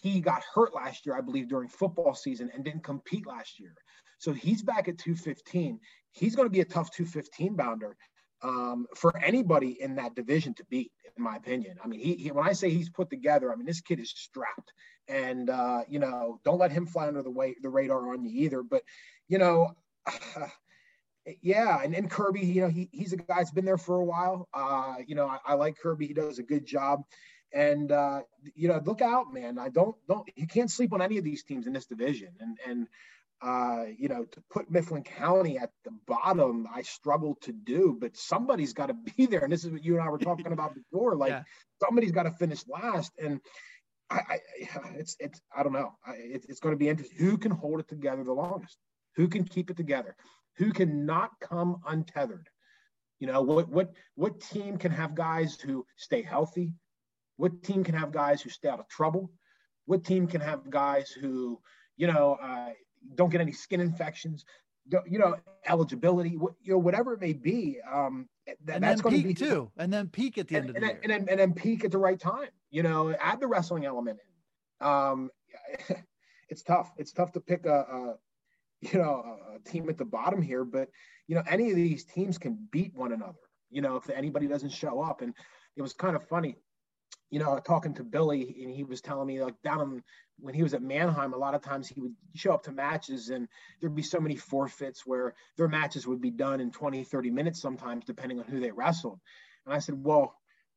he 0.02 0.20
got 0.20 0.42
hurt 0.54 0.74
last 0.74 1.06
year, 1.06 1.16
I 1.16 1.20
believe, 1.20 1.48
during 1.48 1.68
football 1.68 2.14
season 2.14 2.50
and 2.54 2.64
didn't 2.64 2.84
compete 2.84 3.26
last 3.26 3.58
year. 3.58 3.74
So 4.18 4.32
he's 4.32 4.62
back 4.62 4.88
at 4.88 4.98
215. 4.98 5.80
He's 6.12 6.36
going 6.36 6.46
to 6.46 6.52
be 6.52 6.60
a 6.60 6.64
tough 6.64 6.90
215 6.92 7.54
bounder 7.56 7.96
um, 8.42 8.86
for 8.94 9.16
anybody 9.18 9.80
in 9.80 9.96
that 9.96 10.14
division 10.14 10.54
to 10.54 10.64
beat, 10.66 10.92
in 11.16 11.22
my 11.22 11.36
opinion. 11.36 11.76
I 11.82 11.88
mean, 11.88 12.00
he, 12.00 12.14
he, 12.16 12.30
when 12.30 12.46
I 12.46 12.52
say 12.52 12.70
he's 12.70 12.90
put 12.90 13.10
together, 13.10 13.52
I 13.52 13.56
mean 13.56 13.66
this 13.66 13.80
kid 13.80 14.00
is 14.00 14.10
strapped, 14.10 14.72
and 15.10 15.50
uh, 15.50 15.82
you 15.88 15.98
know, 15.98 16.40
don't 16.44 16.58
let 16.58 16.72
him 16.72 16.86
fly 16.86 17.08
under 17.08 17.22
the 17.22 17.30
way 17.30 17.56
the 17.60 17.68
radar 17.68 18.12
on 18.12 18.24
you 18.24 18.44
either. 18.44 18.62
But 18.62 18.82
you 19.28 19.38
know. 19.38 19.74
yeah, 21.42 21.82
and, 21.82 21.94
and 21.94 22.10
Kirby, 22.10 22.40
you 22.40 22.62
know, 22.62 22.68
he, 22.68 22.88
he's 22.92 23.12
a 23.12 23.18
guy 23.18 23.36
that's 23.36 23.50
been 23.50 23.66
there 23.66 23.76
for 23.76 23.96
a 23.96 24.04
while. 24.04 24.48
Uh, 24.54 24.94
you 25.06 25.14
know, 25.14 25.26
I, 25.26 25.38
I 25.44 25.54
like 25.54 25.76
Kirby. 25.76 26.06
He 26.06 26.14
does 26.14 26.38
a 26.38 26.42
good 26.42 26.64
job. 26.64 27.04
And 27.52 27.90
uh, 27.90 28.22
you 28.54 28.68
know, 28.68 28.80
look 28.84 29.02
out, 29.02 29.32
man. 29.32 29.58
I 29.58 29.68
don't 29.70 29.96
don't 30.08 30.28
you 30.36 30.46
can't 30.46 30.70
sleep 30.70 30.92
on 30.92 31.02
any 31.02 31.18
of 31.18 31.24
these 31.24 31.42
teams 31.42 31.66
in 31.66 31.72
this 31.72 31.86
division. 31.86 32.28
And 32.40 32.58
and 32.66 32.88
uh, 33.42 33.86
you 33.96 34.08
know, 34.08 34.24
to 34.24 34.42
put 34.50 34.70
Mifflin 34.70 35.02
County 35.02 35.58
at 35.58 35.70
the 35.84 35.92
bottom, 36.06 36.68
I 36.72 36.82
struggle 36.82 37.36
to 37.42 37.52
do, 37.52 37.96
but 37.98 38.16
somebody's 38.16 38.74
got 38.74 38.86
to 38.86 38.94
be 38.94 39.26
there. 39.26 39.40
And 39.40 39.52
this 39.52 39.64
is 39.64 39.70
what 39.70 39.84
you 39.84 39.94
and 39.94 40.02
I 40.02 40.10
were 40.10 40.18
talking 40.18 40.52
about 40.52 40.74
before. 40.74 41.16
Like 41.16 41.30
yeah. 41.30 41.42
somebody's 41.82 42.12
got 42.12 42.24
to 42.24 42.32
finish 42.32 42.62
last. 42.68 43.12
And 43.18 43.40
I, 44.10 44.16
I, 44.16 44.40
it's, 44.96 45.16
it's, 45.20 45.40
I 45.56 45.62
don't 45.62 45.72
know. 45.72 45.92
I, 46.04 46.12
it, 46.12 46.46
it's 46.48 46.60
going 46.60 46.74
to 46.74 46.78
be 46.78 46.88
interesting. 46.88 47.18
Who 47.18 47.38
can 47.38 47.52
hold 47.52 47.80
it 47.80 47.88
together 47.88 48.24
the 48.24 48.32
longest? 48.32 48.76
Who 49.16 49.28
can 49.28 49.44
keep 49.44 49.70
it 49.70 49.76
together? 49.76 50.16
Who 50.56 50.72
can 50.72 51.06
not 51.06 51.30
come 51.40 51.80
untethered? 51.86 52.48
You 53.20 53.26
know, 53.26 53.42
what, 53.42 53.68
what, 53.68 53.92
what 54.14 54.40
team 54.40 54.78
can 54.78 54.92
have 54.92 55.14
guys 55.14 55.60
who 55.60 55.86
stay 55.96 56.22
healthy? 56.22 56.72
What 57.36 57.62
team 57.62 57.84
can 57.84 57.94
have 57.94 58.12
guys 58.12 58.42
who 58.42 58.50
stay 58.50 58.68
out 58.68 58.80
of 58.80 58.88
trouble? 58.88 59.30
What 59.86 60.04
team 60.04 60.26
can 60.26 60.40
have 60.40 60.68
guys 60.70 61.10
who, 61.10 61.60
you 61.96 62.06
know, 62.06 62.38
uh, 62.42 62.70
don't 63.14 63.30
get 63.30 63.40
any 63.40 63.52
skin 63.52 63.80
infections, 63.80 64.44
you 65.06 65.18
know, 65.18 65.36
eligibility, 65.66 66.30
you 66.30 66.54
know, 66.66 66.78
whatever 66.78 67.14
it 67.14 67.20
may 67.20 67.32
be. 67.32 67.78
Um, 67.90 68.28
and 68.68 68.82
that's 68.82 69.00
going 69.00 69.20
to 69.20 69.26
be 69.26 69.34
too, 69.34 69.70
and 69.76 69.92
then 69.92 70.08
peak 70.08 70.38
at 70.38 70.48
the 70.48 70.56
and, 70.56 70.62
end 70.62 70.70
of 70.70 70.76
and 70.76 70.84
the 70.84 70.86
then, 70.88 70.96
year, 70.96 71.00
and 71.02 71.12
then, 71.12 71.28
and 71.30 71.40
then 71.40 71.54
peak 71.54 71.84
at 71.84 71.92
the 71.92 71.98
right 71.98 72.18
time. 72.18 72.48
You 72.70 72.82
know, 72.82 73.14
add 73.20 73.40
the 73.40 73.46
wrestling 73.46 73.84
element 73.84 74.18
in. 74.80 74.86
Um, 74.86 75.30
it's 76.48 76.62
tough. 76.62 76.90
It's 76.96 77.12
tough 77.12 77.32
to 77.32 77.40
pick 77.40 77.66
a, 77.66 77.80
a 77.80 78.14
you 78.80 78.98
know 78.98 79.38
a 79.54 79.68
team 79.68 79.88
at 79.88 79.98
the 79.98 80.04
bottom 80.04 80.42
here, 80.42 80.64
but 80.64 80.88
you 81.26 81.34
know 81.34 81.42
any 81.48 81.70
of 81.70 81.76
these 81.76 82.04
teams 82.04 82.38
can 82.38 82.68
beat 82.70 82.94
one 82.94 83.12
another. 83.12 83.38
You 83.70 83.82
know, 83.82 83.96
if 83.96 84.10
anybody 84.10 84.46
doesn't 84.46 84.70
show 84.70 85.00
up, 85.00 85.22
and 85.22 85.34
it 85.76 85.82
was 85.82 85.92
kind 85.92 86.16
of 86.16 86.26
funny 86.26 86.56
you 87.30 87.38
know, 87.38 87.58
talking 87.58 87.94
to 87.94 88.04
Billy, 88.04 88.56
and 88.62 88.70
he 88.70 88.84
was 88.84 89.00
telling 89.00 89.26
me 89.26 89.42
like 89.42 89.60
down 89.62 90.02
when 90.38 90.54
he 90.54 90.62
was 90.62 90.74
at 90.74 90.82
Manheim, 90.82 91.32
a 91.32 91.36
lot 91.36 91.54
of 91.54 91.62
times 91.62 91.88
he 91.88 92.00
would 92.00 92.14
show 92.34 92.52
up 92.52 92.64
to 92.64 92.72
matches 92.72 93.28
and 93.28 93.46
there'd 93.80 93.94
be 93.94 94.02
so 94.02 94.20
many 94.20 94.36
forfeits 94.36 95.06
where 95.06 95.34
their 95.56 95.68
matches 95.68 96.06
would 96.06 96.20
be 96.20 96.30
done 96.30 96.60
in 96.60 96.70
20, 96.70 97.04
30 97.04 97.30
minutes 97.30 97.60
sometimes, 97.60 98.04
depending 98.04 98.38
on 98.38 98.46
who 98.46 98.60
they 98.60 98.70
wrestled. 98.70 99.20
And 99.66 99.74
I 99.74 99.78
said, 99.78 100.02
well, 100.02 100.34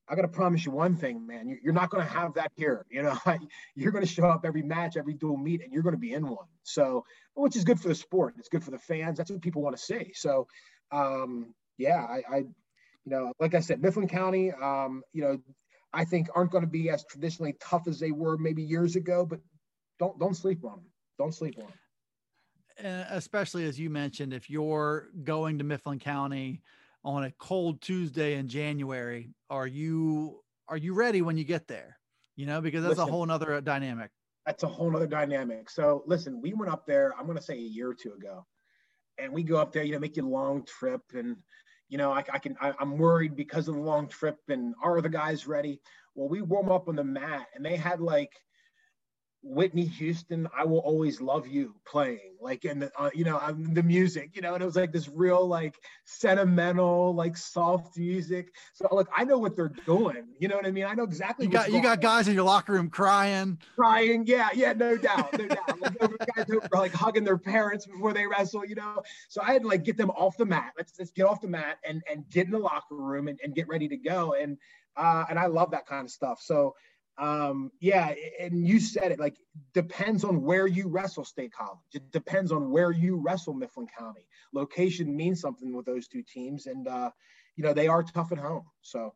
I 0.08 0.16
got 0.16 0.24
to 0.24 0.28
promise 0.28 0.66
you 0.66 0.72
one 0.72 0.96
thing, 0.98 1.26
man. 1.26 1.58
You're 1.64 1.74
not 1.74 1.90
going 1.90 2.06
to 2.06 2.12
have 2.12 2.34
that 2.34 2.52
here. 2.58 2.86
You 2.90 3.04
know, 3.04 3.18
you're 3.76 3.92
going 3.92 4.06
to 4.06 4.12
show 4.12 4.26
up 4.26 4.46
every 4.46 4.62
match, 4.62 4.98
every 4.98 5.14
dual 5.14 5.38
meet, 5.38 5.64
and 5.64 5.72
you're 5.72 5.84
going 5.84 5.96
to 5.96 6.00
be 6.00 6.14
in 6.14 6.28
one. 6.28 6.48
So, 6.64 7.06
which 7.36 7.56
is 7.56 7.64
good 7.64 7.80
for 7.80 7.88
the 7.88 7.96
sport. 7.96 8.36
It's 8.38 8.50
good 8.50 8.64
for 8.64 8.72
the 8.72 8.80
fans. 8.80 9.18
That's 9.18 9.32
what 9.32 9.42
people 9.42 9.62
want 9.62 9.78
to 9.78 9.82
see. 9.82 10.12
So, 10.14 10.48
um, 10.92 11.54
yeah, 11.78 12.06
I, 12.06 12.22
I, 12.30 12.38
you 12.38 13.12
know, 13.12 13.32
like 13.40 13.56
I 13.56 13.62
said, 13.62 13.82
Mifflin 13.82 14.08
County, 14.08 14.52
um, 14.52 15.04
you 15.14 15.22
know, 15.24 15.40
I 15.94 16.06
think 16.06 16.30
aren't 16.34 16.52
going 16.52 16.64
to 16.64 16.70
be 16.70 16.90
as 16.90 17.06
traditionally 17.06 17.56
tough 17.60 17.88
as 17.88 18.00
they 18.00 18.12
were 18.12 18.38
maybe 18.38 18.64
years 18.64 18.96
ago. 18.96 19.26
But 19.26 19.40
don't 20.00 20.20
don't 20.20 20.36
sleep 20.36 20.64
on 20.66 20.72
them. 20.72 20.86
Don't 21.18 21.34
sleep 21.34 21.56
on 21.58 21.66
them. 21.66 21.74
And 22.78 23.02
eh, 23.02 23.06
especially 23.12 23.66
as 23.66 23.80
you 23.80 23.90
mentioned, 23.90 24.34
if 24.34 24.50
you're 24.50 25.10
going 25.24 25.60
to 25.60 25.64
Mifflin 25.64 26.00
County 26.00 26.62
on 27.04 27.26
a 27.26 27.32
cold 27.32 27.82
Tuesday 27.82 28.36
in 28.36 28.48
January, 28.48 29.30
are 29.50 29.68
you 29.68 30.42
are 30.68 30.78
you 30.78 30.94
ready 30.94 31.22
when 31.22 31.38
you 31.38 31.44
get 31.44 31.68
there? 31.68 31.98
You 32.36 32.46
know, 32.46 32.62
because 32.62 32.82
that's 32.84 32.98
listen, 32.98 33.10
a 33.10 33.12
whole 33.12 33.26
nother 33.26 33.62
dynamic. 33.62 34.10
That's 34.46 34.64
a 34.64 34.68
whole 34.68 34.90
nother 34.90 35.08
dynamic. 35.08 35.70
So 35.70 36.04
listen, 36.08 36.42
we 36.42 36.54
went 36.54 36.72
up 36.72 36.86
there. 36.88 37.14
I'm 37.18 37.26
going 37.26 37.38
to 37.38 37.44
say 37.44 37.54
a 37.54 37.58
year 37.58 37.90
or 37.90 37.94
two 37.94 38.14
ago, 38.14 38.46
and 39.20 39.32
we 39.32 39.44
go 39.44 39.58
up 39.58 39.72
there. 39.72 39.84
You 39.84 39.94
know, 39.94 40.00
make 40.00 40.18
a 40.18 40.22
long 40.22 40.66
trip 40.66 41.02
and 41.14 41.38
you 41.90 41.98
know, 41.98 42.12
I, 42.12 42.24
I 42.32 42.40
can, 42.40 42.56
I, 42.62 42.74
am 42.80 42.98
worried 42.98 43.36
because 43.36 43.68
of 43.68 43.76
the 43.76 43.82
long 43.82 44.08
trip 44.08 44.38
and 44.48 44.74
are 44.82 45.02
the 45.02 45.10
guys 45.10 45.48
ready? 45.48 45.82
Well, 46.16 46.30
we 46.30 46.42
warm 46.42 46.72
up 46.72 46.88
on 46.88 46.96
the 46.96 47.04
mat 47.04 47.48
and 47.56 47.66
they 47.66 47.76
had 47.76 48.00
like 48.00 48.34
Whitney 49.44 49.86
Houston, 49.86 50.48
I 50.58 50.64
will 50.64 50.80
always 50.80 51.20
love 51.20 51.48
you 51.48 51.76
playing 51.86 52.38
like 52.40 52.64
in 52.64 52.80
the, 52.80 52.92
uh, 52.98 53.10
you 53.14 53.26
know, 53.26 53.38
um, 53.40 53.74
the 53.74 53.84
music, 53.84 54.32
you 54.34 54.42
know, 54.42 54.54
and 54.54 54.64
it 54.64 54.66
was 54.66 54.78
like 54.78 54.94
this 54.94 55.10
real 55.10 55.46
like 55.46 55.76
sentimental, 56.06 57.14
like 57.14 57.36
soft 57.36 57.98
music. 57.98 58.54
So 58.74 58.88
like 58.92 59.08
I 59.16 59.26
know 59.26 59.38
what 59.38 59.56
they're 59.56 59.74
doing. 59.86 60.28
You 60.40 60.48
know 60.48 60.56
what 60.56 60.66
I 60.66 60.72
mean? 60.72 60.86
I 60.86 60.94
know 60.94 61.04
exactly. 61.04 61.46
You 61.46 61.52
got 61.52 61.72
you 61.72 61.82
got 61.82 62.00
guys 62.02 62.28
in 62.28 62.36
your 62.36 62.44
locker 62.44 62.72
room 62.72 62.90
crying, 62.90 63.58
crying. 63.76 64.24
Yeah, 64.26 64.50
yeah, 64.54 64.72
no 64.74 64.98
doubt, 64.98 65.38
no 65.38 65.48
doubt. 65.48 65.82
Like, 65.82 65.98
guys 66.36 66.46
who 66.48 66.62
are 66.62 66.80
like 66.80 66.94
hugging 66.94 67.26
their 67.26 67.38
parents 67.38 67.86
before 67.86 68.14
they 68.14 68.26
wrestle. 68.26 68.66
You 68.66 68.76
know, 68.76 69.04
so 69.28 69.42
I 69.42 69.52
had 69.52 69.64
to 69.64 69.68
like 69.68 69.84
get 69.84 69.98
them 69.98 70.10
off 70.12 70.38
the 70.38 70.46
mat. 70.46 70.74
Let's 70.78 70.94
let's 70.98 71.12
get 71.12 71.26
off 71.26 71.42
the 71.42 71.50
mat 71.50 71.80
and 71.88 72.02
and 72.10 72.30
get 72.30 72.46
in 72.46 72.52
the 72.52 72.60
locker 72.60 72.96
room 72.96 73.28
and, 73.28 73.40
and 73.44 73.54
get 73.54 73.68
ready 73.68 73.90
to 73.90 73.98
go. 73.98 74.36
And 74.40 74.58
uh, 74.96 75.26
and 75.30 75.40
I 75.40 75.48
love 75.48 75.72
that 75.72 75.86
kind 75.86 76.06
of 76.06 76.12
stuff. 76.12 76.40
So 76.42 76.76
um 77.20 77.72
yeah 77.80 78.14
and 78.40 78.68
you 78.68 78.80
said 78.80 79.12
it 79.12 79.20
like 79.20 79.38
depends 79.74 80.24
on 80.24 80.42
where 80.42 80.66
you 80.66 80.88
wrestle 80.88 81.24
state 81.24 81.52
college. 81.52 81.78
It 81.94 82.12
depends 82.12 82.52
on 82.52 82.72
where 82.72 82.92
you 82.92 83.18
wrestle 83.18 83.54
mifflin 83.54 83.88
county. 83.98 84.28
Location 84.52 85.16
means 85.16 85.40
something 85.40 85.76
with 85.76 85.86
those 85.86 86.08
two 86.08 86.24
teams 86.24 86.66
and 86.66 86.88
uh 86.88 87.12
you 87.56 87.64
know 87.64 87.74
they 87.74 87.88
are 87.88 88.02
tough 88.02 88.32
at 88.32 88.40
home 88.40 88.66
so 88.82 89.14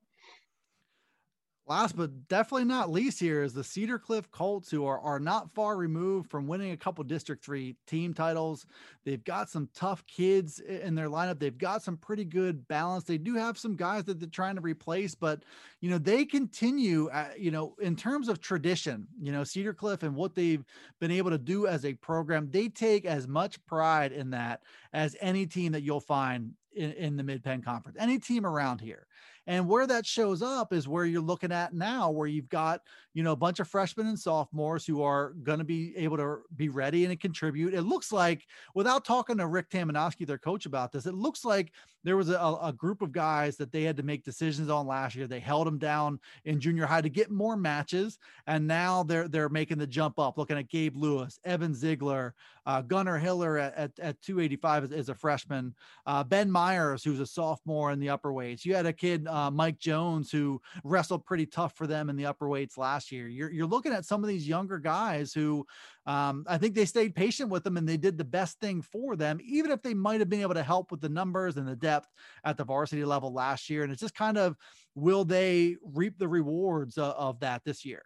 Last 1.67 1.97
but 1.97 2.29
definitely 2.29 2.63
not 2.63 2.89
least 2.89 3.19
here 3.19 3.43
is 3.43 3.51
the 3.51 3.63
Cedar 3.63 3.99
Cliff 3.99 4.31
Colts, 4.31 4.71
who 4.71 4.85
are, 4.85 5.01
are 5.01 5.19
not 5.19 5.53
far 5.53 5.75
removed 5.75 6.31
from 6.31 6.47
winning 6.47 6.71
a 6.71 6.77
couple 6.77 7.03
District 7.03 7.43
3 7.43 7.75
team 7.85 8.13
titles. 8.13 8.65
They've 9.03 9.23
got 9.23 9.49
some 9.49 9.67
tough 9.73 10.05
kids 10.07 10.61
in 10.61 10.95
their 10.95 11.09
lineup. 11.09 11.39
They've 11.39 11.57
got 11.57 11.83
some 11.83 11.97
pretty 11.97 12.23
good 12.23 12.65
balance. 12.69 13.03
They 13.03 13.17
do 13.17 13.35
have 13.35 13.57
some 13.57 13.75
guys 13.75 14.05
that 14.05 14.21
they're 14.21 14.29
trying 14.29 14.55
to 14.55 14.61
replace, 14.61 15.13
but, 15.13 15.43
you 15.81 15.89
know, 15.89 15.97
they 15.97 16.23
continue, 16.23 17.09
uh, 17.09 17.31
you 17.37 17.51
know, 17.51 17.75
in 17.81 17.97
terms 17.97 18.29
of 18.29 18.39
tradition, 18.39 19.05
you 19.19 19.33
know, 19.33 19.43
Cedar 19.43 19.73
Cliff 19.73 20.03
and 20.03 20.15
what 20.15 20.35
they've 20.35 20.63
been 21.01 21.11
able 21.11 21.31
to 21.31 21.37
do 21.37 21.67
as 21.67 21.83
a 21.83 21.95
program, 21.95 22.49
they 22.49 22.69
take 22.69 23.03
as 23.03 23.27
much 23.27 23.63
pride 23.65 24.13
in 24.13 24.29
that 24.29 24.61
as 24.93 25.17
any 25.19 25.45
team 25.45 25.73
that 25.73 25.81
you'll 25.81 25.99
find 25.99 26.53
in, 26.77 26.91
in 26.93 27.17
the 27.17 27.23
Mid 27.23 27.43
Penn 27.43 27.61
Conference, 27.61 27.97
any 27.99 28.19
team 28.19 28.45
around 28.45 28.79
here. 28.79 29.07
And 29.47 29.67
where 29.67 29.87
that 29.87 30.05
shows 30.05 30.41
up 30.41 30.73
is 30.73 30.87
where 30.87 31.05
you're 31.05 31.21
looking 31.21 31.51
at 31.51 31.73
now, 31.73 32.11
where 32.11 32.27
you've 32.27 32.49
got, 32.49 32.81
you 33.13 33.23
know, 33.23 33.31
a 33.31 33.37
bunch 33.37 33.59
of 33.59 33.67
freshmen 33.67 34.07
and 34.07 34.19
sophomores 34.19 34.85
who 34.85 35.01
are 35.01 35.31
going 35.41 35.59
to 35.59 35.65
be 35.65 35.95
able 35.97 36.17
to 36.17 36.41
be 36.55 36.69
ready 36.69 37.05
and 37.05 37.19
contribute. 37.19 37.73
It 37.73 37.83
looks 37.83 38.11
like, 38.11 38.45
without 38.75 39.05
talking 39.05 39.37
to 39.37 39.47
Rick 39.47 39.69
Tamanovsky, 39.69 40.27
their 40.27 40.37
coach, 40.37 40.67
about 40.67 40.91
this, 40.91 41.05
it 41.05 41.13
looks 41.13 41.45
like 41.45 41.71
there 42.07 42.15
was 42.15 42.29
a, 42.29 42.57
a 42.63 42.71
group 42.71 43.01
of 43.01 43.11
guys 43.11 43.57
that 43.57 43.73
they 43.73 43.83
had 43.83 43.97
to 43.97 44.03
make 44.03 44.23
decisions 44.23 44.69
on 44.69 44.87
last 44.87 45.13
year. 45.13 45.27
They 45.27 45.41
held 45.41 45.67
them 45.67 45.77
down 45.77 46.21
in 46.45 46.57
junior 46.57 46.85
high 46.85 47.01
to 47.01 47.09
get 47.09 47.29
more 47.29 47.57
matches. 47.57 48.17
And 48.47 48.65
now 48.65 49.03
they're, 49.03 49.27
they're 49.27 49.49
making 49.49 49.79
the 49.79 49.87
jump 49.87 50.17
up, 50.17 50.37
looking 50.37 50.57
at 50.57 50.69
Gabe 50.69 50.95
Lewis, 50.95 51.37
Evan 51.43 51.75
Ziegler, 51.75 52.33
uh, 52.65 52.81
Gunnar 52.81 53.17
Hiller 53.17 53.57
at, 53.57 53.75
at, 53.75 53.99
at 53.99 54.21
285 54.21 54.85
as, 54.85 54.91
as 54.93 55.09
a 55.09 55.15
freshman, 55.15 55.75
uh, 56.05 56.23
Ben 56.23 56.49
Myers, 56.49 57.03
who's 57.03 57.19
a 57.19 57.25
sophomore 57.25 57.91
in 57.91 57.99
the 57.99 58.09
upper 58.09 58.31
weights. 58.31 58.65
You 58.65 58.73
had 58.73 58.85
a 58.85 58.93
kid, 58.93 59.27
uh, 59.27 59.51
Mike 59.51 59.77
Jones, 59.77 60.31
who 60.31 60.61
wrestled 60.85 61.25
pretty 61.25 61.45
tough 61.45 61.75
for 61.75 61.87
them 61.87 62.09
in 62.09 62.15
the 62.15 62.25
upper 62.25 62.47
weights 62.47 62.77
last 62.77 63.11
year. 63.11 63.27
You're, 63.27 63.51
you're 63.51 63.67
looking 63.67 63.91
at 63.91 64.05
some 64.05 64.23
of 64.23 64.29
these 64.29 64.47
younger 64.47 64.79
guys 64.79 65.33
who 65.33 65.65
um, 66.05 66.45
I 66.47 66.57
think 66.57 66.73
they 66.73 66.85
stayed 66.85 67.15
patient 67.15 67.49
with 67.49 67.65
them 67.65 67.75
and 67.75 67.87
they 67.87 67.97
did 67.97 68.17
the 68.17 68.23
best 68.23 68.61
thing 68.61 68.81
for 68.81 69.17
them, 69.17 69.39
even 69.43 69.71
if 69.71 69.81
they 69.81 69.93
might 69.93 70.21
have 70.21 70.29
been 70.29 70.41
able 70.41 70.53
to 70.53 70.63
help 70.63 70.89
with 70.89 71.01
the 71.01 71.09
numbers 71.09 71.57
and 71.57 71.67
the 71.67 71.75
depth 71.75 71.96
depth 71.97 72.07
at 72.43 72.57
the 72.57 72.63
varsity 72.63 73.05
level 73.05 73.33
last 73.33 73.69
year. 73.69 73.83
And 73.83 73.91
it's 73.91 74.01
just 74.01 74.15
kind 74.15 74.37
of 74.37 74.55
will 74.95 75.25
they 75.25 75.75
reap 75.93 76.17
the 76.17 76.27
rewards 76.27 76.97
of, 76.97 77.39
that 77.39 77.61
this 77.65 77.85
year? 77.85 78.03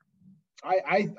I, 0.64 0.76
I, 0.88 1.10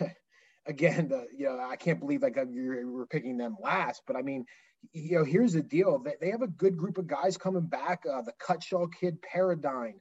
I 0.00 0.06
again, 0.66 1.08
the, 1.08 1.26
you 1.36 1.46
know, 1.46 1.60
I 1.60 1.76
can't 1.76 2.00
believe 2.00 2.22
like 2.22 2.36
you 2.50 2.90
were 2.90 3.06
picking 3.06 3.36
them 3.36 3.56
last, 3.62 4.02
but 4.06 4.16
I 4.16 4.22
mean, 4.22 4.44
you 4.92 5.18
know, 5.18 5.24
here's 5.24 5.54
the 5.54 5.62
deal: 5.62 5.98
they, 5.98 6.14
they 6.20 6.30
have 6.30 6.42
a 6.42 6.46
good 6.46 6.76
group 6.76 6.98
of 6.98 7.06
guys 7.06 7.38
coming 7.38 7.66
back. 7.66 8.02
Uh, 8.10 8.20
the 8.20 8.34
Cutshaw 8.38 8.92
kid, 8.92 9.22
Paradigm, 9.22 9.94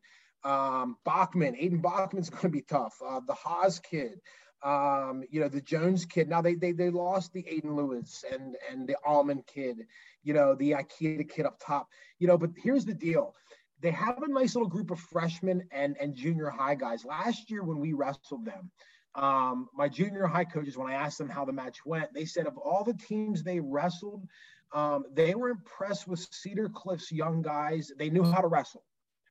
um, 0.43 0.97
Bachman, 1.05 1.55
Aiden 1.55 1.81
Bachman's 1.81 2.29
going 2.29 2.41
to 2.41 2.49
be 2.49 2.63
tough. 2.63 2.95
Uh, 3.05 3.21
the 3.25 3.33
Haas 3.33 3.79
kid, 3.79 4.19
um, 4.63 5.23
you 5.29 5.41
know, 5.41 5.49
the 5.49 5.61
Jones 5.61 6.05
kid. 6.05 6.29
Now 6.29 6.41
they 6.41 6.55
they 6.55 6.71
they 6.71 6.89
lost 6.89 7.33
the 7.33 7.43
Aiden 7.43 7.75
Lewis 7.75 8.23
and 8.31 8.55
and 8.71 8.87
the 8.87 8.95
Almond 9.05 9.45
kid, 9.45 9.85
you 10.23 10.33
know, 10.33 10.55
the 10.55 10.71
Ikeda 10.71 11.29
kid 11.29 11.45
up 11.45 11.59
top, 11.59 11.89
you 12.19 12.27
know. 12.27 12.37
But 12.37 12.51
here's 12.55 12.85
the 12.85 12.93
deal: 12.93 13.35
they 13.81 13.91
have 13.91 14.21
a 14.23 14.27
nice 14.27 14.55
little 14.55 14.69
group 14.69 14.89
of 14.91 14.99
freshmen 14.99 15.63
and 15.71 15.97
and 15.99 16.15
junior 16.15 16.49
high 16.49 16.75
guys. 16.75 17.03
Last 17.03 17.51
year 17.51 17.63
when 17.63 17.79
we 17.79 17.93
wrestled 17.93 18.45
them. 18.45 18.71
Um, 19.15 19.69
my 19.75 19.89
junior 19.89 20.25
high 20.25 20.45
coaches, 20.45 20.75
when 20.75 20.91
I 20.91 20.95
asked 20.95 21.19
them 21.19 21.29
how 21.29 21.45
the 21.45 21.53
match 21.53 21.85
went, 21.85 22.11
they 22.15 22.25
said 22.25 22.47
of 22.47 22.57
all 22.57 22.83
the 22.83 22.95
teams 22.95 23.43
they 23.43 23.59
wrestled, 23.59 24.27
um, 24.71 25.03
they 25.13 25.35
were 25.35 25.49
impressed 25.49 26.07
with 26.07 26.27
Cedar 26.31 26.67
Cliff's 26.67 27.11
young 27.11 27.43
guys. 27.43 27.91
They 27.95 28.09
knew 28.09 28.23
how 28.23 28.41
to 28.41 28.47
wrestle 28.47 28.83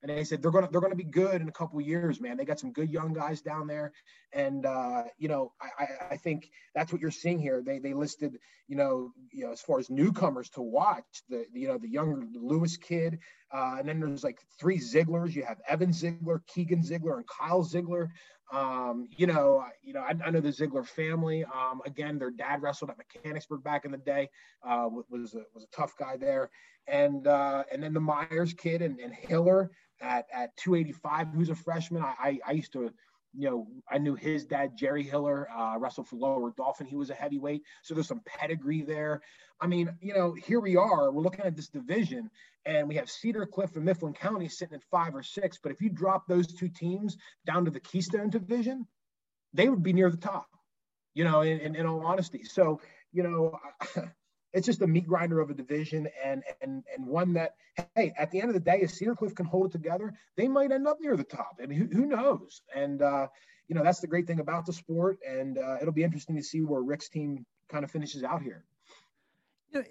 and 0.02 0.10
they 0.10 0.24
said 0.24 0.42
they're 0.42 0.50
gonna 0.50 0.68
they're 0.70 0.80
gonna 0.80 0.94
be 0.94 1.04
good 1.04 1.40
in 1.40 1.48
a 1.48 1.52
couple 1.52 1.80
years, 1.80 2.20
man. 2.20 2.36
They 2.36 2.44
got 2.44 2.58
some 2.58 2.72
good 2.72 2.90
young 2.90 3.12
guys 3.12 3.40
down 3.40 3.66
there, 3.66 3.92
and 4.32 4.66
uh, 4.66 5.04
you 5.18 5.28
know 5.28 5.52
I, 5.60 5.86
I 6.12 6.16
think 6.16 6.50
that's 6.74 6.92
what 6.92 7.00
you're 7.00 7.10
seeing 7.10 7.38
here. 7.38 7.62
They 7.64 7.78
they 7.78 7.94
listed 7.94 8.38
you 8.66 8.76
know 8.76 9.12
you 9.32 9.46
know 9.46 9.52
as 9.52 9.60
far 9.60 9.78
as 9.78 9.90
newcomers 9.90 10.50
to 10.50 10.62
watch 10.62 11.22
the 11.28 11.46
you 11.52 11.68
know 11.68 11.78
the 11.78 11.88
younger 11.88 12.26
Lewis 12.34 12.76
kid, 12.76 13.20
uh, 13.52 13.76
and 13.78 13.88
then 13.88 14.00
there's 14.00 14.24
like 14.24 14.40
three 14.58 14.78
Zieglers. 14.78 15.34
You 15.34 15.44
have 15.44 15.60
Evan 15.68 15.92
Ziegler, 15.92 16.42
Keegan 16.48 16.82
Ziegler, 16.82 17.16
and 17.16 17.26
Kyle 17.26 17.62
Ziegler. 17.62 18.10
Um, 18.52 19.08
you 19.16 19.26
know, 19.26 19.64
you 19.82 19.94
know, 19.94 20.00
I, 20.00 20.14
I, 20.24 20.30
know 20.30 20.40
the 20.40 20.52
Ziegler 20.52 20.84
family. 20.84 21.42
Um, 21.44 21.80
again, 21.86 22.18
their 22.18 22.30
dad 22.30 22.60
wrestled 22.60 22.90
at 22.90 22.98
Mechanicsburg 22.98 23.64
back 23.64 23.86
in 23.86 23.90
the 23.90 23.96
day. 23.96 24.28
Uh, 24.62 24.90
was 25.08 25.34
a, 25.34 25.44
was 25.54 25.64
a 25.64 25.74
tough 25.74 25.96
guy 25.98 26.18
there, 26.18 26.50
and 26.86 27.26
uh, 27.26 27.64
and 27.72 27.82
then 27.82 27.94
the 27.94 28.00
Myers 28.00 28.52
kid 28.52 28.82
and, 28.82 29.00
and 29.00 29.14
Hiller 29.14 29.70
at, 30.02 30.26
at 30.32 30.56
285, 30.58 31.28
who's 31.28 31.48
a 31.48 31.54
freshman. 31.54 32.02
I, 32.02 32.14
I, 32.18 32.38
I 32.48 32.52
used 32.52 32.72
to, 32.74 32.92
you 33.34 33.48
know, 33.48 33.66
I 33.90 33.98
knew 33.98 34.14
his 34.14 34.44
dad, 34.44 34.76
Jerry 34.76 35.02
Hiller, 35.02 35.48
uh, 35.50 35.78
wrestled 35.78 36.08
for 36.08 36.16
Lower 36.16 36.52
Dauphin. 36.56 36.86
He 36.86 36.96
was 36.96 37.10
a 37.10 37.14
heavyweight. 37.14 37.62
So 37.82 37.94
there's 37.94 38.08
some 38.08 38.22
pedigree 38.26 38.82
there. 38.82 39.22
I 39.60 39.66
mean, 39.66 39.96
you 40.00 40.14
know, 40.14 40.34
here 40.34 40.60
we 40.60 40.76
are. 40.76 41.10
We're 41.10 41.22
looking 41.22 41.44
at 41.44 41.56
this 41.56 41.68
division, 41.68 42.30
and 42.66 42.88
we 42.88 42.96
have 42.96 43.10
Cedar 43.10 43.46
Cliff 43.46 43.74
and 43.76 43.84
Mifflin 43.84 44.12
County 44.12 44.48
sitting 44.48 44.74
at 44.74 44.82
five 44.90 45.14
or 45.14 45.22
six. 45.22 45.58
But 45.62 45.72
if 45.72 45.80
you 45.80 45.88
drop 45.88 46.26
those 46.26 46.46
two 46.46 46.68
teams 46.68 47.16
down 47.46 47.64
to 47.64 47.70
the 47.70 47.80
Keystone 47.80 48.28
division, 48.30 48.86
they 49.54 49.68
would 49.68 49.82
be 49.82 49.92
near 49.92 50.10
the 50.10 50.16
top, 50.16 50.48
you 51.14 51.24
know, 51.24 51.42
in, 51.42 51.60
in, 51.60 51.76
in 51.76 51.86
all 51.86 52.04
honesty. 52.04 52.44
So, 52.44 52.80
you 53.12 53.22
know, 53.22 53.58
it's 54.52 54.66
just 54.66 54.82
a 54.82 54.86
meat 54.86 55.06
grinder 55.06 55.40
of 55.40 55.50
a 55.50 55.54
division 55.54 56.08
and 56.24 56.42
and 56.60 56.84
and 56.94 57.06
one 57.06 57.32
that 57.34 57.54
hey 57.94 58.12
at 58.18 58.30
the 58.30 58.40
end 58.40 58.48
of 58.48 58.54
the 58.54 58.60
day 58.60 58.80
if 58.82 58.90
cedar 58.90 59.14
cliff 59.14 59.34
can 59.34 59.46
hold 59.46 59.66
it 59.66 59.72
together 59.72 60.14
they 60.36 60.48
might 60.48 60.72
end 60.72 60.86
up 60.86 60.98
near 61.00 61.16
the 61.16 61.24
top. 61.24 61.58
I 61.62 61.66
mean 61.66 61.78
who, 61.78 61.96
who 61.96 62.06
knows? 62.06 62.62
And 62.74 63.02
uh, 63.02 63.28
you 63.68 63.74
know 63.74 63.82
that's 63.82 64.00
the 64.00 64.06
great 64.06 64.26
thing 64.26 64.40
about 64.40 64.66
the 64.66 64.72
sport. 64.72 65.18
And 65.26 65.58
uh, 65.58 65.78
it'll 65.80 65.92
be 65.92 66.04
interesting 66.04 66.36
to 66.36 66.42
see 66.42 66.60
where 66.60 66.80
rick's 66.80 67.08
team 67.08 67.46
kind 67.68 67.84
of 67.84 67.90
finishes 67.90 68.22
out 68.22 68.42
here 68.42 68.64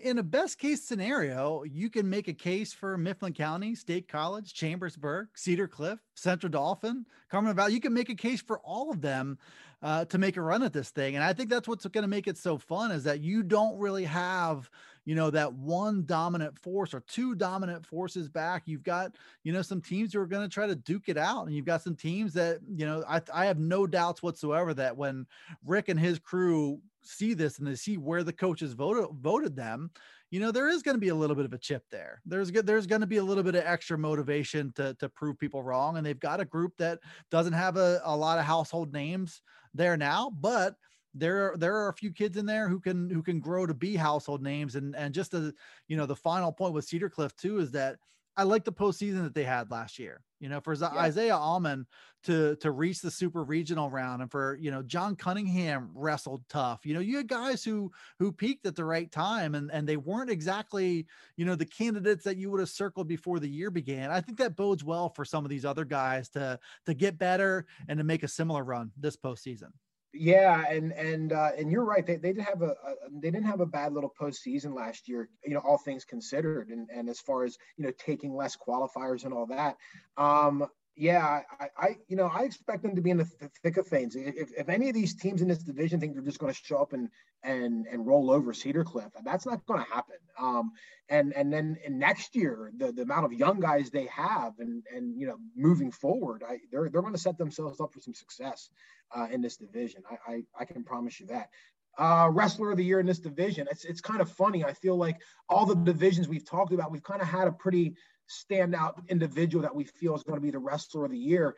in 0.01 0.17
a 0.17 0.23
best 0.23 0.59
case 0.59 0.83
scenario, 0.83 1.63
you 1.63 1.89
can 1.89 2.09
make 2.09 2.27
a 2.27 2.33
case 2.33 2.73
for 2.73 2.97
Mifflin 2.97 3.33
County, 3.33 3.75
State 3.75 4.07
College, 4.07 4.53
Chambersburg, 4.53 5.29
Cedar 5.35 5.67
Cliff, 5.67 5.99
Central 6.15 6.51
Dauphin, 6.51 7.05
Cumberland 7.29 7.57
Valley. 7.57 7.73
You 7.73 7.81
can 7.81 7.93
make 7.93 8.09
a 8.09 8.15
case 8.15 8.41
for 8.41 8.59
all 8.59 8.91
of 8.91 9.01
them 9.01 9.37
uh, 9.81 10.05
to 10.05 10.17
make 10.17 10.37
a 10.37 10.41
run 10.41 10.63
at 10.63 10.73
this 10.73 10.89
thing. 10.89 11.15
And 11.15 11.23
I 11.23 11.33
think 11.33 11.49
that's 11.49 11.67
what's 11.67 11.85
going 11.85 12.03
to 12.03 12.07
make 12.07 12.27
it 12.27 12.37
so 12.37 12.57
fun 12.57 12.91
is 12.91 13.03
that 13.05 13.21
you 13.21 13.43
don't 13.43 13.77
really 13.77 14.05
have, 14.05 14.69
you 15.05 15.15
know, 15.15 15.29
that 15.31 15.53
one 15.53 16.05
dominant 16.05 16.57
force 16.59 16.93
or 16.93 17.01
two 17.01 17.35
dominant 17.35 17.85
forces 17.85 18.29
back. 18.29 18.63
You've 18.65 18.83
got, 18.83 19.15
you 19.43 19.51
know, 19.51 19.61
some 19.61 19.81
teams 19.81 20.13
who 20.13 20.19
are 20.19 20.27
going 20.27 20.47
to 20.47 20.53
try 20.53 20.67
to 20.67 20.75
duke 20.75 21.09
it 21.09 21.17
out. 21.17 21.45
And 21.45 21.55
you've 21.55 21.65
got 21.65 21.81
some 21.81 21.95
teams 21.95 22.33
that, 22.33 22.59
you 22.75 22.85
know, 22.85 23.03
I, 23.07 23.21
I 23.33 23.45
have 23.45 23.59
no 23.59 23.87
doubts 23.87 24.21
whatsoever 24.21 24.73
that 24.75 24.95
when 24.95 25.25
Rick 25.65 25.89
and 25.89 25.99
his 25.99 26.19
crew 26.19 26.79
see 27.03 27.33
this 27.33 27.57
and 27.57 27.67
they 27.67 27.75
see 27.75 27.97
where 27.97 28.23
the 28.23 28.33
coaches 28.33 28.73
voted 28.73 29.07
voted 29.21 29.55
them, 29.55 29.89
you 30.29 30.39
know, 30.39 30.51
there 30.51 30.69
is 30.69 30.83
going 30.83 30.95
to 30.95 31.01
be 31.01 31.09
a 31.09 31.15
little 31.15 31.35
bit 31.35 31.45
of 31.45 31.53
a 31.53 31.57
chip 31.57 31.83
there. 31.89 32.21
There's 32.25 32.51
there's 32.51 32.87
going 32.87 33.01
to 33.01 33.07
be 33.07 33.17
a 33.17 33.23
little 33.23 33.43
bit 33.43 33.55
of 33.55 33.65
extra 33.65 33.97
motivation 33.97 34.71
to 34.73 34.93
to 34.99 35.09
prove 35.09 35.39
people 35.39 35.63
wrong, 35.63 35.97
and 35.97 36.05
they've 36.05 36.19
got 36.19 36.39
a 36.39 36.45
group 36.45 36.77
that 36.77 36.99
doesn't 37.31 37.53
have 37.53 37.75
a, 37.75 38.01
a 38.05 38.15
lot 38.15 38.37
of 38.39 38.45
household 38.45 38.93
names 38.93 39.41
there 39.73 39.97
now, 39.97 40.29
but 40.39 40.75
there 41.13 41.51
are 41.51 41.57
there 41.57 41.75
are 41.75 41.89
a 41.89 41.93
few 41.93 42.11
kids 42.11 42.37
in 42.37 42.45
there 42.45 42.69
who 42.69 42.79
can 42.79 43.09
who 43.09 43.21
can 43.21 43.39
grow 43.39 43.65
to 43.65 43.73
be 43.73 43.95
household 43.95 44.41
names 44.41 44.75
and 44.75 44.95
and 44.95 45.13
just 45.13 45.31
the 45.31 45.53
you 45.87 45.97
know 45.97 46.05
the 46.05 46.15
final 46.15 46.51
point 46.51 46.73
with 46.73 46.85
Cedar 46.85 47.09
Cliff 47.09 47.35
too 47.35 47.59
is 47.59 47.71
that 47.71 47.97
I 48.37 48.43
like 48.43 48.63
the 48.63 48.71
postseason 48.71 49.23
that 49.23 49.35
they 49.35 49.43
had 49.43 49.71
last 49.71 49.99
year. 49.99 50.21
You 50.39 50.49
know, 50.49 50.59
for 50.59 50.73
yeah. 50.73 50.87
Isaiah 50.87 51.35
Alman 51.35 51.85
to 52.23 52.55
to 52.57 52.71
reach 52.71 53.01
the 53.01 53.11
super 53.11 53.43
regional 53.43 53.89
round, 53.89 54.21
and 54.21 54.31
for 54.31 54.57
you 54.59 54.71
know 54.71 54.81
John 54.81 55.15
Cunningham 55.15 55.91
wrestled 55.93 56.43
tough. 56.49 56.85
You 56.85 56.93
know, 56.93 56.99
you 56.99 57.17
had 57.17 57.27
guys 57.27 57.63
who 57.63 57.91
who 58.17 58.31
peaked 58.31 58.65
at 58.65 58.75
the 58.75 58.85
right 58.85 59.11
time, 59.11 59.53
and 59.53 59.69
and 59.71 59.87
they 59.87 59.97
weren't 59.97 60.31
exactly 60.31 61.05
you 61.35 61.45
know 61.45 61.55
the 61.55 61.65
candidates 61.65 62.23
that 62.23 62.37
you 62.37 62.49
would 62.49 62.59
have 62.59 62.69
circled 62.69 63.07
before 63.07 63.39
the 63.39 63.49
year 63.49 63.69
began. 63.69 64.09
I 64.09 64.21
think 64.21 64.39
that 64.39 64.55
bodes 64.55 64.83
well 64.83 65.09
for 65.09 65.25
some 65.25 65.45
of 65.45 65.49
these 65.49 65.65
other 65.65 65.85
guys 65.85 66.29
to 66.29 66.57
to 66.85 66.93
get 66.93 67.19
better 67.19 67.67
and 67.87 67.97
to 67.99 68.03
make 68.03 68.23
a 68.23 68.27
similar 68.27 68.63
run 68.63 68.91
this 68.97 69.17
postseason. 69.17 69.71
Yeah, 70.13 70.65
and 70.69 70.91
and 70.91 71.31
uh, 71.31 71.51
and 71.57 71.71
you're 71.71 71.85
right. 71.85 72.05
They, 72.05 72.17
they 72.17 72.33
did 72.33 72.43
have 72.43 72.61
a, 72.61 72.71
a, 72.71 72.95
they 73.13 73.31
didn't 73.31 73.45
have 73.45 73.61
a 73.61 73.65
bad 73.65 73.93
little 73.93 74.13
postseason 74.19 74.75
last 74.75 75.07
year. 75.07 75.29
You 75.45 75.53
know, 75.53 75.61
all 75.61 75.77
things 75.77 76.03
considered, 76.03 76.69
and 76.69 76.89
and 76.93 77.09
as 77.09 77.21
far 77.21 77.45
as 77.45 77.57
you 77.77 77.85
know, 77.85 77.93
taking 77.97 78.35
less 78.35 78.57
qualifiers 78.57 79.23
and 79.23 79.33
all 79.33 79.45
that. 79.47 79.77
Um, 80.17 80.67
yeah, 80.95 81.41
I, 81.59 81.67
I, 81.77 81.97
you 82.07 82.15
know, 82.15 82.27
I 82.27 82.43
expect 82.43 82.83
them 82.83 82.95
to 82.95 83.01
be 83.01 83.11
in 83.11 83.17
the 83.17 83.25
th- 83.39 83.51
thick 83.63 83.77
of 83.77 83.87
things. 83.87 84.15
If, 84.15 84.51
if 84.57 84.69
any 84.69 84.89
of 84.89 84.95
these 84.95 85.15
teams 85.15 85.41
in 85.41 85.47
this 85.47 85.63
division 85.63 85.99
think 85.99 86.13
they're 86.13 86.23
just 86.23 86.39
going 86.39 86.53
to 86.53 86.59
show 86.61 86.77
up 86.77 86.93
and 86.93 87.09
and 87.43 87.87
and 87.87 88.05
roll 88.05 88.29
over 88.29 88.53
Cedar 88.53 88.83
Cliff, 88.83 89.11
that's 89.23 89.45
not 89.45 89.65
going 89.65 89.83
to 89.83 89.89
happen. 89.89 90.17
Um, 90.37 90.71
and 91.09 91.33
and 91.33 91.51
then 91.51 91.77
in 91.85 91.97
next 91.97 92.35
year, 92.35 92.71
the, 92.77 92.91
the 92.91 93.03
amount 93.03 93.25
of 93.25 93.33
young 93.33 93.59
guys 93.59 93.89
they 93.89 94.07
have, 94.07 94.53
and 94.59 94.83
and 94.93 95.19
you 95.19 95.27
know, 95.27 95.37
moving 95.55 95.91
forward, 95.91 96.43
I, 96.47 96.57
they're 96.71 96.89
they're 96.89 97.01
going 97.01 97.13
to 97.13 97.19
set 97.19 97.37
themselves 97.37 97.79
up 97.79 97.93
for 97.93 98.01
some 98.01 98.13
success 98.13 98.69
uh, 99.15 99.27
in 99.31 99.41
this 99.41 99.57
division. 99.57 100.03
I, 100.09 100.33
I 100.33 100.43
I 100.59 100.65
can 100.65 100.83
promise 100.83 101.19
you 101.19 101.27
that 101.27 101.49
uh, 101.97 102.29
wrestler 102.31 102.71
of 102.71 102.77
the 102.77 102.85
year 102.85 102.99
in 102.99 103.05
this 103.05 103.19
division. 103.19 103.67
It's 103.69 103.85
it's 103.85 104.01
kind 104.01 104.21
of 104.21 104.29
funny. 104.31 104.63
I 104.63 104.73
feel 104.73 104.97
like 104.97 105.17
all 105.49 105.65
the 105.65 105.75
divisions 105.75 106.27
we've 106.27 106.45
talked 106.45 106.73
about, 106.73 106.91
we've 106.91 107.03
kind 107.03 107.21
of 107.21 107.27
had 107.27 107.47
a 107.47 107.51
pretty 107.51 107.95
standout 108.31 109.07
individual 109.09 109.61
that 109.61 109.75
we 109.75 109.83
feel 109.83 110.15
is 110.15 110.23
going 110.23 110.37
to 110.37 110.41
be 110.41 110.51
the 110.51 110.59
wrestler 110.59 111.05
of 111.05 111.11
the 111.11 111.17
year. 111.17 111.55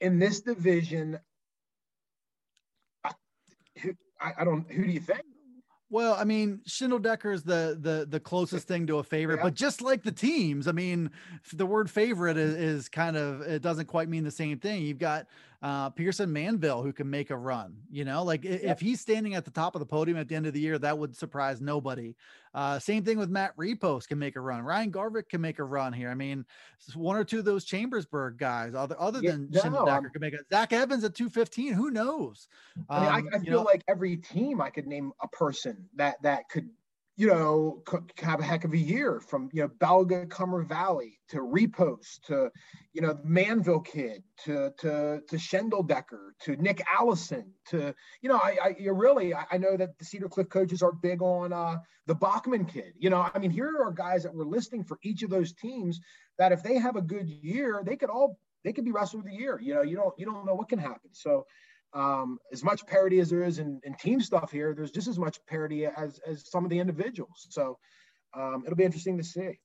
In 0.00 0.18
this 0.18 0.40
division, 0.40 1.18
I, 3.04 4.32
I 4.38 4.44
don't. 4.44 4.70
Who 4.70 4.84
do 4.84 4.90
you 4.90 5.00
think? 5.00 5.22
Well, 5.90 6.14
I 6.14 6.24
mean, 6.24 6.60
Decker 7.02 7.30
is 7.30 7.42
the 7.42 7.78
the 7.80 8.06
the 8.08 8.18
closest 8.18 8.66
thing 8.66 8.86
to 8.88 8.98
a 8.98 9.02
favorite, 9.02 9.36
yeah. 9.36 9.44
but 9.44 9.54
just 9.54 9.82
like 9.82 10.02
the 10.02 10.12
teams, 10.12 10.66
I 10.66 10.72
mean, 10.72 11.10
the 11.52 11.66
word 11.66 11.90
favorite 11.90 12.36
is, 12.36 12.54
is 12.54 12.88
kind 12.88 13.16
of 13.16 13.42
it 13.42 13.62
doesn't 13.62 13.86
quite 13.86 14.08
mean 14.08 14.24
the 14.24 14.30
same 14.30 14.58
thing. 14.58 14.82
You've 14.82 14.98
got 14.98 15.26
uh, 15.64 15.88
Pearson 15.88 16.30
Manville 16.30 16.82
who 16.82 16.92
can 16.92 17.08
make 17.08 17.30
a 17.30 17.36
run. 17.36 17.74
You 17.90 18.04
know, 18.04 18.22
like 18.22 18.44
yep. 18.44 18.60
if 18.62 18.80
he's 18.80 19.00
standing 19.00 19.34
at 19.34 19.46
the 19.46 19.50
top 19.50 19.74
of 19.74 19.80
the 19.80 19.86
podium 19.86 20.18
at 20.18 20.28
the 20.28 20.34
end 20.34 20.46
of 20.46 20.52
the 20.52 20.60
year, 20.60 20.78
that 20.78 20.96
would 20.96 21.16
surprise 21.16 21.62
nobody. 21.62 22.14
Uh, 22.52 22.78
same 22.78 23.02
thing 23.02 23.16
with 23.16 23.30
Matt 23.30 23.54
Repos 23.56 24.06
can 24.06 24.18
make 24.18 24.36
a 24.36 24.40
run. 24.40 24.60
Ryan 24.60 24.92
Garvik 24.92 25.30
can 25.30 25.40
make 25.40 25.58
a 25.58 25.64
run 25.64 25.94
here. 25.94 26.10
I 26.10 26.14
mean, 26.14 26.44
one 26.94 27.16
or 27.16 27.24
two 27.24 27.38
of 27.38 27.46
those 27.46 27.64
Chambersburg 27.64 28.36
guys, 28.36 28.74
other 28.74 28.94
other 28.98 29.20
yeah, 29.22 29.32
than 29.32 29.48
no, 29.50 29.60
can 29.62 30.20
make 30.20 30.34
it. 30.34 30.40
Zach 30.52 30.74
Evans 30.74 31.02
at 31.02 31.14
215. 31.14 31.72
Who 31.72 31.90
knows? 31.90 32.46
I, 32.90 33.00
mean, 33.00 33.08
I, 33.08 33.18
um, 33.20 33.28
I 33.32 33.38
feel 33.38 33.60
know, 33.60 33.62
like 33.62 33.82
every 33.88 34.18
team 34.18 34.60
I 34.60 34.68
could 34.68 34.86
name 34.86 35.12
a 35.22 35.28
person 35.28 35.88
that 35.96 36.20
that 36.22 36.50
could 36.50 36.68
you 37.16 37.28
know, 37.28 37.82
have 38.18 38.40
a 38.40 38.42
heck 38.42 38.64
of 38.64 38.72
a 38.72 38.78
year 38.78 39.20
from, 39.20 39.48
you 39.52 39.62
know, 39.62 39.68
Belga, 39.68 40.28
Cumber 40.28 40.62
Valley 40.62 41.20
to 41.28 41.38
Repost 41.38 42.22
to, 42.26 42.50
you 42.92 43.02
know, 43.02 43.12
the 43.12 43.24
Manville 43.24 43.80
Kid 43.80 44.24
to, 44.44 44.72
to, 44.78 45.20
to 45.28 45.36
Schindeldecker 45.36 46.30
to 46.40 46.56
Nick 46.56 46.82
Allison 46.92 47.52
to, 47.66 47.94
you 48.20 48.28
know, 48.28 48.36
I, 48.36 48.58
I 48.62 48.76
you 48.78 48.92
really, 48.92 49.32
I, 49.32 49.44
I 49.52 49.58
know 49.58 49.76
that 49.76 49.96
the 49.98 50.04
Cedar 50.04 50.28
Cliff 50.28 50.48
coaches 50.48 50.82
are 50.82 50.92
big 50.92 51.22
on 51.22 51.52
uh, 51.52 51.76
the 52.06 52.16
Bachman 52.16 52.64
Kid. 52.64 52.92
You 52.98 53.10
know, 53.10 53.28
I 53.32 53.38
mean, 53.38 53.50
here 53.50 53.72
are 53.80 53.92
guys 53.92 54.24
that 54.24 54.34
we're 54.34 54.44
listing 54.44 54.82
for 54.82 54.98
each 55.04 55.22
of 55.22 55.30
those 55.30 55.52
teams 55.52 56.00
that 56.38 56.50
if 56.50 56.64
they 56.64 56.78
have 56.78 56.96
a 56.96 57.02
good 57.02 57.28
year, 57.28 57.82
they 57.86 57.94
could 57.94 58.10
all, 58.10 58.40
they 58.64 58.72
could 58.72 58.84
be 58.84 58.90
wrestler 58.90 59.20
of 59.20 59.26
the 59.26 59.32
year. 59.32 59.60
You 59.62 59.74
know, 59.74 59.82
you 59.82 59.94
don't, 59.94 60.14
you 60.18 60.26
don't 60.26 60.46
know 60.46 60.54
what 60.54 60.68
can 60.68 60.80
happen. 60.80 61.10
So, 61.12 61.46
um, 61.94 62.38
as 62.52 62.64
much 62.64 62.84
parity 62.86 63.20
as 63.20 63.30
there 63.30 63.44
is 63.44 63.58
in, 63.58 63.80
in, 63.84 63.94
team 63.94 64.20
stuff 64.20 64.50
here, 64.50 64.74
there's 64.74 64.90
just 64.90 65.06
as 65.06 65.18
much 65.18 65.38
parity 65.46 65.86
as, 65.86 66.20
as 66.26 66.48
some 66.50 66.64
of 66.64 66.70
the 66.70 66.78
individuals. 66.78 67.46
So 67.50 67.78
um, 68.36 68.62
it'll 68.66 68.76
be 68.76 68.84
interesting 68.84 69.16
to 69.16 69.24
see. 69.24 69.58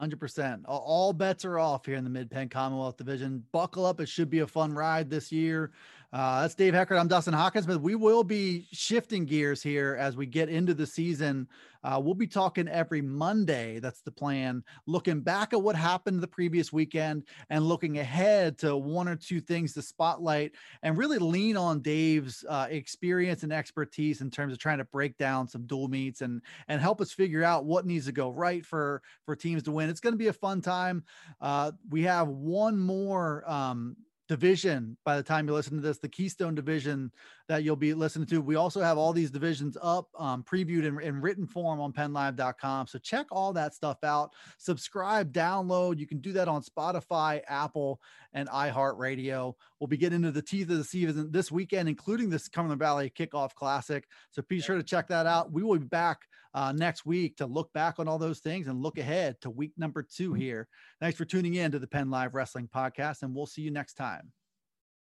100%. 0.00 0.62
All 0.66 1.12
bets 1.12 1.44
are 1.44 1.58
off 1.58 1.86
here 1.86 1.96
in 1.96 2.04
the 2.04 2.10
Mid 2.10 2.30
Penn 2.30 2.48
Commonwealth 2.48 2.96
Division. 2.96 3.42
Buckle 3.50 3.86
up. 3.86 4.00
It 4.00 4.08
should 4.08 4.30
be 4.30 4.40
a 4.40 4.46
fun 4.46 4.72
ride 4.72 5.08
this 5.10 5.32
year. 5.32 5.72
Uh, 6.12 6.42
that's 6.42 6.54
Dave 6.54 6.72
Heckard. 6.72 6.98
I'm 6.98 7.08
Dustin 7.08 7.34
Hockensmith, 7.34 7.66
but 7.66 7.80
we 7.80 7.96
will 7.96 8.22
be 8.22 8.68
shifting 8.72 9.24
gears 9.24 9.62
here 9.62 9.96
as 9.98 10.16
we 10.16 10.24
get 10.24 10.48
into 10.48 10.72
the 10.72 10.86
season. 10.86 11.48
Uh, 11.82 12.00
we'll 12.02 12.14
be 12.14 12.26
talking 12.26 12.68
every 12.68 13.02
Monday. 13.02 13.80
That's 13.80 14.00
the 14.00 14.10
plan. 14.10 14.62
Looking 14.86 15.20
back 15.20 15.52
at 15.52 15.60
what 15.60 15.76
happened 15.76 16.20
the 16.20 16.28
previous 16.28 16.72
weekend 16.72 17.24
and 17.50 17.64
looking 17.64 17.98
ahead 17.98 18.56
to 18.58 18.76
one 18.76 19.08
or 19.08 19.16
two 19.16 19.40
things 19.40 19.72
to 19.74 19.82
spotlight 19.82 20.52
and 20.82 20.96
really 20.96 21.18
lean 21.18 21.56
on 21.56 21.80
Dave's 21.80 22.44
uh, 22.48 22.66
experience 22.70 23.42
and 23.42 23.52
expertise 23.52 24.20
in 24.20 24.30
terms 24.30 24.52
of 24.52 24.58
trying 24.58 24.78
to 24.78 24.84
break 24.84 25.16
down 25.18 25.48
some 25.48 25.66
dual 25.66 25.88
meets 25.88 26.22
and 26.22 26.40
and 26.68 26.80
help 26.80 27.00
us 27.00 27.12
figure 27.12 27.44
out 27.44 27.66
what 27.66 27.86
needs 27.86 28.06
to 28.06 28.12
go 28.12 28.30
right 28.30 28.64
for 28.64 29.02
for 29.24 29.36
teams 29.36 29.62
to 29.64 29.72
win. 29.72 29.90
It's 29.90 30.00
going 30.00 30.14
to 30.14 30.18
be 30.18 30.28
a 30.28 30.32
fun 30.32 30.60
time. 30.60 31.04
Uh, 31.40 31.72
we 31.90 32.02
have 32.02 32.28
one 32.28 32.78
more 32.78 33.48
um, 33.48 33.96
division 34.28 34.96
by 35.04 35.16
the 35.16 35.22
time 35.22 35.46
you 35.46 35.54
listen 35.54 35.76
to 35.76 35.82
this, 35.82 35.98
the 35.98 36.08
Keystone 36.08 36.54
division 36.54 37.10
that 37.48 37.62
you'll 37.62 37.76
be 37.76 37.94
listening 37.94 38.26
to. 38.26 38.40
We 38.40 38.56
also 38.56 38.80
have 38.80 38.98
all 38.98 39.12
these 39.12 39.30
divisions 39.30 39.76
up, 39.80 40.08
um, 40.18 40.42
previewed 40.42 40.84
in, 40.84 41.00
in, 41.00 41.20
written 41.20 41.46
form 41.46 41.80
on 41.80 41.92
pennlive.com. 41.92 42.88
So 42.88 42.98
check 42.98 43.26
all 43.30 43.52
that 43.52 43.74
stuff 43.74 44.02
out. 44.02 44.32
Subscribe, 44.58 45.32
download. 45.32 45.98
You 45.98 46.06
can 46.06 46.18
do 46.18 46.32
that 46.32 46.48
on 46.48 46.62
Spotify, 46.62 47.42
Apple, 47.48 48.00
and 48.36 48.48
iHeartRadio. 48.50 49.54
We'll 49.80 49.88
be 49.88 49.96
getting 49.96 50.16
into 50.16 50.30
the 50.30 50.42
teeth 50.42 50.70
of 50.70 50.76
the 50.76 50.84
season 50.84 51.32
this 51.32 51.50
weekend, 51.50 51.88
including 51.88 52.28
this 52.28 52.48
Cumberland 52.48 52.78
Valley 52.78 53.10
Kickoff 53.10 53.54
Classic. 53.54 54.06
So 54.30 54.42
be 54.46 54.60
sure 54.60 54.76
to 54.76 54.82
check 54.82 55.08
that 55.08 55.26
out. 55.26 55.50
We 55.50 55.62
will 55.62 55.78
be 55.78 55.86
back 55.86 56.18
uh, 56.54 56.72
next 56.72 57.06
week 57.06 57.38
to 57.38 57.46
look 57.46 57.72
back 57.72 57.98
on 57.98 58.06
all 58.06 58.18
those 58.18 58.40
things 58.40 58.68
and 58.68 58.82
look 58.82 58.98
ahead 58.98 59.40
to 59.40 59.50
week 59.50 59.72
number 59.76 60.02
two 60.02 60.34
here. 60.34 60.68
Thanks 61.00 61.16
for 61.16 61.24
tuning 61.24 61.54
in 61.54 61.72
to 61.72 61.78
the 61.78 61.86
Penn 61.86 62.10
Live 62.10 62.34
Wrestling 62.34 62.68
Podcast, 62.72 63.22
and 63.22 63.34
we'll 63.34 63.46
see 63.46 63.62
you 63.62 63.70
next 63.70 63.94
time. 63.94 64.32